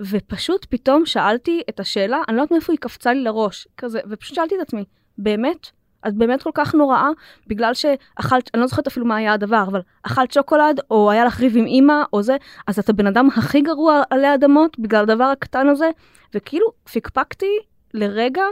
ופשוט 0.00 0.66
פתאום 0.70 1.06
שאלתי 1.06 1.62
את 1.68 1.80
השאלה, 1.80 2.20
אני 2.28 2.36
לא 2.36 2.42
יודעת 2.42 2.52
מאיפה 2.52 2.72
היא 2.72 2.78
קפצה 2.78 3.12
לי 3.12 3.22
לראש, 3.22 3.68
כזה, 3.76 4.00
ופשוט 4.10 4.36
שאלתי 4.36 4.54
את 4.54 4.60
עצמי, 4.60 4.84
באמת? 5.18 5.70
את 6.08 6.14
באמת 6.14 6.42
כל 6.42 6.50
כך 6.54 6.74
נוראה 6.74 7.08
בגלל 7.46 7.74
שאכלת, 7.74 8.50
אני 8.54 8.60
לא 8.60 8.66
זוכרת 8.66 8.86
אפילו 8.86 9.06
מה 9.06 9.16
היה 9.16 9.32
הדבר, 9.32 9.64
אבל 9.68 9.80
אכלת 10.02 10.32
שוקולד, 10.32 10.80
או 10.90 11.10
היה 11.10 11.24
לך 11.24 11.40
ריב 11.40 11.56
עם 11.56 11.66
אימא, 11.66 12.02
או 12.12 12.22
זה, 12.22 12.36
אז 12.66 12.78
את 12.78 12.88
הבן 12.88 13.06
אדם 13.06 13.28
הכי 13.36 13.60
גרוע 13.60 14.02
עלי 14.10 14.34
אדמות 14.34 14.78
בגלל 14.78 15.02
הדבר 15.02 15.24
הקטן 15.24 15.68
הזה, 15.68 15.90
וכאילו 16.34 16.66
פיקפקתי 16.92 17.58
לרגע 17.94 18.44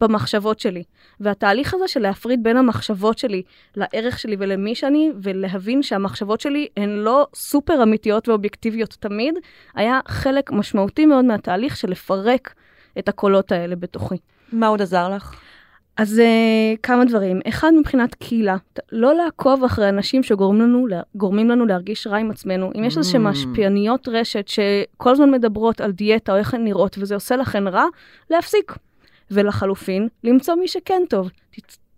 במחשבות 0.00 0.60
שלי. 0.60 0.82
והתהליך 1.20 1.74
הזה 1.74 1.88
של 1.88 2.00
להפריד 2.00 2.42
בין 2.42 2.56
המחשבות 2.56 3.18
שלי 3.18 3.42
לערך 3.76 4.18
שלי 4.18 4.36
ולמי 4.38 4.74
שאני, 4.74 5.10
ולהבין 5.22 5.82
שהמחשבות 5.82 6.40
שלי 6.40 6.68
הן 6.76 6.90
לא 6.90 7.26
סופר 7.34 7.82
אמיתיות 7.82 8.28
ואובייקטיביות 8.28 8.96
תמיד, 9.00 9.34
היה 9.74 10.00
חלק 10.08 10.52
משמעותי 10.52 11.06
מאוד 11.06 11.24
מהתהליך 11.24 11.76
של 11.76 11.90
לפרק 11.90 12.54
את 12.98 13.08
הקולות 13.08 13.52
האלה 13.52 13.76
בתוכי. 13.76 14.16
מה 14.52 14.66
עוד 14.66 14.82
עזר 14.82 15.08
לך? 15.08 15.34
אז 15.96 16.18
uh, 16.18 16.78
כמה 16.82 17.04
דברים. 17.04 17.40
אחד, 17.48 17.70
מבחינת 17.78 18.14
קהילה, 18.14 18.56
לא 18.92 19.14
לעקוב 19.14 19.64
אחרי 19.64 19.88
אנשים 19.88 20.22
שגורמים 20.22 20.62
לנו, 20.62 20.86
גורמים 21.14 21.50
לנו 21.50 21.66
להרגיש 21.66 22.06
רע 22.06 22.16
עם 22.16 22.30
עצמנו. 22.30 22.72
אם 22.78 22.84
יש 22.84 22.96
איזשהן 22.96 23.22
משפיעניות 23.22 24.08
רשת 24.08 24.48
שכל 24.48 25.10
הזמן 25.10 25.30
מדברות 25.30 25.80
על 25.80 25.92
דיאטה 25.92 26.32
או 26.32 26.36
איך 26.36 26.54
הן 26.54 26.64
נראות 26.64 26.96
וזה 26.98 27.14
עושה 27.14 27.36
לכן 27.36 27.68
רע, 27.68 27.84
להפסיק. 28.30 28.72
ולחלופין, 29.30 30.08
למצוא 30.24 30.54
מי 30.54 30.68
שכן 30.68 31.02
טוב. 31.08 31.30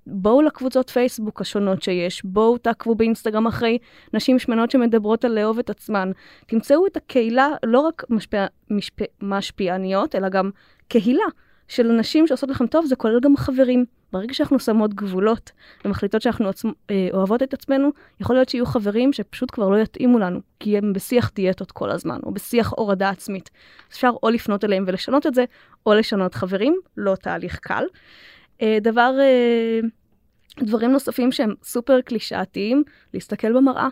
בואו 0.07 0.43
לקבוצות 0.43 0.91
פייסבוק 0.91 1.41
השונות 1.41 1.83
שיש, 1.83 2.25
בואו 2.25 2.59
תעקבו 2.59 2.95
באינסטגרם 2.95 3.47
אחרי 3.47 3.79
נשים 4.15 4.39
שמנות 4.39 4.71
שמדברות 4.71 5.25
על 5.25 5.33
לאהוב 5.33 5.59
את 5.59 5.71
עצמן. 5.71 6.11
תמצאו 6.47 6.87
את 6.87 6.97
הקהילה, 6.97 7.49
לא 7.65 7.81
רק 7.81 8.05
משפיע, 8.11 8.47
משפיע, 8.71 9.07
משפיעניות, 9.23 10.15
אלא 10.15 10.29
גם 10.29 10.51
קהילה 10.89 11.25
של 11.69 11.93
נשים 11.93 12.27
שעושות 12.27 12.51
לכם 12.51 12.67
טוב, 12.67 12.87
זה 12.87 12.97
כולל 12.97 13.21
גם 13.21 13.37
חברים. 13.37 13.85
ברגע 14.13 14.35
שאנחנו 14.35 14.59
שמות 14.59 14.95
גבולות 14.95 15.53
ומחליטות 15.85 16.23
שאנחנו 16.23 16.49
עצמ, 16.49 16.69
אה, 16.91 17.09
אוהבות 17.13 17.43
את 17.43 17.55
עצמנו, 17.55 17.91
יכול 18.21 18.37
להיות 18.37 18.49
שיהיו 18.49 18.67
חברים 18.67 19.13
שפשוט 19.13 19.51
כבר 19.51 19.69
לא 19.69 19.77
יתאימו 19.77 20.19
לנו, 20.19 20.41
כי 20.61 20.79
הם 20.79 20.93
בשיח 20.93 21.31
דיאטות 21.35 21.73
כל 21.73 21.91
הזמן, 21.91 22.19
או 22.23 22.35
בשיח 22.35 22.73
הורדה 22.77 23.11
עצמית. 23.11 23.51
אפשר 23.89 24.11
או 24.23 24.31
לפנות 24.31 24.65
אליהם 24.65 24.85
ולשנות 24.87 25.27
את 25.27 25.35
זה, 25.35 25.45
או 25.87 25.95
לשנות 25.95 26.35
חברים, 26.35 26.77
לא 26.97 27.15
תהליך 27.15 27.59
קל. 27.59 27.85
אה, 28.63 28.79
דבר, 28.81 29.15
אה, 29.21 29.81
דברים 30.61 30.93
נוספים 30.93 31.33
שהם 31.33 31.55
סופר 31.63 32.01
קלישאתיים, 32.01 32.85
להסתכל 33.15 33.53
במראה 33.53 33.89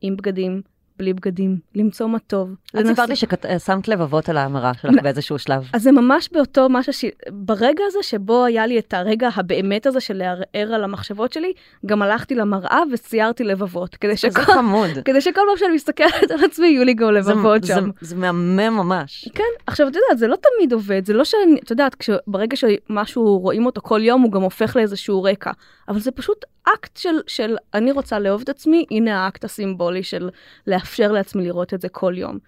עם 0.00 0.16
בגדים, 0.16 0.62
בלי 0.98 1.12
בגדים, 1.12 1.58
למצוא 1.74 2.06
מה 2.06 2.18
טוב. 2.18 2.54
את 2.80 2.86
סיפרת 2.86 3.08
לי 3.08 3.16
ששמת 3.16 3.88
לבבות 3.88 4.28
על 4.28 4.36
ההמרה 4.36 4.72
שלך 4.74 5.02
באיזשהו 5.02 5.38
שלב. 5.38 5.68
אז 5.72 5.82
זה 5.82 5.92
ממש 5.92 6.28
באותו 6.32 6.68
משהו 6.70 6.92
ש... 6.92 7.04
ברגע 7.30 7.84
הזה 7.86 7.98
שבו 8.02 8.44
היה 8.44 8.66
לי 8.66 8.78
את 8.78 8.94
הרגע 8.94 9.28
הבאמת 9.34 9.86
הזה 9.86 10.00
של 10.00 10.14
לערער 10.14 10.74
על 10.74 10.84
המחשבות 10.84 11.32
שלי, 11.32 11.52
גם 11.86 12.02
הלכתי 12.02 12.34
למראה 12.34 12.82
וציירתי 12.92 13.44
לבבות. 13.44 13.96
כדי 13.96 14.16
שכל... 14.16 14.30
זה 14.30 14.46
חמוד. 14.46 14.90
כדי 15.04 15.20
שכל 15.20 15.40
פעם 15.48 15.56
שאני 15.56 15.74
מסתכלת 15.74 16.30
על 16.30 16.44
עצמי, 16.44 16.66
יהיו 16.66 16.84
לי 16.84 16.94
גם 16.94 17.10
לבבות 17.10 17.64
זה, 17.64 17.74
שם. 17.74 17.90
זה, 18.00 18.08
זה 18.08 18.16
מהמם 18.16 18.76
ממש. 18.76 19.28
כן, 19.34 19.42
עכשיו 19.66 19.88
את 19.88 19.94
יודעת, 19.94 20.18
זה 20.18 20.28
לא 20.28 20.36
תמיד 20.36 20.72
עובד, 20.72 21.06
זה 21.06 21.12
לא 21.12 21.24
שאני, 21.24 21.60
את 21.64 21.70
יודעת, 21.70 21.96
ברגע 22.26 22.56
שמשהו 22.56 23.38
רואים 23.38 23.66
אותו 23.66 23.80
כל 23.80 24.00
יום, 24.02 24.22
הוא 24.22 24.32
גם 24.32 24.42
הופך 24.42 24.76
לאיזשהו 24.76 25.22
רקע. 25.22 25.50
אבל 25.88 26.00
זה 26.00 26.10
פשוט 26.10 26.44
אקט 26.64 26.96
של, 26.96 27.20
של 27.26 27.56
אני 27.74 27.92
רוצה 27.92 28.18
לאהוב 28.18 28.40
את 28.42 28.48
עצמי, 28.48 28.84
הנה 28.90 29.24
האקט 29.24 29.44
הסימבולי 29.44 30.02
של 30.02 30.30
לאפשר 30.66 31.12
לעצמי 31.12 31.44
לראות 31.44 31.74
את 31.74 31.80
זה 31.80 31.88
כל 31.88 32.14
יום. 32.16 32.38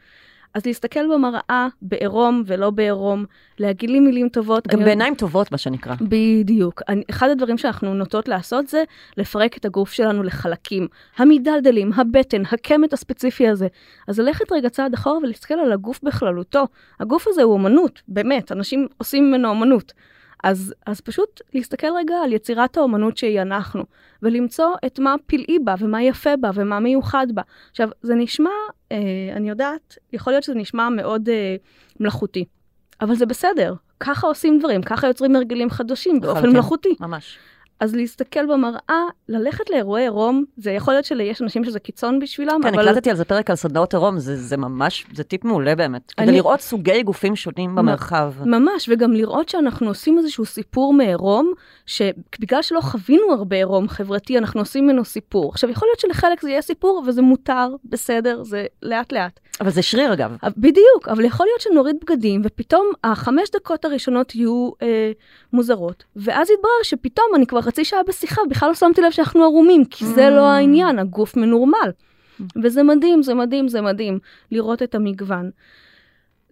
אז 0.57 0.66
להסתכל 0.66 1.14
במראה 1.14 1.68
בעירום 1.83 2.42
ולא 2.46 2.70
בעירום, 2.70 3.24
להגיד 3.59 3.90
לי 3.90 4.00
מילים 4.00 4.29
טובות. 4.29 4.66
גם 4.66 4.79
בעיניים 4.79 5.12
אני... 5.12 5.18
טובות, 5.18 5.52
מה 5.52 5.59
שנקרא. 5.59 5.94
בדיוק. 6.00 6.83
אני, 6.88 7.02
אחד 7.11 7.31
הדברים 7.31 7.59
שאנחנו 7.59 7.94
נוטות 7.94 8.29
לעשות 8.29 8.68
זה 8.68 8.85
לפרק 9.16 9.57
את 9.57 9.64
הגוף 9.64 9.92
שלנו 9.92 10.22
לחלקים. 10.22 10.88
המדלדלים, 11.16 11.92
הבטן, 11.92 12.42
הקמת 12.52 12.92
הספציפי 12.92 13.48
הזה. 13.48 13.66
אז 14.09 14.20
ללכת 14.20 14.52
רגע 14.52 14.68
צעד 14.68 14.94
אחורה 14.94 15.18
ולהסתכל 15.18 15.55
על 15.55 15.72
הגוף 15.72 16.00
בכללותו. 16.02 16.64
הגוף 17.00 17.24
הזה 17.29 17.42
הוא 17.42 17.52
אומנות, 17.52 18.02
באמת, 18.09 18.52
אנשים 18.52 18.88
עושים 18.98 19.31
ממנו 19.31 19.48
אומנות. 19.48 19.92
אז, 20.44 20.75
אז 20.87 21.01
פשוט 21.01 21.40
להסתכל 21.55 21.87
רגע 21.96 22.14
על 22.25 22.33
יצירת 22.33 22.77
האומנות 22.77 23.16
שהיא 23.16 23.42
אנחנו, 23.42 23.85
ולמצוא 24.22 24.75
את 24.87 24.99
מה 24.99 25.14
פלאי 25.27 25.59
בה, 25.64 25.75
ומה 25.79 26.03
יפה 26.03 26.37
בה, 26.37 26.51
ומה 26.55 26.81
מיוחד 26.81 27.27
בה. 27.35 27.42
עכשיו, 27.70 27.88
זה 28.03 28.14
נשמע, 28.14 28.51
אה, 28.92 28.96
אני 29.33 29.49
יודעת, 29.49 29.99
יכול 30.12 30.33
להיות 30.33 30.44
שזה 30.44 30.55
נשמע 30.55 30.88
מאוד 30.88 31.29
אה, 31.29 31.57
מלאכותי, 32.01 32.44
אבל 33.01 33.14
זה 33.14 33.27
בסדר. 33.27 33.75
ככה 34.01 34.27
עושים 34.27 34.59
דברים, 34.59 34.83
ככה 34.83 35.07
יוצרים 35.07 35.37
הרגלים 35.37 35.70
חדשים 35.70 36.20
באופן 36.20 36.51
מלאכותי. 36.51 36.94
ממש. 37.01 37.38
אז 37.80 37.94
להסתכל 37.94 38.46
במראה, 38.46 39.02
ללכת 39.28 39.70
לאירועי 39.70 40.02
עירום, 40.02 40.44
זה 40.56 40.70
יכול 40.70 40.94
להיות 40.94 41.04
שיש 41.04 41.42
אנשים 41.42 41.64
שזה 41.64 41.80
קיצון 41.80 42.18
בשבילם, 42.18 42.60
כן, 42.62 42.68
אבל... 42.74 42.88
הקלטתי 42.88 43.10
על 43.10 43.16
זה 43.16 43.24
פרק 43.24 43.50
על 43.50 43.56
סדנאות 43.56 43.94
עירום, 43.94 44.18
זה, 44.18 44.36
זה 44.36 44.56
ממש, 44.56 45.06
זה 45.14 45.24
טיפ 45.24 45.44
מעולה 45.44 45.74
באמת. 45.74 46.12
אני... 46.18 46.26
כדי 46.26 46.36
לראות 46.36 46.60
סוגי 46.60 47.02
גופים 47.02 47.36
שונים 47.36 47.74
במרחב. 47.74 48.32
ממש, 48.40 48.88
וגם 48.92 49.12
לראות 49.12 49.48
שאנחנו 49.48 49.88
עושים 49.88 50.18
איזשהו 50.18 50.44
סיפור 50.44 50.94
מעירום, 50.94 51.52
שבגלל 51.86 52.62
שלא 52.62 52.80
חווינו 52.80 53.32
הרבה 53.32 53.56
עירום 53.56 53.88
חברתי, 53.88 54.38
אנחנו 54.38 54.60
עושים 54.60 54.84
ממנו 54.84 55.04
סיפור. 55.04 55.50
עכשיו, 55.50 55.70
יכול 55.70 55.88
להיות 55.88 56.00
שלחלק 56.00 56.42
זה 56.42 56.50
יהיה 56.50 56.62
סיפור, 56.62 57.02
וזה 57.06 57.22
מותר, 57.22 57.68
בסדר, 57.84 58.42
זה 58.42 58.66
לאט 58.82 59.12
לאט. 59.12 59.40
אבל 59.61 59.71
זה 59.71 59.83
שריר 59.83 60.12
אגב. 60.12 60.37
בדיוק, 60.57 61.09
אבל 61.09 61.25
יכול 61.25 61.47
להיות 61.47 61.61
שנוריד 61.61 61.97
בגדים, 62.03 62.42
ופתאום 62.45 62.90
החמש 63.05 63.51
דקות 63.51 63.85
הראשונות 63.85 64.35
יהיו 64.35 64.71
אה, 64.83 65.12
מוזרות, 65.53 66.05
ואז 66.16 66.51
יתברר 66.51 66.83
שפתאום 66.83 67.27
אני 67.35 67.47
כבר 67.47 67.62
חצי 67.62 67.85
שעה 67.85 68.01
בשיחה, 68.09 68.40
בכלל 68.51 68.69
לא 68.69 68.75
שמתי 68.75 69.01
לב 69.01 69.11
שאנחנו 69.11 69.42
ערומים, 69.42 69.85
כי 69.85 70.07
זה 70.07 70.31
לא 70.31 70.47
העניין, 70.47 70.99
הגוף 70.99 71.37
מנורמל. 71.37 71.90
וזה 72.62 72.83
מדהים, 72.83 73.23
זה 73.23 73.35
מדהים, 73.35 73.69
זה 73.69 73.81
מדהים, 73.81 74.19
לראות 74.51 74.83
את 74.83 74.95
המגוון. 74.95 75.51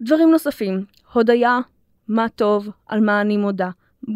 דברים 0.01 0.31
נוספים, 0.31 0.85
הודיה, 1.13 1.59
מה 2.07 2.29
טוב, 2.29 2.69
על 2.87 2.99
מה 2.99 3.21
אני 3.21 3.37
מודה. 3.37 3.69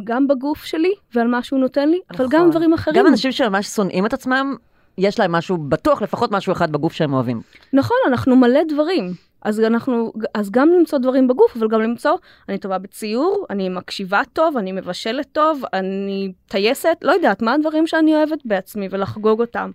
גם 0.04 0.28
בגוף 0.28 0.64
שלי 0.64 0.94
ועל 1.16 1.28
מה 1.28 1.44
שהוא 1.44 1.60
נותן 1.60 1.90
לי, 1.90 2.00
נכון. 2.12 2.26
אבל 2.26 2.38
גם 2.38 2.50
דברים 2.50 2.74
אחרים. 2.74 2.96
גם 2.96 3.08
אנשים 3.08 3.32
שממש 3.32 3.68
שונאים 3.68 4.06
את 4.06 4.14
עצמם, 4.14 4.56
יש 5.00 5.20
להם 5.20 5.32
משהו, 5.32 5.58
בטוח 5.58 6.02
לפחות 6.02 6.32
משהו 6.32 6.54
אחד 6.54 6.72
בגוף 6.72 6.94
שהם 6.94 7.14
אוהבים. 7.14 7.42
נכון, 7.74 7.98
אנחנו 8.08 8.36
מלא 8.36 8.64
דברים. 8.68 9.14
אז 9.42 9.60
אנחנו, 9.60 10.12
אז 10.34 10.52
גם 10.52 10.70
למצוא 10.70 11.00
דברים 11.00 11.28
בגוף, 11.28 11.58
אבל 11.58 11.68
גם 11.68 11.82
למצוא, 11.82 12.12
אני 12.50 12.58
טובה 12.58 12.78
בציור, 12.78 13.46
אני 13.50 13.70
מקשיבה 13.70 14.22
טוב, 14.34 14.58
אני 14.58 14.72
מבשלת 14.72 15.28
טוב, 15.32 15.62
אני 15.74 16.32
טייסת, 16.48 16.98
לא 17.02 17.12
יודעת, 17.12 17.42
מה 17.42 17.54
הדברים 17.54 17.88
שאני 17.88 18.16
אוהבת 18.16 18.40
בעצמי 18.46 18.88
ולחגוג 18.92 19.42
אותם. 19.42 19.72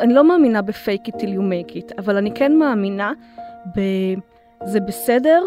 אני 0.00 0.14
לא 0.14 0.28
מאמינה 0.28 0.62
ב-fake 0.62 1.08
it 1.08 1.20
till 1.20 1.28
you 1.36 1.40
make 1.40 1.74
it, 1.74 1.94
אבל 1.98 2.16
אני 2.16 2.34
כן 2.34 2.56
מאמינה 2.56 3.12
ב... 3.76 3.80
זה 4.64 4.80
בסדר 4.80 5.42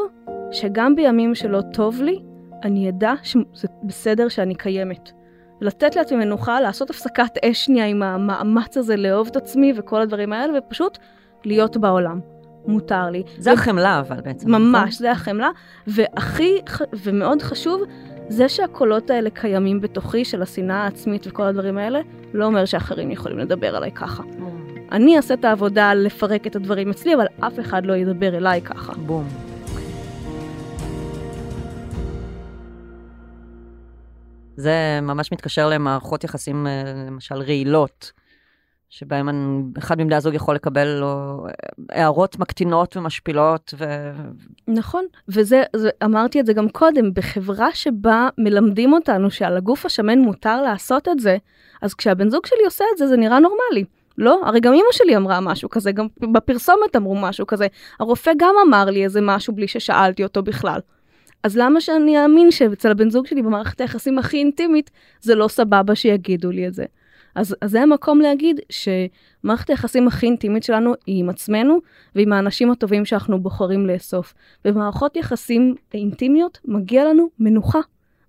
שגם 0.52 0.96
בימים 0.96 1.36
שלא 1.36 1.62
טוב 1.74 2.02
לי, 2.02 2.20
אני 2.64 2.90
אדע 2.90 3.14
שזה 3.24 3.68
בסדר 3.84 4.28
שאני 4.28 4.56
קיימת. 4.56 5.12
לתת 5.62 5.96
לעצמי 5.96 6.18
מנוחה, 6.18 6.62
לעשות 6.62 6.90
הפסקת 6.90 7.38
אש 7.46 7.66
שנייה 7.66 7.86
עם 7.86 8.04
המאמץ 8.04 8.78
הזה 8.78 8.96
לאהוב 8.96 9.28
את 9.28 9.36
עצמי 9.36 9.74
וכל 9.78 10.02
הדברים 10.02 10.34
האלה, 10.34 10.54
ופשוט 10.58 10.98
להיות 11.46 11.78
בעולם. 11.78 12.20
מותר 12.68 13.10
לי. 13.10 13.24
זה 13.38 13.52
החמלה 13.52 14.00
אבל 14.00 14.22
בעצם. 14.22 14.52
ממש, 14.52 14.76
נכון? 14.76 14.92
זה 14.92 15.12
החמלה. 15.12 15.50
והכי, 15.88 16.62
ומאוד 17.04 17.42
חשוב, 17.42 17.82
זה 18.30 18.50
שהקולות 18.50 19.10
האלה 19.10 19.30
קיימים 19.30 19.82
בתוכי, 19.82 20.26
של 20.26 20.42
השנאה 20.42 20.84
העצמית 20.84 21.28
וכל 21.28 21.44
הדברים 21.44 21.78
האלה, 21.78 22.00
לא 22.34 22.46
אומר 22.46 22.66
שאחרים 22.66 23.12
יכולים 23.12 23.40
לדבר 23.40 23.76
עליי 23.76 23.92
ככה. 23.92 24.24
אני 24.92 25.18
אעשה 25.18 25.34
את 25.34 25.46
העבודה 25.46 25.94
לפרק 25.94 26.48
את 26.48 26.56
הדברים 26.56 26.90
אצלי, 26.90 27.16
אבל 27.16 27.26
אף 27.40 27.60
אחד 27.60 27.86
לא 27.86 27.94
ידבר 27.94 28.38
אליי 28.38 28.62
ככה. 28.62 28.94
בום. 28.94 29.55
זה 34.56 35.00
ממש 35.02 35.32
מתקשר 35.32 35.70
למערכות 35.70 36.24
יחסים, 36.24 36.68
אה, 36.68 36.84
למשל 37.08 37.36
רעילות, 37.36 38.12
שבהם 38.90 39.30
אחד 39.78 39.98
מבני 40.02 40.16
הזוג 40.16 40.34
יכול 40.34 40.56
לקבל 40.56 40.88
לו 40.88 41.46
אה, 41.48 41.52
הערות 41.92 42.40
מקטינות 42.40 42.98
ומשפילות, 42.98 43.74
ו... 43.78 43.86
נכון, 44.68 45.06
וזה, 45.28 45.64
זה, 45.76 45.90
אמרתי 46.04 46.40
את 46.40 46.46
זה 46.46 46.54
גם 46.54 46.70
קודם, 46.70 47.14
בחברה 47.14 47.68
שבה 47.74 48.30
מלמדים 48.38 48.94
אותנו 48.94 49.32
שעל 49.32 49.58
הגוף 49.58 49.86
השמן 49.86 50.20
מותר 50.20 50.62
לעשות 50.62 51.08
את 51.08 51.20
זה, 51.20 51.38
אז 51.82 51.94
כשהבן 51.94 52.30
זוג 52.30 52.46
שלי 52.46 52.66
עושה 52.66 52.86
את 52.94 52.98
זה, 52.98 53.08
זה 53.08 53.18
נראה 53.18 53.40
נורמלי. 53.40 53.86
לא? 54.18 54.42
הרי 54.46 54.60
גם 54.60 54.74
אמא 54.74 54.92
שלי 54.92 55.18
אמרה 55.18 55.40
משהו 55.40 55.70
כזה, 55.70 55.92
גם 55.92 56.08
בפרסומת 56.34 56.96
אמרו 56.96 57.16
משהו 57.16 57.48
כזה. 57.48 57.68
הרופא 58.00 58.32
גם 58.38 58.56
אמר 58.68 58.86
לי 58.86 59.04
איזה 59.04 59.22
משהו 59.22 59.56
בלי 59.56 59.68
ששאלתי 59.68 60.24
אותו 60.24 60.44
בכלל. 60.44 60.80
אז 61.46 61.58
למה 61.58 61.82
שאני 61.82 62.24
אאמין 62.24 62.52
שאצל 62.52 62.92
הבן 62.92 63.10
זוג 63.10 63.26
שלי 63.26 63.42
במערכת 63.42 63.82
היחסים 63.82 64.18
הכי 64.20 64.38
אינטימית, 64.38 64.92
זה 65.22 65.36
לא 65.36 65.48
סבבה 65.48 65.96
שיגידו 65.96 66.52
לי 66.52 66.68
את 66.68 66.74
זה. 66.74 66.86
אז, 67.36 67.56
אז 67.62 67.72
זה 67.72 67.82
המקום 67.82 68.20
להגיד 68.20 68.60
שמערכת 68.70 69.70
היחסים 69.70 70.08
הכי 70.08 70.26
אינטימית 70.26 70.64
שלנו 70.64 70.94
היא 71.06 71.20
עם 71.20 71.30
עצמנו 71.30 71.78
ועם 72.16 72.34
האנשים 72.34 72.72
הטובים 72.72 73.06
שאנחנו 73.06 73.40
בוחרים 73.40 73.88
לאסוף. 73.88 74.34
במערכות 74.66 75.16
יחסים 75.16 75.76
אינטימיות 75.94 76.60
מגיע 76.66 77.06
לנו 77.06 77.30
מנוחה. 77.40 77.80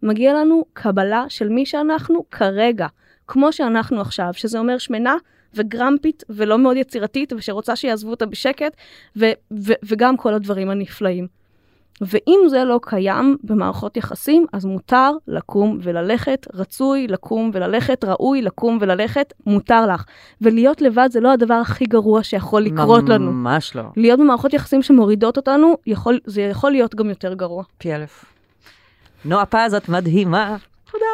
מגיע 0.03 0.35
לנו 0.35 0.65
קבלה 0.73 1.25
של 1.29 1.49
מי 1.49 1.67
שאנחנו 1.67 2.25
כרגע, 2.31 2.87
כמו 3.27 3.53
שאנחנו 3.53 4.01
עכשיו, 4.01 4.29
שזה 4.33 4.59
אומר 4.59 4.79
שמנה 4.79 5.17
וגרמפית 5.55 6.25
ולא 6.29 6.59
מאוד 6.59 6.77
יצירתית 6.77 7.33
ושרוצה 7.33 7.77
שיעזבו 7.77 8.11
אותה 8.11 8.27
בשקט, 8.27 8.77
ו- 9.17 9.33
ו- 9.53 9.81
וגם 9.83 10.17
כל 10.17 10.35
הדברים 10.35 10.71
הנפלאים. 10.71 11.36
ואם 12.01 12.41
זה 12.49 12.65
לא 12.65 12.81
קיים 12.83 13.37
במערכות 13.45 13.97
יחסים, 13.97 14.47
אז 14.53 14.65
מותר 14.65 15.11
לקום 15.29 15.79
וללכת, 15.83 16.47
רצוי 16.55 17.07
לקום 17.07 17.51
וללכת, 17.55 18.05
ראוי 18.05 18.43
לקום 18.43 18.79
וללכת, 18.81 19.33
מותר 19.47 19.87
לך. 19.87 20.05
ולהיות 20.41 20.81
לבד 20.81 21.09
זה 21.13 21.21
לא 21.21 21.33
הדבר 21.33 21.55
הכי 21.55 21.85
גרוע 21.85 22.23
שיכול 22.23 22.63
לקרות 22.63 23.09
לנו. 23.09 23.33
ממש 23.33 23.77
לא. 23.77 23.83
להיות 23.97 24.21
במערכות 24.21 24.55
יחסים 24.55 24.83
שמורידות 24.83 25.37
אותנו, 25.37 25.77
יכול, 25.87 26.21
זה 26.25 26.43
יכול 26.43 26.71
להיות 26.71 26.95
גם 26.95 27.09
יותר 27.09 27.35
גרוע. 27.35 27.65
פי 27.79 27.95
אלף. 27.95 28.25
נועה 29.25 29.47
פז, 29.47 29.75
את 29.75 29.89
מדהימה. 29.89 30.57
תודה. 30.93 31.05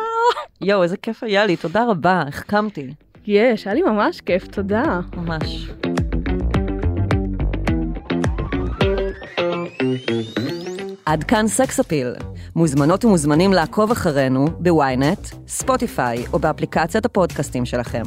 יואו, 0.60 0.82
איזה 0.82 0.96
כיף 0.96 1.22
היה 1.22 1.46
לי, 1.46 1.56
תודה 1.56 1.84
רבה, 1.84 2.22
החכמתי, 2.28 2.92
יש, 3.26 3.66
היה 3.66 3.74
לי 3.74 3.82
ממש 3.82 4.20
כיף, 4.20 4.46
תודה. 4.46 5.00
ממש. 5.16 5.68
עד 11.06 11.24
כאן 11.24 11.48
סקס 11.48 11.80
אפיל. 11.80 12.14
מוזמנות 12.56 13.04
ומוזמנים 13.04 13.52
לעקוב 13.52 13.90
אחרינו 13.90 14.46
בוויינט, 14.58 15.28
ספוטיפיי 15.48 16.24
או 16.32 16.38
באפליקציית 16.38 17.04
הפודקאסטים 17.04 17.64
שלכם. 17.64 18.02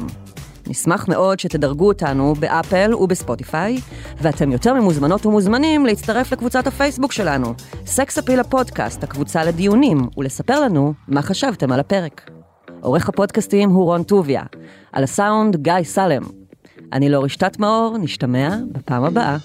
נשמח 0.66 1.08
מאוד 1.08 1.40
שתדרגו 1.40 1.88
אותנו 1.88 2.34
באפל 2.34 2.94
ובספוטיפיי, 2.94 3.78
ואתם 4.20 4.52
יותר 4.52 4.74
ממוזמנות 4.74 5.26
ומוזמנים 5.26 5.86
להצטרף 5.86 6.32
לקבוצת 6.32 6.66
הפייסבוק 6.66 7.12
שלנו, 7.12 7.54
סקס 7.86 8.18
אפיל 8.18 8.40
הפודקאסט, 8.40 9.04
הקבוצה 9.04 9.44
לדיונים, 9.44 10.08
ולספר 10.16 10.60
לנו 10.60 10.94
מה 11.08 11.22
חשבתם 11.22 11.72
על 11.72 11.80
הפרק. 11.80 12.30
עורך 12.80 13.08
הפודקאסטים 13.08 13.70
הוא 13.70 13.84
רון 13.84 14.02
טוביה, 14.02 14.42
על 14.92 15.04
הסאונד 15.04 15.56
גיא 15.56 15.82
סלם. 15.82 16.22
אני 16.92 17.08
לא 17.08 17.24
רשתת 17.24 17.58
מאור, 17.58 17.98
נשתמע 17.98 18.56
בפעם 18.72 19.04
הבאה. 19.04 19.36